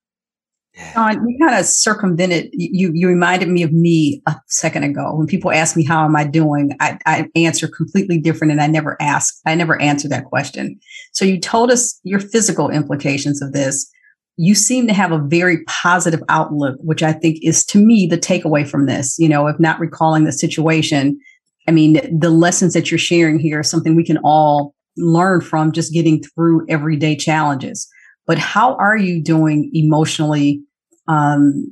John, 0.94 1.28
you 1.28 1.38
kind 1.40 1.60
of 1.60 1.66
circumvented. 1.66 2.50
You 2.54 2.92
you 2.94 3.08
reminded 3.08 3.48
me 3.50 3.62
of 3.62 3.72
me 3.72 4.24
a 4.28 4.36
second 4.48 4.84
ago. 4.84 5.16
When 5.16 5.28
people 5.28 5.52
ask 5.52 5.76
me 5.76 5.84
how 5.84 6.04
am 6.04 6.16
I 6.16 6.24
doing, 6.24 6.72
I, 6.80 6.98
I 7.06 7.28
answer 7.36 7.68
completely 7.68 8.20
different, 8.20 8.52
and 8.52 8.62
I 8.62 8.68
never 8.68 8.98
ask. 9.00 9.36
I 9.46 9.54
never 9.54 9.80
answer 9.80 10.08
that 10.10 10.26
question. 10.26 10.80
So 11.12 11.26
you 11.26 11.40
told 11.40 11.70
us 11.70 12.00
your 12.04 12.20
physical 12.20 12.70
implications 12.70 13.42
of 13.42 13.54
this. 13.54 13.88
You 14.36 14.56
seem 14.56 14.88
to 14.88 14.94
have 14.94 15.12
a 15.12 15.20
very 15.20 15.64
positive 15.66 16.24
outlook, 16.28 16.78
which 16.80 17.04
I 17.04 17.14
think 17.14 17.38
is 17.44 17.64
to 17.68 17.78
me 17.78 18.08
the 18.08 18.18
takeaway 18.18 18.68
from 18.68 18.88
this. 18.88 19.20
You 19.20 19.30
know, 19.30 19.46
if 19.46 19.60
not 19.60 19.80
recalling 19.80 20.24
the 20.24 20.32
situation, 20.32 21.20
I 21.68 21.72
mean, 21.72 22.20
the 22.20 22.32
lessons 22.32 22.74
that 22.74 22.90
you're 22.90 22.98
sharing 22.98 23.38
here 23.38 23.60
is 23.60 23.70
something 23.70 23.96
we 23.96 24.04
can 24.04 24.18
all 24.24 24.73
learn 24.98 25.42
from 25.42 25.72
just 25.72 25.94
getting 25.94 26.22
through 26.22 26.66
everyday 26.70 27.16
challenges 27.16 27.88
but 28.26 28.38
how 28.38 28.76
are 28.76 28.98
you 28.98 29.22
doing 29.22 29.70
emotionally 29.74 30.64
um, 31.08 31.72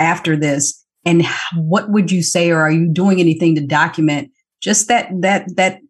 after 0.00 0.36
this? 0.36 0.84
And 1.04 1.24
what 1.56 1.90
would 1.90 2.10
you 2.10 2.22
say, 2.22 2.50
or 2.50 2.60
are 2.60 2.70
you 2.70 2.88
doing 2.92 3.20
anything 3.20 3.54
to 3.54 3.66
document 3.66 4.30
just 4.60 4.88
that 4.88 5.08
that 5.20 5.48
that 5.56 5.80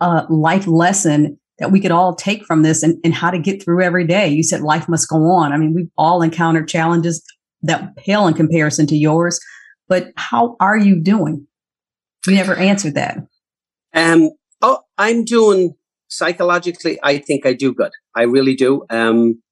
uh, 0.00 0.26
life 0.28 0.66
lesson 0.66 1.38
that 1.58 1.70
we 1.70 1.80
could 1.80 1.90
all 1.90 2.14
take 2.14 2.44
from 2.44 2.62
this, 2.62 2.82
and, 2.82 2.98
and 3.04 3.14
how 3.14 3.30
to 3.30 3.38
get 3.38 3.62
through 3.62 3.82
every 3.82 4.06
day? 4.06 4.28
You 4.28 4.42
said 4.42 4.60
life 4.60 4.88
must 4.88 5.08
go 5.08 5.30
on. 5.30 5.52
I 5.52 5.56
mean, 5.56 5.74
we've 5.74 5.90
all 5.96 6.22
encountered 6.22 6.68
challenges 6.68 7.22
that 7.62 7.96
pale 7.96 8.26
in 8.26 8.34
comparison 8.34 8.86
to 8.88 8.96
yours, 8.96 9.40
but 9.88 10.08
how 10.16 10.56
are 10.60 10.78
you 10.78 11.00
doing? 11.00 11.46
You 12.26 12.34
never 12.34 12.54
answered 12.54 12.94
that. 12.94 13.18
Um. 13.94 14.30
Oh, 14.62 14.80
I'm 14.98 15.24
doing 15.24 15.74
psychologically, 16.10 16.98
I 17.02 17.18
think 17.18 17.46
I 17.46 17.54
do 17.54 17.72
good. 17.72 17.92
I 18.14 18.22
really 18.22 18.54
do. 18.54 18.84
Um, 18.90 19.42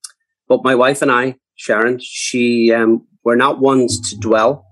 but 0.48 0.64
my 0.64 0.74
wife 0.74 1.02
and 1.02 1.11
I, 1.11 1.36
Sharon, 1.56 1.98
she, 2.00 2.72
um, 2.72 3.06
we're 3.24 3.36
not 3.36 3.61
ones 3.61 4.00
to 4.11 4.18
dwell. 4.18 4.66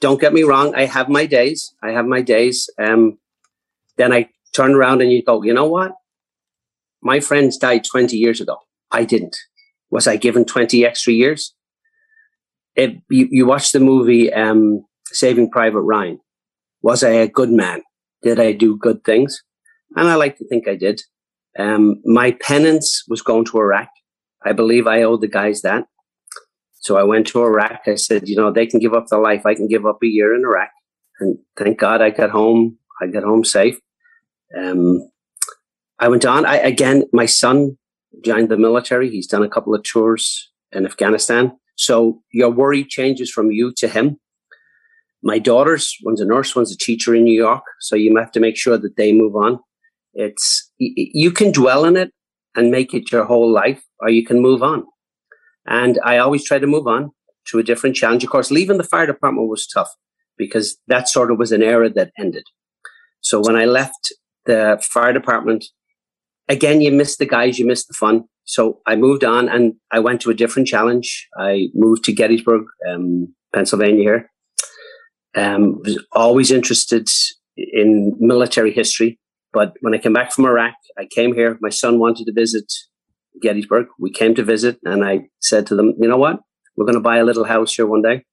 Don't 0.00 0.20
get 0.20 0.32
me 0.32 0.42
wrong. 0.42 0.74
I 0.74 0.84
have 0.84 1.08
my 1.08 1.26
days. 1.26 1.74
I 1.82 1.90
have 1.92 2.06
my 2.06 2.22
days. 2.22 2.68
Um, 2.78 3.18
then 3.96 4.12
I 4.12 4.28
turn 4.54 4.74
around 4.74 5.00
and 5.00 5.12
you 5.12 5.22
go, 5.22 5.42
you 5.42 5.54
know 5.54 5.66
what? 5.68 5.92
My 7.02 7.20
friends 7.20 7.56
died 7.56 7.84
20 7.84 8.16
years 8.16 8.40
ago. 8.40 8.56
I 8.90 9.04
didn't. 9.04 9.36
Was 9.90 10.06
I 10.06 10.16
given 10.16 10.44
20 10.44 10.84
extra 10.84 11.12
years? 11.12 11.54
If 12.74 12.94
you, 13.10 13.28
you 13.30 13.46
watch 13.46 13.72
the 13.72 13.80
movie, 13.80 14.32
um, 14.32 14.84
Saving 15.06 15.50
Private 15.50 15.82
Ryan. 15.82 16.18
Was 16.80 17.04
I 17.04 17.10
a 17.10 17.28
good 17.28 17.50
man? 17.50 17.82
Did 18.22 18.40
I 18.40 18.52
do 18.52 18.76
good 18.76 19.04
things? 19.04 19.42
And 19.96 20.08
I 20.08 20.14
like 20.14 20.38
to 20.38 20.48
think 20.48 20.66
I 20.66 20.74
did. 20.74 21.02
Um, 21.58 22.00
my 22.04 22.32
penance 22.32 23.04
was 23.08 23.22
going 23.22 23.44
to 23.46 23.58
Iraq. 23.58 23.88
I 24.44 24.52
believe 24.52 24.86
I 24.86 25.02
owe 25.02 25.16
the 25.16 25.28
guys 25.28 25.62
that. 25.62 25.86
So 26.80 26.96
I 26.96 27.04
went 27.04 27.26
to 27.28 27.42
Iraq. 27.42 27.82
I 27.86 27.94
said, 27.94 28.28
you 28.28 28.36
know, 28.36 28.50
they 28.50 28.66
can 28.66 28.80
give 28.80 28.94
up 28.94 29.06
their 29.06 29.20
life. 29.20 29.46
I 29.46 29.54
can 29.54 29.68
give 29.68 29.86
up 29.86 29.98
a 30.02 30.06
year 30.06 30.34
in 30.34 30.44
Iraq. 30.44 30.70
And 31.20 31.38
thank 31.56 31.78
God 31.78 32.02
I 32.02 32.10
got 32.10 32.30
home. 32.30 32.78
I 33.00 33.06
got 33.06 33.22
home 33.22 33.44
safe. 33.44 33.78
Um, 34.58 35.08
I 35.98 36.08
went 36.08 36.24
on. 36.24 36.44
I, 36.44 36.56
again, 36.56 37.04
my 37.12 37.26
son 37.26 37.78
joined 38.24 38.48
the 38.48 38.56
military. 38.56 39.10
He's 39.10 39.28
done 39.28 39.44
a 39.44 39.48
couple 39.48 39.74
of 39.74 39.82
tours 39.84 40.50
in 40.72 40.84
Afghanistan. 40.84 41.56
So 41.76 42.20
your 42.32 42.50
worry 42.50 42.84
changes 42.84 43.30
from 43.30 43.50
you 43.50 43.72
to 43.76 43.88
him. 43.88 44.18
My 45.22 45.38
daughters, 45.38 45.96
one's 46.02 46.20
a 46.20 46.24
nurse, 46.24 46.56
one's 46.56 46.72
a 46.72 46.76
teacher 46.76 47.14
in 47.14 47.22
New 47.22 47.32
York. 47.34 47.62
So 47.80 47.94
you 47.94 48.16
have 48.16 48.32
to 48.32 48.40
make 48.40 48.56
sure 48.56 48.76
that 48.76 48.96
they 48.96 49.12
move 49.12 49.36
on. 49.36 49.60
It's 50.14 50.70
you 50.82 51.30
can 51.30 51.52
dwell 51.52 51.84
in 51.84 51.96
it 51.96 52.12
and 52.54 52.70
make 52.70 52.92
it 52.94 53.10
your 53.12 53.24
whole 53.24 53.50
life, 53.50 53.82
or 54.00 54.10
you 54.10 54.24
can 54.24 54.40
move 54.40 54.62
on. 54.62 54.84
And 55.66 55.98
I 56.04 56.18
always 56.18 56.44
try 56.44 56.58
to 56.58 56.66
move 56.66 56.86
on 56.86 57.10
to 57.48 57.58
a 57.58 57.62
different 57.62 57.96
challenge. 57.96 58.24
Of 58.24 58.30
course, 58.30 58.50
leaving 58.50 58.78
the 58.78 58.84
fire 58.84 59.06
department 59.06 59.48
was 59.48 59.66
tough 59.66 59.90
because 60.36 60.76
that 60.88 61.08
sort 61.08 61.30
of 61.30 61.38
was 61.38 61.52
an 61.52 61.62
era 61.62 61.88
that 61.90 62.10
ended. 62.18 62.44
So 63.20 63.40
when 63.40 63.56
I 63.56 63.64
left 63.64 64.12
the 64.46 64.78
fire 64.82 65.12
department, 65.12 65.64
again, 66.48 66.80
you 66.80 66.90
miss 66.90 67.16
the 67.16 67.26
guys, 67.26 67.58
you 67.58 67.66
miss 67.66 67.86
the 67.86 67.94
fun. 67.94 68.24
So 68.44 68.80
I 68.86 68.96
moved 68.96 69.24
on 69.24 69.48
and 69.48 69.74
I 69.92 70.00
went 70.00 70.20
to 70.22 70.30
a 70.30 70.34
different 70.34 70.66
challenge. 70.66 71.28
I 71.38 71.68
moved 71.74 72.04
to 72.04 72.12
Gettysburg, 72.12 72.64
um, 72.88 73.32
Pennsylvania 73.54 74.02
here. 74.02 74.30
Um, 75.34 75.80
was 75.82 76.04
always 76.12 76.50
interested 76.50 77.08
in 77.56 78.14
military 78.18 78.72
history. 78.72 79.18
But 79.52 79.74
when 79.80 79.94
I 79.94 79.98
came 79.98 80.12
back 80.12 80.32
from 80.32 80.46
Iraq, 80.46 80.74
I 80.98 81.06
came 81.06 81.34
here. 81.34 81.58
My 81.60 81.68
son 81.68 81.98
wanted 81.98 82.24
to 82.26 82.32
visit 82.32 82.72
Gettysburg. 83.40 83.86
We 83.98 84.10
came 84.10 84.34
to 84.34 84.42
visit, 84.42 84.78
and 84.84 85.04
I 85.04 85.28
said 85.40 85.66
to 85.66 85.76
them, 85.76 85.94
you 85.98 86.08
know 86.08 86.16
what? 86.16 86.40
We're 86.76 86.86
going 86.86 86.96
to 86.96 87.00
buy 87.00 87.18
a 87.18 87.24
little 87.24 87.44
house 87.44 87.74
here 87.74 87.86
one 87.86 88.02
day. 88.02 88.24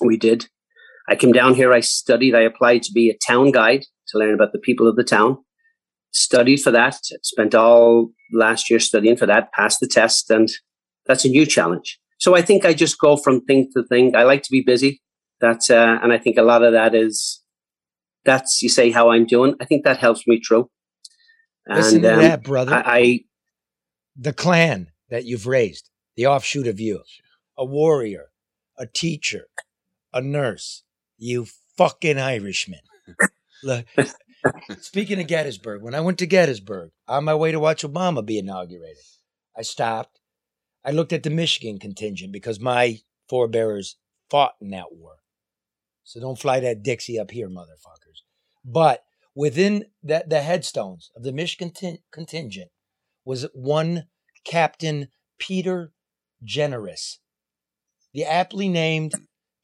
We 0.00 0.16
did. 0.16 0.48
I 1.08 1.14
came 1.14 1.32
down 1.32 1.54
here. 1.54 1.72
I 1.72 1.80
studied. 1.80 2.34
I 2.34 2.40
applied 2.40 2.82
to 2.84 2.92
be 2.92 3.10
a 3.10 3.18
town 3.26 3.50
guide 3.52 3.84
to 4.08 4.18
learn 4.18 4.34
about 4.34 4.52
the 4.52 4.58
people 4.58 4.88
of 4.88 4.96
the 4.96 5.04
town. 5.04 5.38
Studied 6.12 6.62
for 6.62 6.70
that. 6.70 6.96
Spent 7.22 7.54
all 7.54 8.10
last 8.32 8.70
year 8.70 8.80
studying 8.80 9.16
for 9.16 9.26
that. 9.26 9.52
Passed 9.52 9.80
the 9.80 9.88
test, 9.88 10.30
and 10.30 10.48
that's 11.06 11.24
a 11.24 11.28
new 11.28 11.44
challenge. 11.44 11.98
So 12.18 12.34
I 12.34 12.42
think 12.42 12.64
I 12.64 12.72
just 12.72 12.98
go 12.98 13.16
from 13.16 13.42
thing 13.42 13.68
to 13.74 13.84
thing. 13.84 14.16
I 14.16 14.22
like 14.22 14.42
to 14.44 14.50
be 14.50 14.62
busy. 14.62 15.02
That's 15.40 15.68
uh, 15.68 15.98
and 16.02 16.12
I 16.12 16.18
think 16.18 16.38
a 16.38 16.42
lot 16.42 16.62
of 16.62 16.72
that 16.72 16.94
is 16.94 17.42
that's 18.26 18.62
you 18.62 18.68
say 18.68 18.90
how 18.90 19.10
I'm 19.10 19.24
doing. 19.24 19.54
I 19.60 19.64
think 19.64 19.84
that 19.84 19.98
helps 19.98 20.26
me 20.26 20.40
through. 20.40 20.68
And, 21.66 21.78
Listen 21.78 22.02
to 22.02 22.14
um, 22.14 22.20
that, 22.20 22.42
brother. 22.42 22.74
I, 22.74 22.82
I 22.84 23.20
the 24.16 24.32
clan 24.32 24.88
that 25.10 25.24
you've 25.24 25.46
raised, 25.46 25.90
the 26.16 26.26
offshoot 26.26 26.66
of 26.66 26.80
you, 26.80 27.02
a 27.56 27.64
warrior, 27.64 28.30
a 28.78 28.86
teacher, 28.86 29.46
a 30.12 30.20
nurse, 30.20 30.82
you 31.16 31.46
fucking 31.76 32.18
Irishman. 32.18 32.80
Look, 33.62 33.86
speaking 34.80 35.20
of 35.20 35.26
Gettysburg, 35.26 35.82
when 35.82 35.94
I 35.94 36.00
went 36.00 36.18
to 36.18 36.26
Gettysburg 36.26 36.90
on 37.08 37.24
my 37.24 37.34
way 37.34 37.52
to 37.52 37.60
watch 37.60 37.82
Obama 37.82 38.24
be 38.24 38.38
inaugurated, 38.38 39.04
I 39.56 39.62
stopped. 39.62 40.20
I 40.84 40.90
looked 40.90 41.12
at 41.12 41.22
the 41.22 41.30
Michigan 41.30 41.78
contingent 41.78 42.32
because 42.32 42.60
my 42.60 43.00
forebears 43.28 43.96
fought 44.30 44.54
in 44.60 44.70
that 44.70 44.92
war. 44.92 45.16
So 46.06 46.20
don't 46.20 46.38
fly 46.38 46.60
that 46.60 46.84
Dixie 46.84 47.18
up 47.18 47.32
here, 47.32 47.48
motherfuckers. 47.48 48.22
But 48.64 49.02
within 49.34 49.86
the, 50.04 50.24
the 50.24 50.40
headstones 50.40 51.10
of 51.16 51.24
the 51.24 51.32
Michigan 51.32 51.72
t- 51.72 51.98
contingent 52.12 52.70
was 53.24 53.48
one 53.52 54.04
Captain 54.44 55.08
Peter 55.38 55.92
Generous. 56.44 57.18
The 58.14 58.24
aptly 58.24 58.68
named 58.68 59.14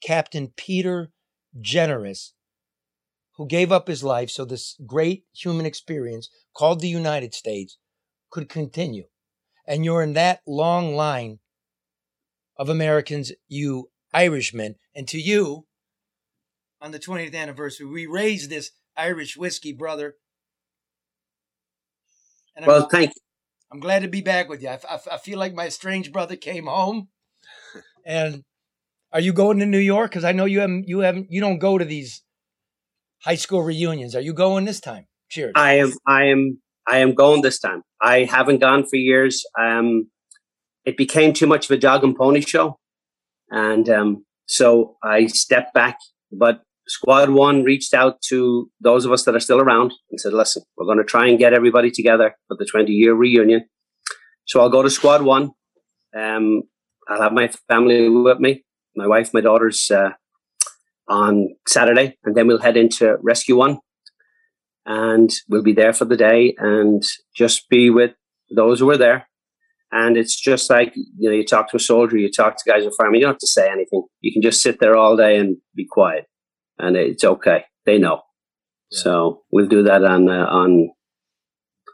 Captain 0.03 0.53
Peter 0.57 1.13
Generous, 1.61 2.35
who 3.37 3.47
gave 3.47 3.71
up 3.71 3.87
his 3.87 4.03
life 4.03 4.29
so 4.29 4.45
this 4.45 4.77
great 4.85 5.23
human 5.33 5.65
experience 5.65 6.29
called 6.57 6.81
the 6.81 6.89
United 6.89 7.35
States 7.35 7.79
could 8.33 8.49
continue. 8.49 9.05
And 9.65 9.85
you're 9.85 10.03
in 10.03 10.15
that 10.15 10.41
long 10.45 10.97
line 10.97 11.39
of 12.59 12.69
Americans, 12.69 13.31
you 13.47 13.91
Irishmen, 14.13 14.75
and 14.93 15.07
to 15.07 15.21
you, 15.21 15.67
on 16.83 16.91
the 16.91 16.99
20th 16.99 17.35
anniversary. 17.35 17.87
We 17.87 18.07
raised 18.07 18.51
this 18.51 18.73
Irish 18.97 19.37
whiskey, 19.37 19.73
brother. 19.73 20.17
And 22.57 22.67
well, 22.67 22.83
I'm, 22.83 22.89
thank 22.89 23.11
you. 23.11 23.23
I'm 23.73 23.81
glad 23.81 24.03
to 24.03 24.09
be 24.09 24.21
back 24.21 24.49
with 24.49 24.61
you. 24.63 24.69
I, 24.69 24.79
I, 24.91 24.99
I 25.13 25.19
feel 25.19 25.39
like 25.39 25.55
my 25.55 25.69
strange 25.71 26.13
brother 26.13 26.37
came 26.37 26.67
home. 26.67 27.09
And 28.05 28.43
are 29.13 29.21
you 29.21 29.33
going 29.33 29.61
to 29.61 29.65
New 29.65 29.79
York? 29.79 30.11
Because 30.11 30.25
I 30.25 30.33
know 30.33 30.45
you 30.45 30.59
haven't, 30.59 30.89
you 30.89 30.99
haven't, 30.99 31.29
you 31.31 31.41
don't 31.41 31.61
go 31.61 31.79
to 31.79 31.85
these 31.85 32.25
high 33.23 33.37
school 33.37 33.63
reunions. 33.63 34.17
Are 34.17 34.21
you 34.21 34.33
going 34.33 34.65
this 34.65 34.81
time? 34.81 35.07
Cheers. 35.31 35.53
I 35.55 35.75
am. 35.75 35.93
I 36.05 36.25
am. 36.25 36.61
I 36.91 36.99
am 36.99 37.15
going 37.15 37.43
this 37.43 37.61
time. 37.61 37.83
I 38.01 38.25
haven't 38.25 38.59
gone 38.59 38.85
for 38.89 38.97
years. 38.97 39.45
Um, 39.57 40.11
it 40.85 40.97
became 40.97 41.33
too 41.33 41.47
much 41.47 41.71
of 41.71 41.71
a 41.71 41.81
dog 41.81 42.03
and 42.03 42.17
pony 42.17 42.41
show, 42.41 42.81
and 43.51 43.89
um, 43.89 44.27
so 44.47 44.97
I 45.01 45.29
stepped 45.29 45.75
back. 45.75 45.99
But 46.33 46.63
Squad 46.89 47.31
One 47.31 47.63
reached 47.63 47.95
out 47.95 48.21
to 48.29 48.71
those 48.81 49.05
of 49.05 49.13
us 49.13 49.25
that 49.25 49.35
are 49.35 49.41
still 49.41 49.61
around 49.61 49.93
and 50.11 50.21
said, 50.21 50.33
listen, 50.33 50.63
we're 50.77 50.87
going 50.87 50.99
to 50.99 51.05
try 51.05 51.29
and 51.29 51.39
get 51.39 51.55
everybody 51.55 51.91
together 51.91 52.35
for 52.49 52.57
the 52.59 52.67
20 52.71 52.93
year 52.93 53.15
reunion. 53.15 53.67
So 54.47 54.61
I'll 54.61 54.69
go 54.69 54.83
to 54.83 54.91
Squad 54.91 55.23
One. 55.23 55.53
Um, 56.17 56.63
I'll 57.09 57.23
have 57.23 57.33
my 57.33 57.49
family 57.69 58.09
with 58.09 58.41
me, 58.41 58.65
my 58.97 59.07
wife, 59.07 59.33
my 59.33 59.41
daughters. 59.41 59.91
Uh, 59.91 60.11
on 61.09 61.49
Saturday, 61.69 62.17
and 62.25 62.35
then 62.35 62.47
we'll 62.47 62.61
head 62.61 62.77
into 62.77 63.17
Rescue 63.23 63.57
One, 63.57 63.79
and 64.87 65.31
we'll 65.49 65.63
be 65.63 65.73
there 65.73 65.93
for 65.93 66.05
the 66.05 66.17
day 66.17 66.55
and 66.59 67.03
just 67.35 67.69
be 67.69 67.91
with 67.91 68.13
those 68.55 68.81
who 68.81 68.91
are 68.91 68.97
there. 68.97 69.29
And 69.91 70.17
it's 70.17 70.41
just 70.41 70.71
like 70.71 70.95
you 70.97 71.29
know, 71.29 71.37
you 71.37 71.45
talk 71.45 71.71
to 71.71 71.77
a 71.77 71.81
soldier, 71.81 72.17
you 72.17 72.31
talk 72.31 72.57
to 72.57 72.71
guys 72.71 72.85
in 72.85 72.91
firemen. 72.93 73.21
You 73.21 73.27
don't 73.27 73.35
have 73.35 73.41
to 73.41 73.47
say 73.47 73.71
anything. 73.71 74.05
You 74.21 74.33
can 74.33 74.43
just 74.43 74.63
sit 74.63 74.81
there 74.81 74.97
all 74.97 75.17
day 75.17 75.37
and 75.37 75.59
be 75.75 75.87
quiet, 75.87 76.25
and 76.83 76.97
it's 76.97 77.25
okay. 77.25 77.65
They 77.87 77.99
know. 77.99 78.23
So 78.91 79.45
we'll 79.51 79.69
do 79.69 79.83
that 79.85 80.05
on 80.05 80.29
uh, 80.29 80.47
on 80.47 80.91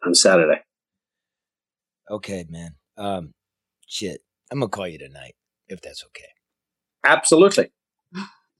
on 0.05 0.15
Saturday. 0.15 0.63
Okay, 2.11 2.45
man. 2.49 2.75
Um, 2.97 3.35
shit. 3.87 4.23
I'm 4.51 4.59
gonna 4.59 4.71
call 4.71 4.89
you 4.89 4.99
tonight 4.99 5.37
if 5.69 5.81
that's 5.81 6.03
okay. 6.07 6.25
Absolutely. 7.05 7.71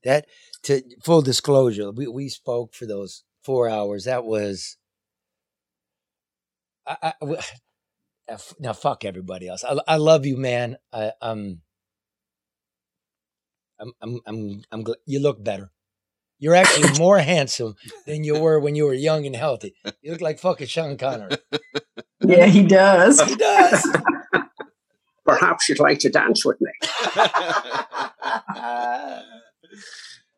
That 0.05 0.27
to 0.65 0.83
full 1.03 1.23
disclosure, 1.23 1.91
we 1.91 2.07
we 2.07 2.29
spoke 2.29 2.75
for 2.75 2.87
those 2.87 3.25
four 3.43 3.69
hours. 3.69 4.05
That 4.05 4.25
was. 4.25 4.77
I, 6.87 7.13
I, 7.21 7.37
now 8.61 8.73
fuck 8.73 9.05
everybody 9.05 9.49
else. 9.49 9.65
I, 9.65 9.79
I 9.89 9.97
love 9.97 10.27
you, 10.27 10.37
man. 10.37 10.77
I, 10.93 11.13
um, 11.21 11.63
I'm 13.81 13.93
I'm 14.01 14.21
I'm 14.27 14.63
I'm 14.71 14.85
gl- 14.85 15.03
you 15.07 15.21
look 15.21 15.43
better. 15.43 15.73
You're 16.39 16.55
actually 16.55 16.91
more 16.99 17.19
handsome 17.19 17.75
than 18.07 18.25
you 18.25 18.39
were 18.39 18.61
when 18.61 18.75
you 18.75 18.85
were 18.85 18.95
young 18.95 19.27
and 19.27 19.37
healthy. 19.37 19.75
You 20.03 20.13
look 20.13 20.21
like 20.21 20.39
fucking 20.39 20.67
Sean 20.69 20.97
Connery. 20.97 21.37
Yeah, 22.21 22.47
he 22.47 22.63
does. 22.65 23.21
He 23.23 23.37
does. 23.37 23.87
Perhaps 25.27 25.69
you'd 25.69 25.79
like 25.79 25.99
to 26.01 26.11
dance 26.11 26.45
with 26.45 26.59
me. 26.61 26.71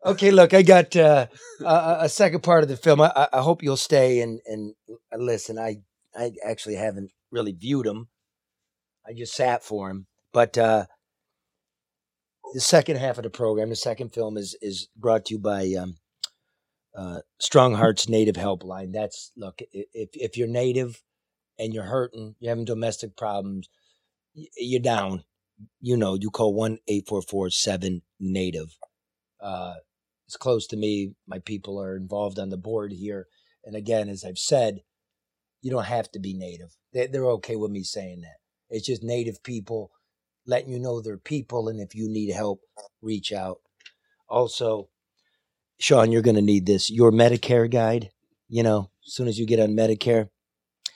okay, 0.05 0.31
look, 0.31 0.55
I 0.55 0.63
got 0.63 0.97
uh, 0.97 1.27
a, 1.61 1.97
a 2.03 2.09
second 2.09 2.43
part 2.43 2.63
of 2.63 2.69
the 2.69 2.77
film. 2.77 3.01
I, 3.01 3.13
I- 3.15 3.29
I 3.35 3.41
hope 3.43 3.63
you'll 3.63 3.77
stay 3.77 4.21
and 4.21 4.41
and 4.47 4.75
uh, 5.13 5.17
listen. 5.19 5.59
I 5.59 5.77
I 6.17 6.33
actually 6.45 6.77
haven't 6.77 7.11
really 7.31 7.53
viewed 7.53 7.87
him. 7.87 8.09
I 9.07 9.13
just 9.13 9.35
sat 9.35 9.63
for 9.63 9.91
him, 9.91 10.07
but 10.33 10.57
uh, 10.59 10.87
the 12.53 12.61
second 12.61 12.97
half 12.97 13.19
of 13.19 13.25
the 13.25 13.31
program, 13.31 13.71
the 13.71 13.77
second 13.77 14.13
film, 14.13 14.37
is 14.37 14.57
is 14.61 14.89
brought 14.97 15.27
to 15.27 15.35
you 15.35 15.41
by 15.41 15.73
um, 15.79 15.97
uh, 16.97 17.21
Strong 17.39 17.75
Hearts 17.75 18.09
Native 18.09 18.37
Helpline. 18.37 18.93
That's 18.93 19.33
look, 19.37 19.61
if 19.73 20.11
if 20.13 20.37
you're 20.37 20.49
native 20.49 21.03
and 21.59 21.73
you're 21.73 21.85
hurting, 21.85 22.37
you're 22.39 22.51
having 22.51 22.65
domestic 22.65 23.17
problems, 23.17 23.69
you're 24.35 24.81
down. 24.81 25.25
You 25.81 25.97
know, 25.97 26.15
you 26.15 26.31
call 26.31 26.55
one 26.55 26.79
eight 26.89 27.07
four 27.07 27.23
four 27.23 27.51
seven 27.51 28.03
native. 28.19 28.77
Uh, 29.41 29.75
it's 30.27 30.37
close 30.37 30.67
to 30.69 30.77
me. 30.77 31.15
My 31.27 31.39
people 31.39 31.81
are 31.81 31.97
involved 31.97 32.39
on 32.39 32.51
the 32.51 32.57
board 32.57 32.93
here, 32.93 33.27
and 33.65 33.77
again, 33.77 34.09
as 34.09 34.25
I've 34.25 34.39
said, 34.39 34.81
you 35.61 35.71
don't 35.71 35.85
have 35.85 36.11
to 36.13 36.19
be 36.19 36.35
native. 36.35 36.77
They, 36.93 37.07
they're 37.07 37.27
okay 37.33 37.57
with 37.57 37.71
me 37.71 37.83
saying 37.83 38.23
that. 38.23 38.37
It's 38.71 38.87
just 38.87 39.03
native 39.03 39.43
people 39.43 39.91
letting 40.47 40.71
you 40.71 40.79
know 40.79 41.01
they're 41.01 41.19
people, 41.19 41.69
and 41.69 41.81
if 41.81 41.95
you 41.95 42.09
need 42.09 42.33
help, 42.33 42.61
reach 43.03 43.33
out. 43.33 43.59
Also, 44.29 44.89
Sean, 45.79 46.13
you're 46.13 46.23
going 46.23 46.37
to 46.37 46.43
need 46.43 46.67
this. 46.67 46.91
Your 46.91 47.11
Medicare 47.11 47.71
guide. 47.71 48.11
You 48.49 48.63
know, 48.63 48.91
as 49.07 49.15
soon 49.15 49.29
as 49.29 49.39
you 49.39 49.47
get 49.47 49.61
on 49.61 49.71
Medicare, 49.71 50.29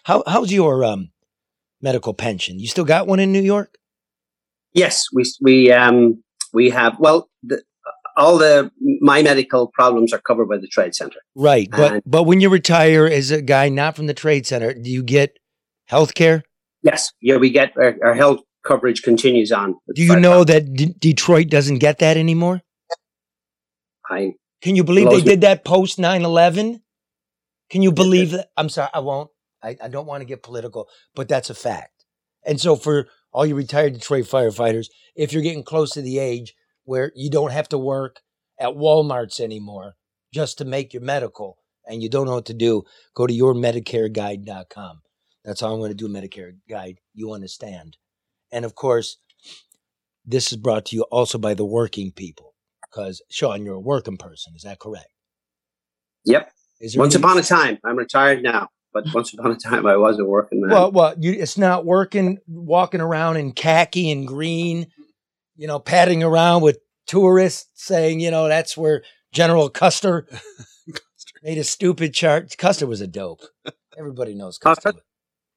how 0.04 0.22
how's 0.26 0.52
your 0.52 0.84
um 0.84 1.10
medical 1.80 2.12
pension? 2.14 2.58
You 2.58 2.66
still 2.66 2.84
got 2.84 3.06
one 3.06 3.20
in 3.20 3.32
New 3.32 3.42
York? 3.42 3.76
Yes, 4.72 5.06
we 5.12 5.24
we 5.40 5.70
um 5.70 6.22
we 6.52 6.70
have 6.70 6.98
well 6.98 7.30
the, 7.44 7.62
all 8.16 8.38
the 8.38 8.72
my 9.00 9.22
medical 9.22 9.68
problems 9.72 10.12
are 10.12 10.20
covered 10.20 10.48
by 10.48 10.58
the 10.58 10.66
trade 10.66 10.94
center. 10.96 11.18
Right, 11.36 11.68
but 11.70 11.92
And- 11.92 12.02
but 12.04 12.24
when 12.24 12.40
you 12.40 12.48
retire 12.48 13.06
as 13.06 13.30
a 13.30 13.40
guy 13.40 13.68
not 13.68 13.94
from 13.94 14.06
the 14.06 14.14
trade 14.14 14.46
center, 14.46 14.74
do 14.74 14.90
you 14.90 15.02
get 15.04 15.38
health 15.86 16.14
care? 16.14 16.42
Yes, 16.82 17.12
yeah, 17.20 17.36
we 17.36 17.50
get 17.50 17.72
our, 17.76 17.96
our 18.04 18.14
health 18.14 18.40
coverage 18.64 19.02
continues 19.02 19.52
on. 19.52 19.76
Do 19.94 20.02
you 20.02 20.16
know 20.16 20.44
that 20.44 20.72
D- 20.74 20.94
Detroit 20.98 21.48
doesn't 21.48 21.78
get 21.78 21.98
that 21.98 22.16
anymore? 22.16 22.62
I 24.10 24.32
Can 24.62 24.76
you 24.76 24.84
believe 24.84 25.10
they 25.10 25.16
me- 25.18 25.22
did 25.22 25.40
that 25.42 25.64
post 25.64 25.98
9-11? 25.98 26.80
Can 27.70 27.82
you 27.82 27.92
believe 27.92 28.32
that? 28.32 28.48
I'm 28.56 28.68
sorry, 28.68 28.90
I 28.92 29.00
won't. 29.00 29.30
I, 29.62 29.76
I 29.82 29.88
don't 29.88 30.06
want 30.06 30.20
to 30.20 30.26
get 30.26 30.42
political, 30.42 30.88
but 31.14 31.28
that's 31.28 31.50
a 31.50 31.54
fact. 31.54 32.04
And 32.44 32.60
so 32.60 32.76
for 32.76 33.08
all 33.32 33.46
you 33.46 33.54
retired 33.54 33.94
Detroit 33.94 34.26
firefighters, 34.26 34.88
if 35.16 35.32
you're 35.32 35.42
getting 35.42 35.62
close 35.62 35.90
to 35.92 36.02
the 36.02 36.18
age 36.18 36.54
where 36.84 37.10
you 37.14 37.30
don't 37.30 37.52
have 37.52 37.68
to 37.70 37.78
work 37.78 38.20
at 38.60 38.70
Walmart's 38.70 39.40
anymore 39.40 39.94
just 40.32 40.58
to 40.58 40.64
make 40.64 40.92
your 40.92 41.02
medical 41.02 41.58
and 41.86 42.02
you 42.02 42.08
don't 42.08 42.26
know 42.26 42.34
what 42.34 42.46
to 42.46 42.54
do, 42.54 42.84
go 43.14 43.26
to 43.26 43.34
yourmedicareguide.com. 43.34 45.00
That's 45.44 45.62
all 45.62 45.74
I'm 45.74 45.80
going 45.80 45.90
to 45.90 45.94
do, 45.94 46.08
Medicare 46.08 46.56
Guide. 46.68 47.00
You 47.14 47.32
understand. 47.32 47.96
And 48.52 48.64
of 48.64 48.74
course, 48.74 49.18
this 50.24 50.52
is 50.52 50.58
brought 50.58 50.86
to 50.86 50.96
you 50.96 51.02
also 51.10 51.38
by 51.38 51.54
the 51.54 51.64
working 51.64 52.12
people 52.12 52.54
because, 52.82 53.22
Sean, 53.30 53.64
you're 53.64 53.74
a 53.74 53.80
working 53.80 54.16
person. 54.16 54.54
Is 54.56 54.62
that 54.62 54.78
correct? 54.78 55.08
Yep. 56.24 56.50
Once 56.96 57.14
any- 57.14 57.22
upon 57.22 57.38
a 57.38 57.42
time, 57.42 57.78
I'm 57.84 57.96
retired 57.96 58.42
now, 58.42 58.68
but 58.92 59.04
once 59.14 59.32
upon 59.34 59.52
a 59.52 59.56
time 59.56 59.86
I 59.86 59.96
was 59.96 60.18
a 60.18 60.24
working 60.24 60.60
man. 60.60 60.70
Well, 60.70 60.92
well, 60.92 61.14
you, 61.18 61.32
it's 61.32 61.58
not 61.58 61.84
working 61.84 62.38
walking 62.46 63.00
around 63.00 63.36
in 63.36 63.52
khaki 63.52 64.10
and 64.10 64.26
green, 64.26 64.86
you 65.56 65.66
know, 65.66 65.78
padding 65.78 66.22
around 66.22 66.62
with 66.62 66.78
tourists 67.06 67.68
saying, 67.74 68.20
you 68.20 68.30
know, 68.30 68.48
that's 68.48 68.76
where 68.76 69.02
General 69.32 69.68
Custer 69.70 70.26
made 71.42 71.58
a 71.58 71.64
stupid 71.64 72.14
chart. 72.14 72.54
Custer 72.56 72.86
was 72.86 73.00
a 73.00 73.06
dope. 73.06 73.42
Everybody 73.96 74.34
knows 74.34 74.58
Custer. 74.58 74.92
Custer? 74.92 75.02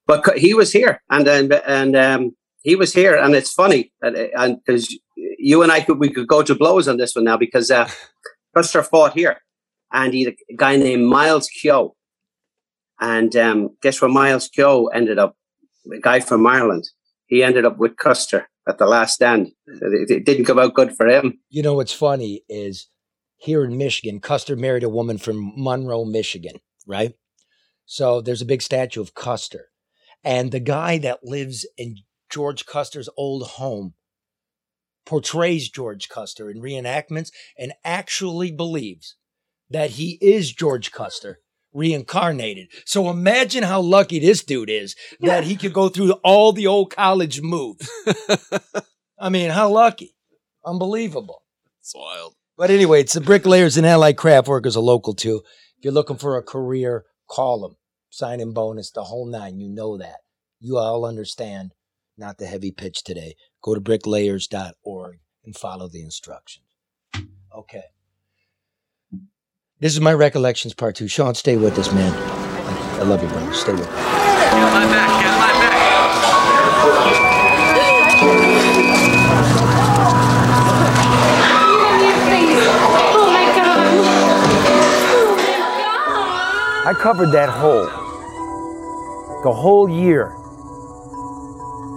but 0.07 0.37
he 0.37 0.53
was 0.53 0.71
here, 0.71 1.01
and 1.09 1.27
then 1.27 1.51
and 1.67 1.95
um, 1.95 2.35
he 2.61 2.75
was 2.75 2.93
here, 2.93 3.15
and 3.15 3.35
it's 3.35 3.53
funny, 3.53 3.91
and 4.01 4.57
because 4.65 4.97
you 5.15 5.63
and 5.63 5.71
I 5.71 5.81
could 5.81 5.99
we 5.99 6.11
could 6.11 6.27
go 6.27 6.43
to 6.43 6.55
blows 6.55 6.87
on 6.87 6.97
this 6.97 7.15
one 7.15 7.25
now 7.25 7.37
because 7.37 7.71
uh, 7.71 7.89
Custer 8.55 8.83
fought 8.83 9.13
here, 9.13 9.37
and 9.91 10.13
he 10.13 10.27
a 10.27 10.55
guy 10.55 10.75
named 10.75 11.05
Miles 11.05 11.47
Keogh, 11.47 11.95
and 12.99 13.35
um, 13.35 13.77
guess 13.81 14.01
where 14.01 14.11
Miles 14.11 14.47
Keogh 14.49 14.87
ended 14.87 15.19
up? 15.19 15.35
A 15.93 15.99
guy 16.01 16.19
from 16.19 16.45
Ireland. 16.45 16.89
He 17.27 17.43
ended 17.43 17.65
up 17.65 17.77
with 17.77 17.95
Custer 17.95 18.49
at 18.67 18.77
the 18.77 18.85
last 18.85 19.13
stand. 19.13 19.47
It, 19.67 20.11
it 20.11 20.25
didn't 20.25 20.45
come 20.45 20.59
out 20.59 20.73
good 20.73 20.95
for 20.95 21.07
him. 21.07 21.39
You 21.49 21.63
know 21.63 21.75
what's 21.75 21.93
funny 21.93 22.43
is 22.49 22.89
here 23.37 23.63
in 23.63 23.77
Michigan, 23.77 24.19
Custer 24.19 24.55
married 24.55 24.83
a 24.83 24.89
woman 24.89 25.17
from 25.17 25.53
Monroe, 25.55 26.05
Michigan, 26.05 26.59
right? 26.85 27.13
So 27.85 28.19
there's 28.19 28.41
a 28.41 28.45
big 28.45 28.61
statue 28.61 29.01
of 29.01 29.13
Custer. 29.13 29.69
And 30.23 30.51
the 30.51 30.59
guy 30.59 30.97
that 30.97 31.23
lives 31.23 31.65
in 31.77 31.97
George 32.29 32.65
Custer's 32.65 33.09
old 33.17 33.43
home 33.47 33.93
portrays 35.05 35.69
George 35.69 36.09
Custer 36.09 36.49
in 36.49 36.61
reenactments 36.61 37.31
and 37.57 37.73
actually 37.83 38.51
believes 38.51 39.15
that 39.69 39.91
he 39.91 40.17
is 40.21 40.51
George 40.51 40.91
Custer 40.91 41.39
reincarnated. 41.73 42.67
So 42.85 43.09
imagine 43.09 43.63
how 43.63 43.81
lucky 43.81 44.19
this 44.19 44.43
dude 44.43 44.69
is 44.69 44.95
that 45.21 45.43
he 45.43 45.55
could 45.55 45.73
go 45.73 45.89
through 45.89 46.13
all 46.23 46.51
the 46.51 46.67
old 46.67 46.91
college 46.91 47.41
moves. 47.41 47.89
I 49.19 49.29
mean, 49.29 49.49
how 49.49 49.69
lucky. 49.69 50.15
Unbelievable. 50.65 51.43
It's 51.79 51.93
wild. 51.95 52.33
But 52.57 52.71
anyway, 52.71 53.01
it's 53.01 53.13
the 53.13 53.21
bricklayers 53.21 53.77
and 53.77 53.85
allied 53.85 54.17
craft 54.17 54.47
workers 54.47 54.75
are 54.75 54.81
local 54.81 55.13
too. 55.13 55.43
If 55.77 55.85
you're 55.85 55.93
looking 55.93 56.17
for 56.17 56.37
a 56.37 56.43
career, 56.43 57.05
call 57.29 57.61
them. 57.61 57.75
Sign 58.09 58.39
in 58.39 58.51
bonus, 58.53 58.91
the 58.91 59.03
whole 59.03 59.27
nine. 59.27 59.59
You 59.59 59.69
know 59.69 59.97
that. 59.97 60.17
You 60.59 60.77
all 60.77 61.05
understand. 61.05 61.73
Not 62.19 62.39
the 62.39 62.47
heavy 62.47 62.71
pitch 62.71 63.03
today. 63.03 63.35
Go 63.61 63.75
to 63.75 63.79
bricklayers.org 63.79 65.19
and 65.45 65.55
follow 65.55 65.87
the 65.87 66.01
instructions. 66.01 66.65
Okay. 67.55 67.83
This 69.79 69.93
is 69.93 70.01
my 70.01 70.13
recollections 70.13 70.73
part 70.73 70.95
two. 70.95 71.07
Sean, 71.07 71.35
stay 71.35 71.57
with 71.57 71.77
us, 71.77 71.93
man. 71.93 72.11
I 72.99 73.03
love 73.03 73.21
you, 73.21 73.29
brother. 73.29 73.53
Stay 73.53 73.73
with 73.73 73.81
us. 73.81 73.89
Oh 73.89 74.71
my 74.73 74.85
god. 74.91 75.23
Oh 83.13 83.27
my 83.31 83.45
god. 83.55 83.77
I 86.87 86.93
covered 86.93 87.31
that 87.33 87.49
whole, 87.49 87.85
the 89.43 89.51
whole 89.53 89.87
year 89.87 90.36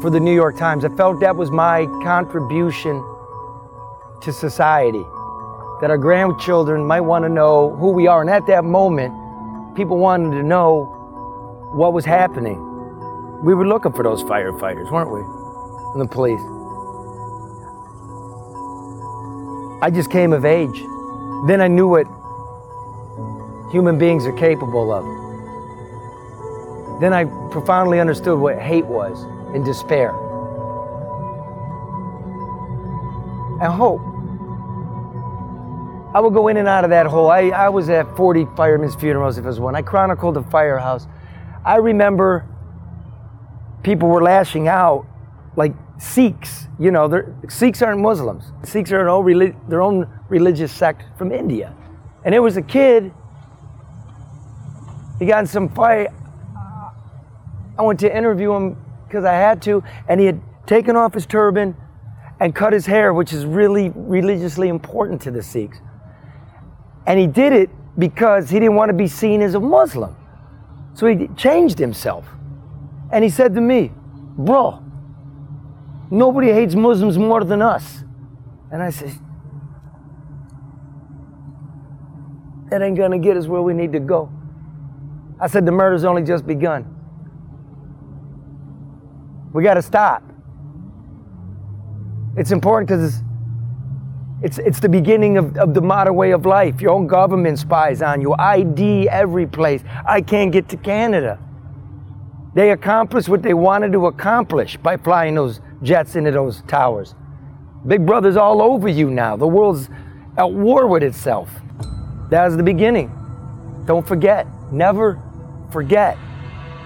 for 0.00 0.10
the 0.10 0.20
New 0.20 0.34
York 0.34 0.56
Times. 0.56 0.84
I 0.84 0.88
felt 0.88 1.20
that 1.20 1.36
was 1.36 1.50
my 1.50 1.86
contribution 2.02 3.04
to 4.22 4.32
society, 4.32 5.04
that 5.80 5.90
our 5.90 5.98
grandchildren 5.98 6.84
might 6.84 7.00
want 7.00 7.24
to 7.24 7.28
know 7.28 7.76
who 7.76 7.90
we 7.90 8.06
are. 8.06 8.20
And 8.20 8.30
at 8.30 8.46
that 8.46 8.64
moment, 8.64 9.14
people 9.74 9.98
wanted 9.98 10.30
to 10.36 10.42
know 10.42 11.70
what 11.74 11.92
was 11.92 12.04
happening. 12.04 12.58
We 13.42 13.54
were 13.54 13.66
looking 13.66 13.92
for 13.92 14.02
those 14.02 14.22
firefighters, 14.22 14.90
weren't 14.90 15.10
we? 15.10 15.20
And 15.92 16.00
the 16.00 16.06
police. 16.06 16.40
I 19.82 19.90
just 19.90 20.10
came 20.10 20.32
of 20.32 20.44
age. 20.44 20.82
then 21.46 21.60
I 21.60 21.68
knew 21.68 21.88
what 21.88 22.06
human 23.72 23.98
beings 23.98 24.26
are 24.26 24.32
capable 24.32 24.92
of. 24.92 25.19
Then 27.00 27.12
I 27.14 27.24
profoundly 27.50 27.98
understood 27.98 28.38
what 28.38 28.58
hate 28.58 28.84
was 28.84 29.22
and 29.54 29.64
despair. 29.64 30.10
And 33.60 33.72
hope. 33.72 34.00
I 36.14 36.20
would 36.20 36.34
go 36.34 36.48
in 36.48 36.56
and 36.56 36.66
out 36.66 36.84
of 36.84 36.90
that 36.90 37.06
hole. 37.06 37.30
I, 37.30 37.48
I 37.48 37.68
was 37.68 37.88
at 37.88 38.16
40 38.16 38.46
firemen's 38.56 38.94
funerals, 38.96 39.38
if 39.38 39.44
it 39.44 39.48
was 39.48 39.60
one. 39.60 39.76
I 39.76 39.82
chronicled 39.82 40.34
the 40.34 40.42
firehouse. 40.42 41.06
I 41.64 41.76
remember 41.76 42.46
people 43.82 44.08
were 44.08 44.22
lashing 44.22 44.68
out 44.68 45.06
like 45.56 45.72
Sikhs. 45.98 46.66
You 46.78 46.90
know, 46.90 47.08
Sikhs 47.48 47.80
aren't 47.80 48.00
Muslims. 48.00 48.52
Sikhs 48.64 48.90
are 48.92 49.08
own, 49.08 49.24
reli- 49.24 49.68
their 49.68 49.82
own 49.82 50.08
religious 50.28 50.72
sect 50.72 51.04
from 51.16 51.30
India. 51.32 51.74
And 52.24 52.34
there 52.34 52.42
was 52.42 52.56
a 52.56 52.62
kid, 52.62 53.12
he 55.18 55.26
got 55.26 55.40
in 55.40 55.46
some 55.46 55.68
fight. 55.68 56.08
I 57.80 57.82
went 57.82 57.98
to 58.00 58.14
interview 58.14 58.52
him 58.52 58.76
because 59.06 59.24
I 59.24 59.32
had 59.32 59.62
to, 59.62 59.82
and 60.06 60.20
he 60.20 60.26
had 60.26 60.38
taken 60.66 60.96
off 60.96 61.14
his 61.14 61.24
turban 61.24 61.74
and 62.38 62.54
cut 62.54 62.74
his 62.74 62.84
hair, 62.84 63.14
which 63.14 63.32
is 63.32 63.46
really 63.46 63.88
religiously 63.94 64.68
important 64.68 65.22
to 65.22 65.30
the 65.30 65.42
Sikhs. 65.42 65.78
And 67.06 67.18
he 67.18 67.26
did 67.26 67.54
it 67.54 67.70
because 67.98 68.50
he 68.50 68.60
didn't 68.60 68.74
want 68.74 68.90
to 68.90 68.92
be 68.92 69.08
seen 69.08 69.40
as 69.40 69.54
a 69.54 69.60
Muslim. 69.60 70.14
So 70.92 71.06
he 71.06 71.28
changed 71.28 71.78
himself. 71.78 72.26
And 73.10 73.24
he 73.24 73.30
said 73.30 73.54
to 73.54 73.62
me, 73.62 73.92
Bro, 74.36 74.84
nobody 76.10 76.52
hates 76.52 76.74
Muslims 76.74 77.16
more 77.16 77.44
than 77.44 77.62
us. 77.62 78.04
And 78.70 78.82
I 78.82 78.90
said, 78.90 79.18
That 82.68 82.82
ain't 82.82 82.98
gonna 82.98 83.18
get 83.18 83.38
us 83.38 83.46
where 83.46 83.62
we 83.62 83.72
need 83.72 83.92
to 83.92 84.00
go. 84.00 84.30
I 85.40 85.46
said, 85.46 85.64
The 85.64 85.72
murder's 85.72 86.04
only 86.04 86.24
just 86.24 86.46
begun. 86.46 86.99
We 89.52 89.62
gotta 89.62 89.82
stop. 89.82 90.22
It's 92.36 92.52
important 92.52 92.88
because 92.88 93.22
it's, 94.42 94.58
it's 94.58 94.80
the 94.80 94.88
beginning 94.88 95.36
of, 95.36 95.56
of 95.56 95.74
the 95.74 95.80
modern 95.80 96.14
way 96.14 96.30
of 96.30 96.46
life. 96.46 96.80
Your 96.80 96.92
own 96.92 97.06
government 97.06 97.58
spies 97.58 98.00
on 98.00 98.20
you, 98.20 98.34
ID 98.38 99.08
every 99.08 99.46
place. 99.46 99.82
I 100.06 100.20
can't 100.20 100.52
get 100.52 100.68
to 100.70 100.76
Canada. 100.76 101.38
They 102.54 102.70
accomplished 102.70 103.28
what 103.28 103.42
they 103.42 103.54
wanted 103.54 103.92
to 103.92 104.06
accomplish 104.06 104.76
by 104.76 104.96
flying 104.96 105.34
those 105.34 105.60
jets 105.82 106.16
into 106.16 106.30
those 106.30 106.62
towers. 106.62 107.14
Big 107.86 108.04
Brother's 108.04 108.36
all 108.36 108.62
over 108.62 108.88
you 108.88 109.10
now. 109.10 109.36
The 109.36 109.46
world's 109.46 109.88
at 110.36 110.50
war 110.50 110.86
with 110.86 111.02
itself. 111.02 111.50
That 112.30 112.44
was 112.46 112.56
the 112.56 112.62
beginning. 112.62 113.12
Don't 113.86 114.06
forget. 114.06 114.46
Never 114.72 115.20
forget. 115.70 116.16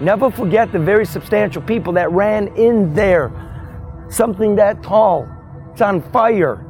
Never 0.01 0.29
forget 0.29 0.71
the 0.71 0.79
very 0.79 1.05
substantial 1.05 1.61
people 1.61 1.93
that 1.93 2.11
ran 2.11 2.49
in 2.57 2.93
there. 2.93 3.31
Something 4.09 4.55
that 4.57 4.83
tall. 4.83 5.27
It's 5.71 5.81
on 5.81 6.01
fire. 6.11 6.65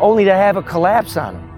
Only 0.00 0.24
to 0.24 0.34
have 0.34 0.56
a 0.56 0.62
collapse 0.62 1.16
on 1.16 1.34
them. 1.34 1.50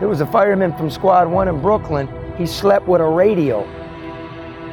There 0.00 0.08
was 0.08 0.20
a 0.20 0.26
fireman 0.26 0.76
from 0.76 0.90
Squad 0.90 1.28
1 1.28 1.48
in 1.48 1.62
Brooklyn. 1.62 2.08
He 2.36 2.46
slept 2.46 2.88
with 2.88 3.00
a 3.00 3.06
radio. 3.06 3.62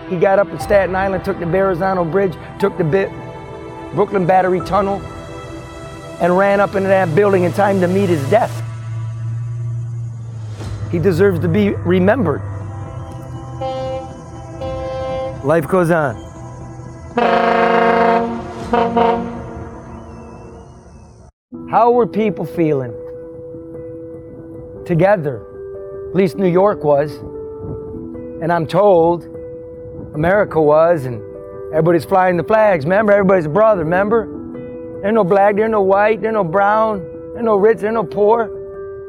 He 0.10 0.18
got 0.18 0.40
up 0.40 0.48
at 0.50 0.62
Staten 0.62 0.96
Island, 0.96 1.24
took 1.24 1.40
the 1.40 1.46
Verrazano 1.46 2.04
Bridge, 2.04 2.34
took 2.60 2.76
the 2.78 2.84
bit 2.84 3.10
Brooklyn 3.94 4.26
Battery 4.26 4.62
Tunnel, 4.62 5.00
and 6.20 6.38
ran 6.38 6.60
up 6.60 6.76
into 6.76 6.90
that 6.90 7.14
building 7.16 7.44
in 7.44 7.54
time 7.54 7.80
to 7.82 7.88
meet 7.88 8.10
his 8.10 8.28
death. 8.30 8.71
He 10.92 11.00
deserves 11.00 11.40
to 11.40 11.48
be 11.48 11.70
remembered. 11.70 12.42
Life 15.46 15.68
goes 15.68 15.90
on. 15.90 16.16
How 21.70 21.92
were 21.92 22.06
people 22.06 22.46
feeling? 22.46 22.92
Together. 24.86 25.48
At 26.10 26.16
least 26.16 26.36
New 26.38 26.50
York 26.50 26.84
was. 26.84 27.16
And 28.42 28.52
I'm 28.52 28.68
told 28.68 29.24
America 30.14 30.62
was, 30.62 31.06
and 31.06 31.22
everybody's 31.72 32.04
flying 32.04 32.36
the 32.36 32.44
flags. 32.44 32.84
Remember, 32.84 33.14
everybody's 33.14 33.46
a 33.46 33.50
brother, 33.50 33.86
remember? 33.86 34.28
There's 35.02 35.14
no 35.14 35.24
black, 35.24 35.56
there's 35.56 35.72
no 35.72 35.82
white, 35.82 36.22
there's 36.22 36.34
no 36.34 36.44
brown, 36.44 37.00
there's 37.34 37.46
no 37.46 37.56
rich, 37.56 37.80
there's 37.80 37.94
no 37.94 38.04
poor. 38.04 38.61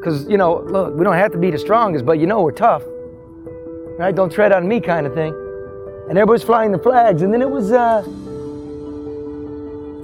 Because, 0.03 0.27
you 0.27 0.35
know, 0.35 0.59
look, 0.59 0.93
we 0.95 1.05
don't 1.05 1.15
have 1.15 1.31
to 1.31 1.37
be 1.37 1.49
the 1.49 1.57
strongest, 1.57 2.05
but 2.05 2.19
you 2.19 2.27
know 2.27 2.41
we're 2.41 2.51
tough. 2.51 2.83
Right? 3.97 4.13
Don't 4.13 4.29
tread 4.29 4.51
on 4.51 4.67
me 4.67 4.81
kind 4.81 5.07
of 5.07 5.13
thing. 5.13 5.33
And 6.09 6.17
everybody's 6.17 6.43
flying 6.43 6.73
the 6.73 6.77
flags. 6.77 7.21
And 7.21 7.33
then 7.33 7.41
it 7.41 7.49
was 7.49 7.71
uh, 7.71 8.01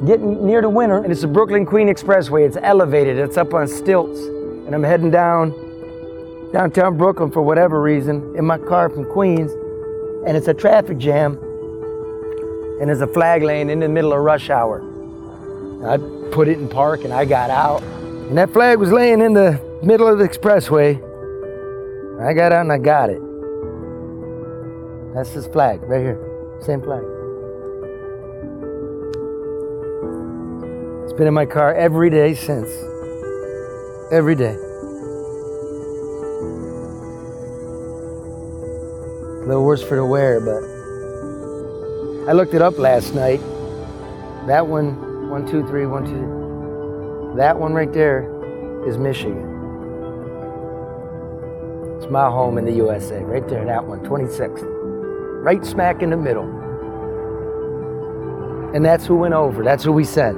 getting 0.06 0.46
near 0.46 0.62
the 0.62 0.70
winter, 0.70 1.04
and 1.04 1.12
it's 1.12 1.20
the 1.20 1.28
Brooklyn 1.28 1.66
Queen 1.66 1.90
Expressway. 1.90 2.48
It's 2.48 2.56
elevated, 2.62 3.18
it's 3.18 3.36
up 3.36 3.54
on 3.54 3.68
stilts. 3.68 4.22
And 4.22 4.74
I'm 4.74 4.84
heading 4.84 5.12
down 5.12 5.52
downtown 6.54 6.98
Brooklyn 6.98 7.30
for 7.30 7.42
whatever 7.42 7.82
reason 7.82 8.36
in 8.38 8.46
my 8.46 8.58
car 8.58 8.90
from 8.90 9.04
Queens, 9.04 9.52
and 10.26 10.38
it's 10.38 10.48
a 10.48 10.54
traffic 10.54 10.98
jam, 10.98 11.34
and 12.80 12.88
there's 12.88 13.02
a 13.02 13.08
flag 13.08 13.44
laying 13.44 13.70
in 13.70 13.82
the 13.82 13.90
middle 13.90 14.14
of 14.14 14.20
rush 14.20 14.50
hour. 14.50 14.82
I 15.86 15.98
put 16.32 16.48
it 16.48 16.58
in 16.58 16.70
park 16.70 17.04
and 17.04 17.14
I 17.14 17.26
got 17.26 17.50
out, 17.50 17.84
and 17.84 18.38
that 18.38 18.52
flag 18.52 18.80
was 18.80 18.92
laying 18.92 19.22
in 19.22 19.34
the 19.34 19.69
middle 19.82 20.08
of 20.08 20.20
the 20.20 20.28
expressway. 20.28 20.96
I 22.22 22.34
got 22.34 22.52
out 22.52 22.62
and 22.62 22.72
I 22.72 22.78
got 22.78 23.10
it. 23.10 23.22
That's 25.14 25.34
this 25.34 25.48
flag 25.48 25.82
right 25.84 26.02
here, 26.02 26.20
same 26.62 26.82
flag. 26.82 27.04
It's 31.04 31.14
been 31.14 31.28
in 31.28 31.34
my 31.34 31.46
car 31.46 31.74
every 31.74 32.10
day 32.10 32.34
since. 32.34 32.70
Every 34.12 34.36
day. 34.36 34.56
A 39.36 39.46
little 39.48 39.64
worse 39.64 39.82
for 39.82 39.96
the 39.96 40.06
wear, 40.06 40.40
but 40.42 40.62
I 42.30 42.34
looked 42.34 42.54
it 42.54 42.62
up 42.62 42.78
last 42.78 43.16
night. 43.16 43.40
That 44.46 44.68
one, 44.68 45.30
one, 45.30 45.48
two, 45.50 45.66
three, 45.68 45.86
one, 45.86 46.06
two. 46.06 47.34
That 47.38 47.58
one 47.58 47.74
right 47.74 47.92
there 47.92 48.30
is 48.86 48.98
Michigan. 48.98 49.49
My 52.10 52.28
home 52.28 52.58
in 52.58 52.66
the 52.66 52.72
USA, 52.72 53.24
right 53.24 53.48
there, 53.48 53.64
that 53.66 53.86
one, 53.86 54.00
26th. 54.00 54.64
Right 55.44 55.64
smack 55.64 56.02
in 56.02 56.10
the 56.10 56.18
middle. 56.18 56.44
And 58.74 58.84
that's 58.84 59.06
who 59.06 59.16
went 59.16 59.36
over, 59.36 59.64
that's 59.64 59.84
who 59.84 59.92
we 59.92 60.04
sent. 60.04 60.36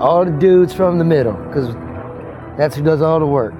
All 0.00 0.24
the 0.24 0.30
dudes 0.30 0.72
from 0.72 0.98
the 0.98 1.04
middle, 1.04 1.34
because 1.34 1.74
that's 2.56 2.74
who 2.74 2.82
does 2.82 3.02
all 3.02 3.20
the 3.20 3.26
work. 3.26 3.52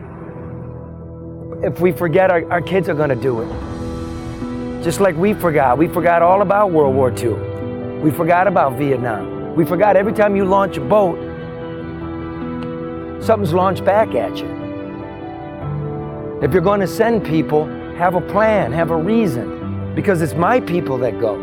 If 1.62 1.80
we 1.80 1.92
forget, 1.92 2.30
our, 2.30 2.50
our 2.50 2.62
kids 2.62 2.88
are 2.88 2.94
going 2.94 3.10
to 3.10 3.16
do 3.16 3.42
it. 3.42 4.82
Just 4.82 5.00
like 5.00 5.14
we 5.16 5.34
forgot. 5.34 5.76
We 5.76 5.86
forgot 5.88 6.22
all 6.22 6.40
about 6.40 6.72
World 6.72 6.94
War 6.94 7.12
II. 7.12 7.34
We 8.00 8.10
forgot 8.10 8.46
about 8.46 8.78
Vietnam. 8.78 9.54
We 9.54 9.66
forgot 9.66 9.96
every 9.96 10.14
time 10.14 10.34
you 10.34 10.46
launch 10.46 10.78
a 10.78 10.80
boat, 10.80 11.18
something's 13.22 13.52
launched 13.52 13.84
back 13.84 14.14
at 14.14 14.38
you. 14.38 14.57
If 16.40 16.52
you're 16.52 16.62
going 16.62 16.78
to 16.78 16.86
send 16.86 17.26
people, 17.26 17.66
have 17.96 18.14
a 18.14 18.20
plan, 18.20 18.70
have 18.70 18.92
a 18.92 18.96
reason, 18.96 19.92
because 19.96 20.22
it's 20.22 20.34
my 20.34 20.60
people 20.60 20.96
that 20.98 21.18
go. 21.18 21.34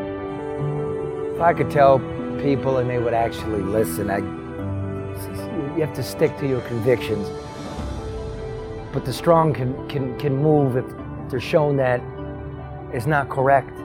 If 1.36 1.42
I 1.42 1.54
could 1.54 1.70
tell 1.70 2.00
people 2.42 2.78
and 2.78 2.90
they 2.90 2.98
would 2.98 3.14
actually 3.14 3.62
listen, 3.62 4.10
I, 4.10 4.20
you 5.76 5.82
have 5.82 5.94
to 5.96 6.02
stick 6.02 6.38
to 6.38 6.48
your 6.48 6.62
convictions. 6.62 7.28
But 8.94 9.04
the 9.04 9.12
strong 9.12 9.54
can, 9.54 9.86
can, 9.90 10.18
can 10.18 10.34
move 10.34 10.78
if 10.78 10.86
they're 11.30 11.42
shown 11.42 11.76
that 11.76 12.02
it's 12.94 13.06
not 13.06 13.28
correct. 13.28 13.76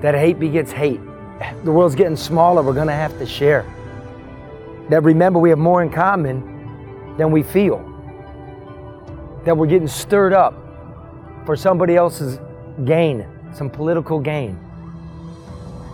That 0.00 0.14
hate 0.14 0.40
begets 0.40 0.72
hate. 0.72 1.02
The 1.64 1.70
world's 1.70 1.94
getting 1.94 2.16
smaller, 2.16 2.62
we're 2.62 2.72
going 2.72 2.86
to 2.86 2.94
have 2.94 3.18
to 3.18 3.26
share. 3.26 3.66
That 4.88 5.02
remember, 5.02 5.38
we 5.38 5.50
have 5.50 5.58
more 5.58 5.82
in 5.82 5.90
common 5.90 6.53
than 7.16 7.30
we 7.30 7.42
feel. 7.42 7.78
That 9.44 9.56
we're 9.56 9.66
getting 9.66 9.88
stirred 9.88 10.32
up 10.32 10.54
for 11.44 11.56
somebody 11.56 11.96
else's 11.96 12.38
gain, 12.84 13.26
some 13.52 13.70
political 13.70 14.18
gain. 14.18 14.58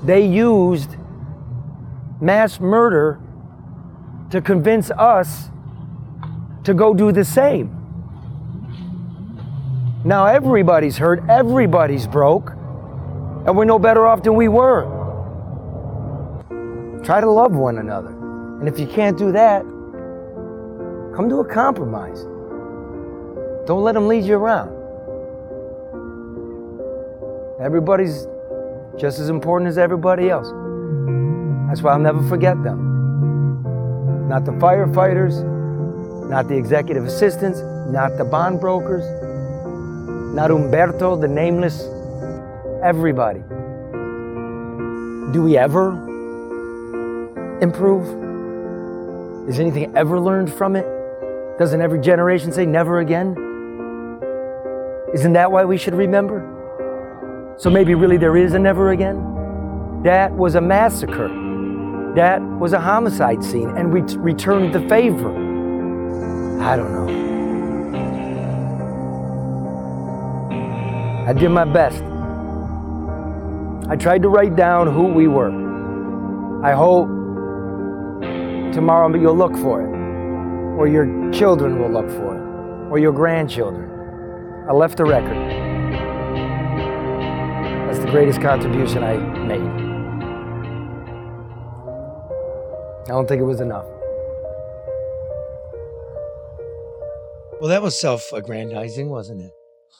They 0.04 0.24
used 0.24 0.96
mass 2.20 2.60
murder 2.60 3.20
to 4.30 4.40
convince 4.40 4.90
us 4.92 5.48
to 6.64 6.74
go 6.74 6.94
do 6.94 7.12
the 7.12 7.24
same. 7.24 7.76
Now 10.04 10.26
everybody's 10.26 10.96
hurt, 10.96 11.28
everybody's 11.28 12.06
broke, 12.06 12.50
and 12.50 13.56
we're 13.56 13.64
no 13.64 13.78
better 13.78 14.06
off 14.06 14.22
than 14.22 14.34
we 14.34 14.48
were. 14.48 14.84
Try 17.04 17.20
to 17.20 17.30
love 17.30 17.52
one 17.52 17.78
another. 17.78 18.10
And 18.60 18.68
if 18.68 18.78
you 18.78 18.86
can't 18.86 19.18
do 19.18 19.32
that, 19.32 19.64
come 21.20 21.28
to 21.28 21.40
a 21.40 21.44
compromise. 21.44 22.22
Don't 23.66 23.82
let 23.82 23.92
them 23.92 24.08
lead 24.08 24.24
you 24.24 24.36
around. 24.36 24.70
Everybody's 27.60 28.26
just 28.98 29.18
as 29.18 29.28
important 29.28 29.68
as 29.68 29.76
everybody 29.76 30.30
else. 30.30 30.46
That's 31.68 31.82
why 31.82 31.92
I'll 31.92 31.98
never 31.98 32.26
forget 32.26 32.62
them. 32.62 34.28
Not 34.30 34.46
the 34.46 34.52
firefighters, 34.52 35.44
not 36.30 36.48
the 36.48 36.56
executive 36.56 37.04
assistants, 37.04 37.60
not 37.92 38.16
the 38.16 38.24
bond 38.24 38.58
brokers, 38.58 39.04
not 40.34 40.50
Umberto, 40.50 41.16
the 41.16 41.28
nameless, 41.28 41.82
everybody. 42.82 43.40
Do 45.34 45.42
we 45.42 45.58
ever 45.58 45.90
improve? 47.60 48.08
Is 49.50 49.60
anything 49.60 49.94
ever 49.94 50.18
learned 50.18 50.50
from 50.50 50.76
it? 50.76 50.99
Doesn't 51.60 51.82
every 51.82 52.00
generation 52.00 52.52
say 52.52 52.64
never 52.64 53.00
again? 53.00 53.36
Isn't 55.12 55.34
that 55.34 55.52
why 55.52 55.66
we 55.66 55.76
should 55.76 55.92
remember? 55.94 56.40
So 57.58 57.68
maybe 57.68 57.94
really 57.94 58.16
there 58.16 58.34
is 58.34 58.54
a 58.54 58.58
never 58.58 58.92
again? 58.92 60.02
That 60.02 60.32
was 60.32 60.54
a 60.54 60.60
massacre. 60.62 61.28
That 62.16 62.40
was 62.40 62.72
a 62.72 62.80
homicide 62.80 63.44
scene, 63.44 63.68
and 63.76 63.92
we 63.92 64.00
t- 64.00 64.16
returned 64.16 64.74
the 64.74 64.80
favor. 64.88 65.30
I 66.62 66.76
don't 66.76 66.92
know. 66.94 67.10
I 71.28 71.34
did 71.34 71.50
my 71.50 71.66
best. 71.66 72.02
I 73.90 73.96
tried 73.96 74.22
to 74.22 74.30
write 74.30 74.56
down 74.56 74.86
who 74.86 75.08
we 75.08 75.28
were. 75.28 75.52
I 76.64 76.72
hope 76.72 77.08
tomorrow 78.72 79.14
you'll 79.14 79.36
look 79.36 79.58
for 79.58 79.82
it, 79.82 79.99
or 80.78 80.88
your 80.88 81.30
children 81.32 81.78
will 81.78 81.90
look 81.90 82.08
for 82.10 82.36
it, 82.36 82.90
or 82.90 82.98
your 82.98 83.12
grandchildren. 83.12 83.88
I 84.68 84.72
left 84.72 85.00
a 85.00 85.04
record. 85.04 85.36
That's 87.86 87.98
the 87.98 88.10
greatest 88.10 88.40
contribution 88.40 89.02
I 89.02 89.16
made. 89.16 89.60
I 93.04 93.12
don't 93.12 93.26
think 93.26 93.40
it 93.40 93.44
was 93.44 93.60
enough. 93.60 93.86
Well, 97.60 97.68
that 97.68 97.82
was 97.82 98.00
self-aggrandizing, 98.00 99.08
wasn't 99.08 99.42
it? 99.42 99.52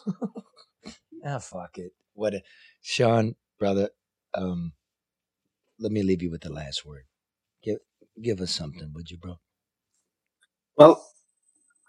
ah, 1.27 1.39
fuck 1.39 1.77
it. 1.77 1.93
What, 2.15 2.35
a, 2.35 2.43
Sean, 2.81 3.35
brother. 3.59 3.91
Um, 4.35 4.73
let 5.79 5.93
me 5.93 6.03
leave 6.03 6.23
you 6.23 6.31
with 6.31 6.43
the 6.43 6.53
last 6.53 6.87
word. 6.87 7.05
Give 7.63 7.79
give 8.23 8.41
us 8.41 8.53
something, 8.53 8.93
would 8.95 9.11
you, 9.11 9.19
bro? 9.19 9.41
Well, 10.81 11.07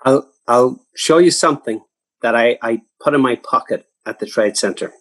I'll 0.04 0.30
I'll 0.50 0.86
show 0.96 1.18
you 1.18 1.32
something 1.32 1.82
that 2.22 2.36
I, 2.36 2.58
I 2.62 2.82
put 3.00 3.14
in 3.14 3.22
my 3.22 3.38
pocket 3.38 3.86
at 4.06 4.20
the 4.20 4.26
trade 4.26 4.58
center, 4.58 4.92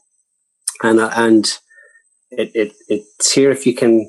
and 0.84 1.01
uh, 1.01 1.11
and 1.16 1.45
it, 2.30 2.53
it 2.55 2.72
it's 2.86 3.32
here. 3.32 3.51
If 3.51 3.66
you 3.66 3.74
can 3.74 4.09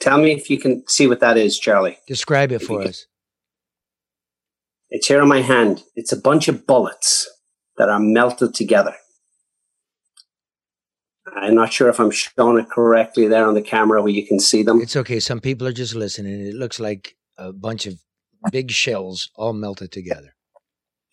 tell 0.00 0.18
me 0.18 0.30
if 0.30 0.48
you 0.48 0.60
can 0.60 0.84
see 0.86 1.08
what 1.08 1.18
that 1.20 1.36
is, 1.36 1.58
Charlie. 1.58 1.98
Describe 2.06 2.52
it 2.52 2.62
for 2.62 2.82
us. 2.82 3.06
It's 4.90 5.08
here 5.08 5.20
in 5.20 5.28
my 5.28 5.40
hand. 5.42 5.82
It's 5.96 6.12
a 6.12 6.16
bunch 6.16 6.46
of 6.46 6.64
bullets 6.64 7.28
that 7.78 7.88
are 7.88 7.98
melted 7.98 8.54
together. 8.54 8.94
I'm 11.34 11.56
not 11.56 11.72
sure 11.72 11.88
if 11.88 11.98
I'm 11.98 12.12
showing 12.12 12.58
it 12.58 12.70
correctly 12.70 13.26
there 13.26 13.44
on 13.44 13.54
the 13.54 13.60
camera 13.60 14.00
where 14.00 14.12
you 14.12 14.24
can 14.24 14.38
see 14.38 14.62
them. 14.62 14.80
It's 14.80 14.94
okay. 14.94 15.18
Some 15.18 15.40
people 15.40 15.66
are 15.66 15.72
just 15.72 15.96
listening. 15.96 16.46
It 16.46 16.54
looks 16.54 16.78
like 16.78 17.16
a 17.36 17.52
bunch 17.52 17.86
of 17.86 17.98
big 18.50 18.70
shells 18.70 19.30
all 19.34 19.52
melted 19.52 19.92
together. 19.92 20.34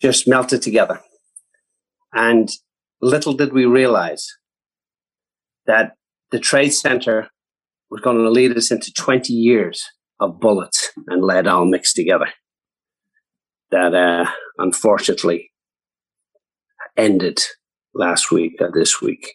just 0.00 0.28
melted 0.28 0.62
together. 0.62 1.00
And 2.12 2.48
little 3.00 3.32
did 3.32 3.52
we 3.52 3.64
realize 3.64 4.26
that 5.66 5.94
the 6.30 6.38
trade 6.38 6.70
center 6.70 7.28
was 7.90 8.00
going 8.00 8.18
to 8.18 8.30
lead 8.30 8.56
us 8.56 8.70
into 8.70 8.92
20 8.92 9.32
years 9.32 9.84
of 10.20 10.40
bullets 10.40 10.90
and 11.08 11.22
lead 11.22 11.46
all 11.46 11.64
mixed 11.64 11.96
together. 11.96 12.28
That 13.70 13.94
uh, 13.94 14.30
unfortunately 14.58 15.50
ended 16.96 17.40
last 17.94 18.30
week 18.30 18.54
or 18.60 18.70
this 18.72 19.00
week. 19.00 19.34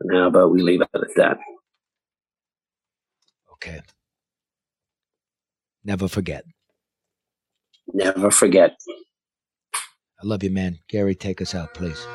And 0.00 0.16
how 0.16 0.28
about 0.28 0.50
we 0.50 0.62
leave 0.62 0.80
it 0.80 0.88
at 0.94 1.14
that? 1.16 1.38
Okay. 3.52 3.80
Never 5.84 6.08
forget. 6.08 6.44
Never 7.92 8.30
forget. 8.30 8.76
I 10.22 10.26
love 10.26 10.42
you, 10.42 10.50
man. 10.50 10.78
Gary, 10.88 11.14
take 11.14 11.40
us 11.40 11.54
out, 11.54 11.74
please. 11.74 12.06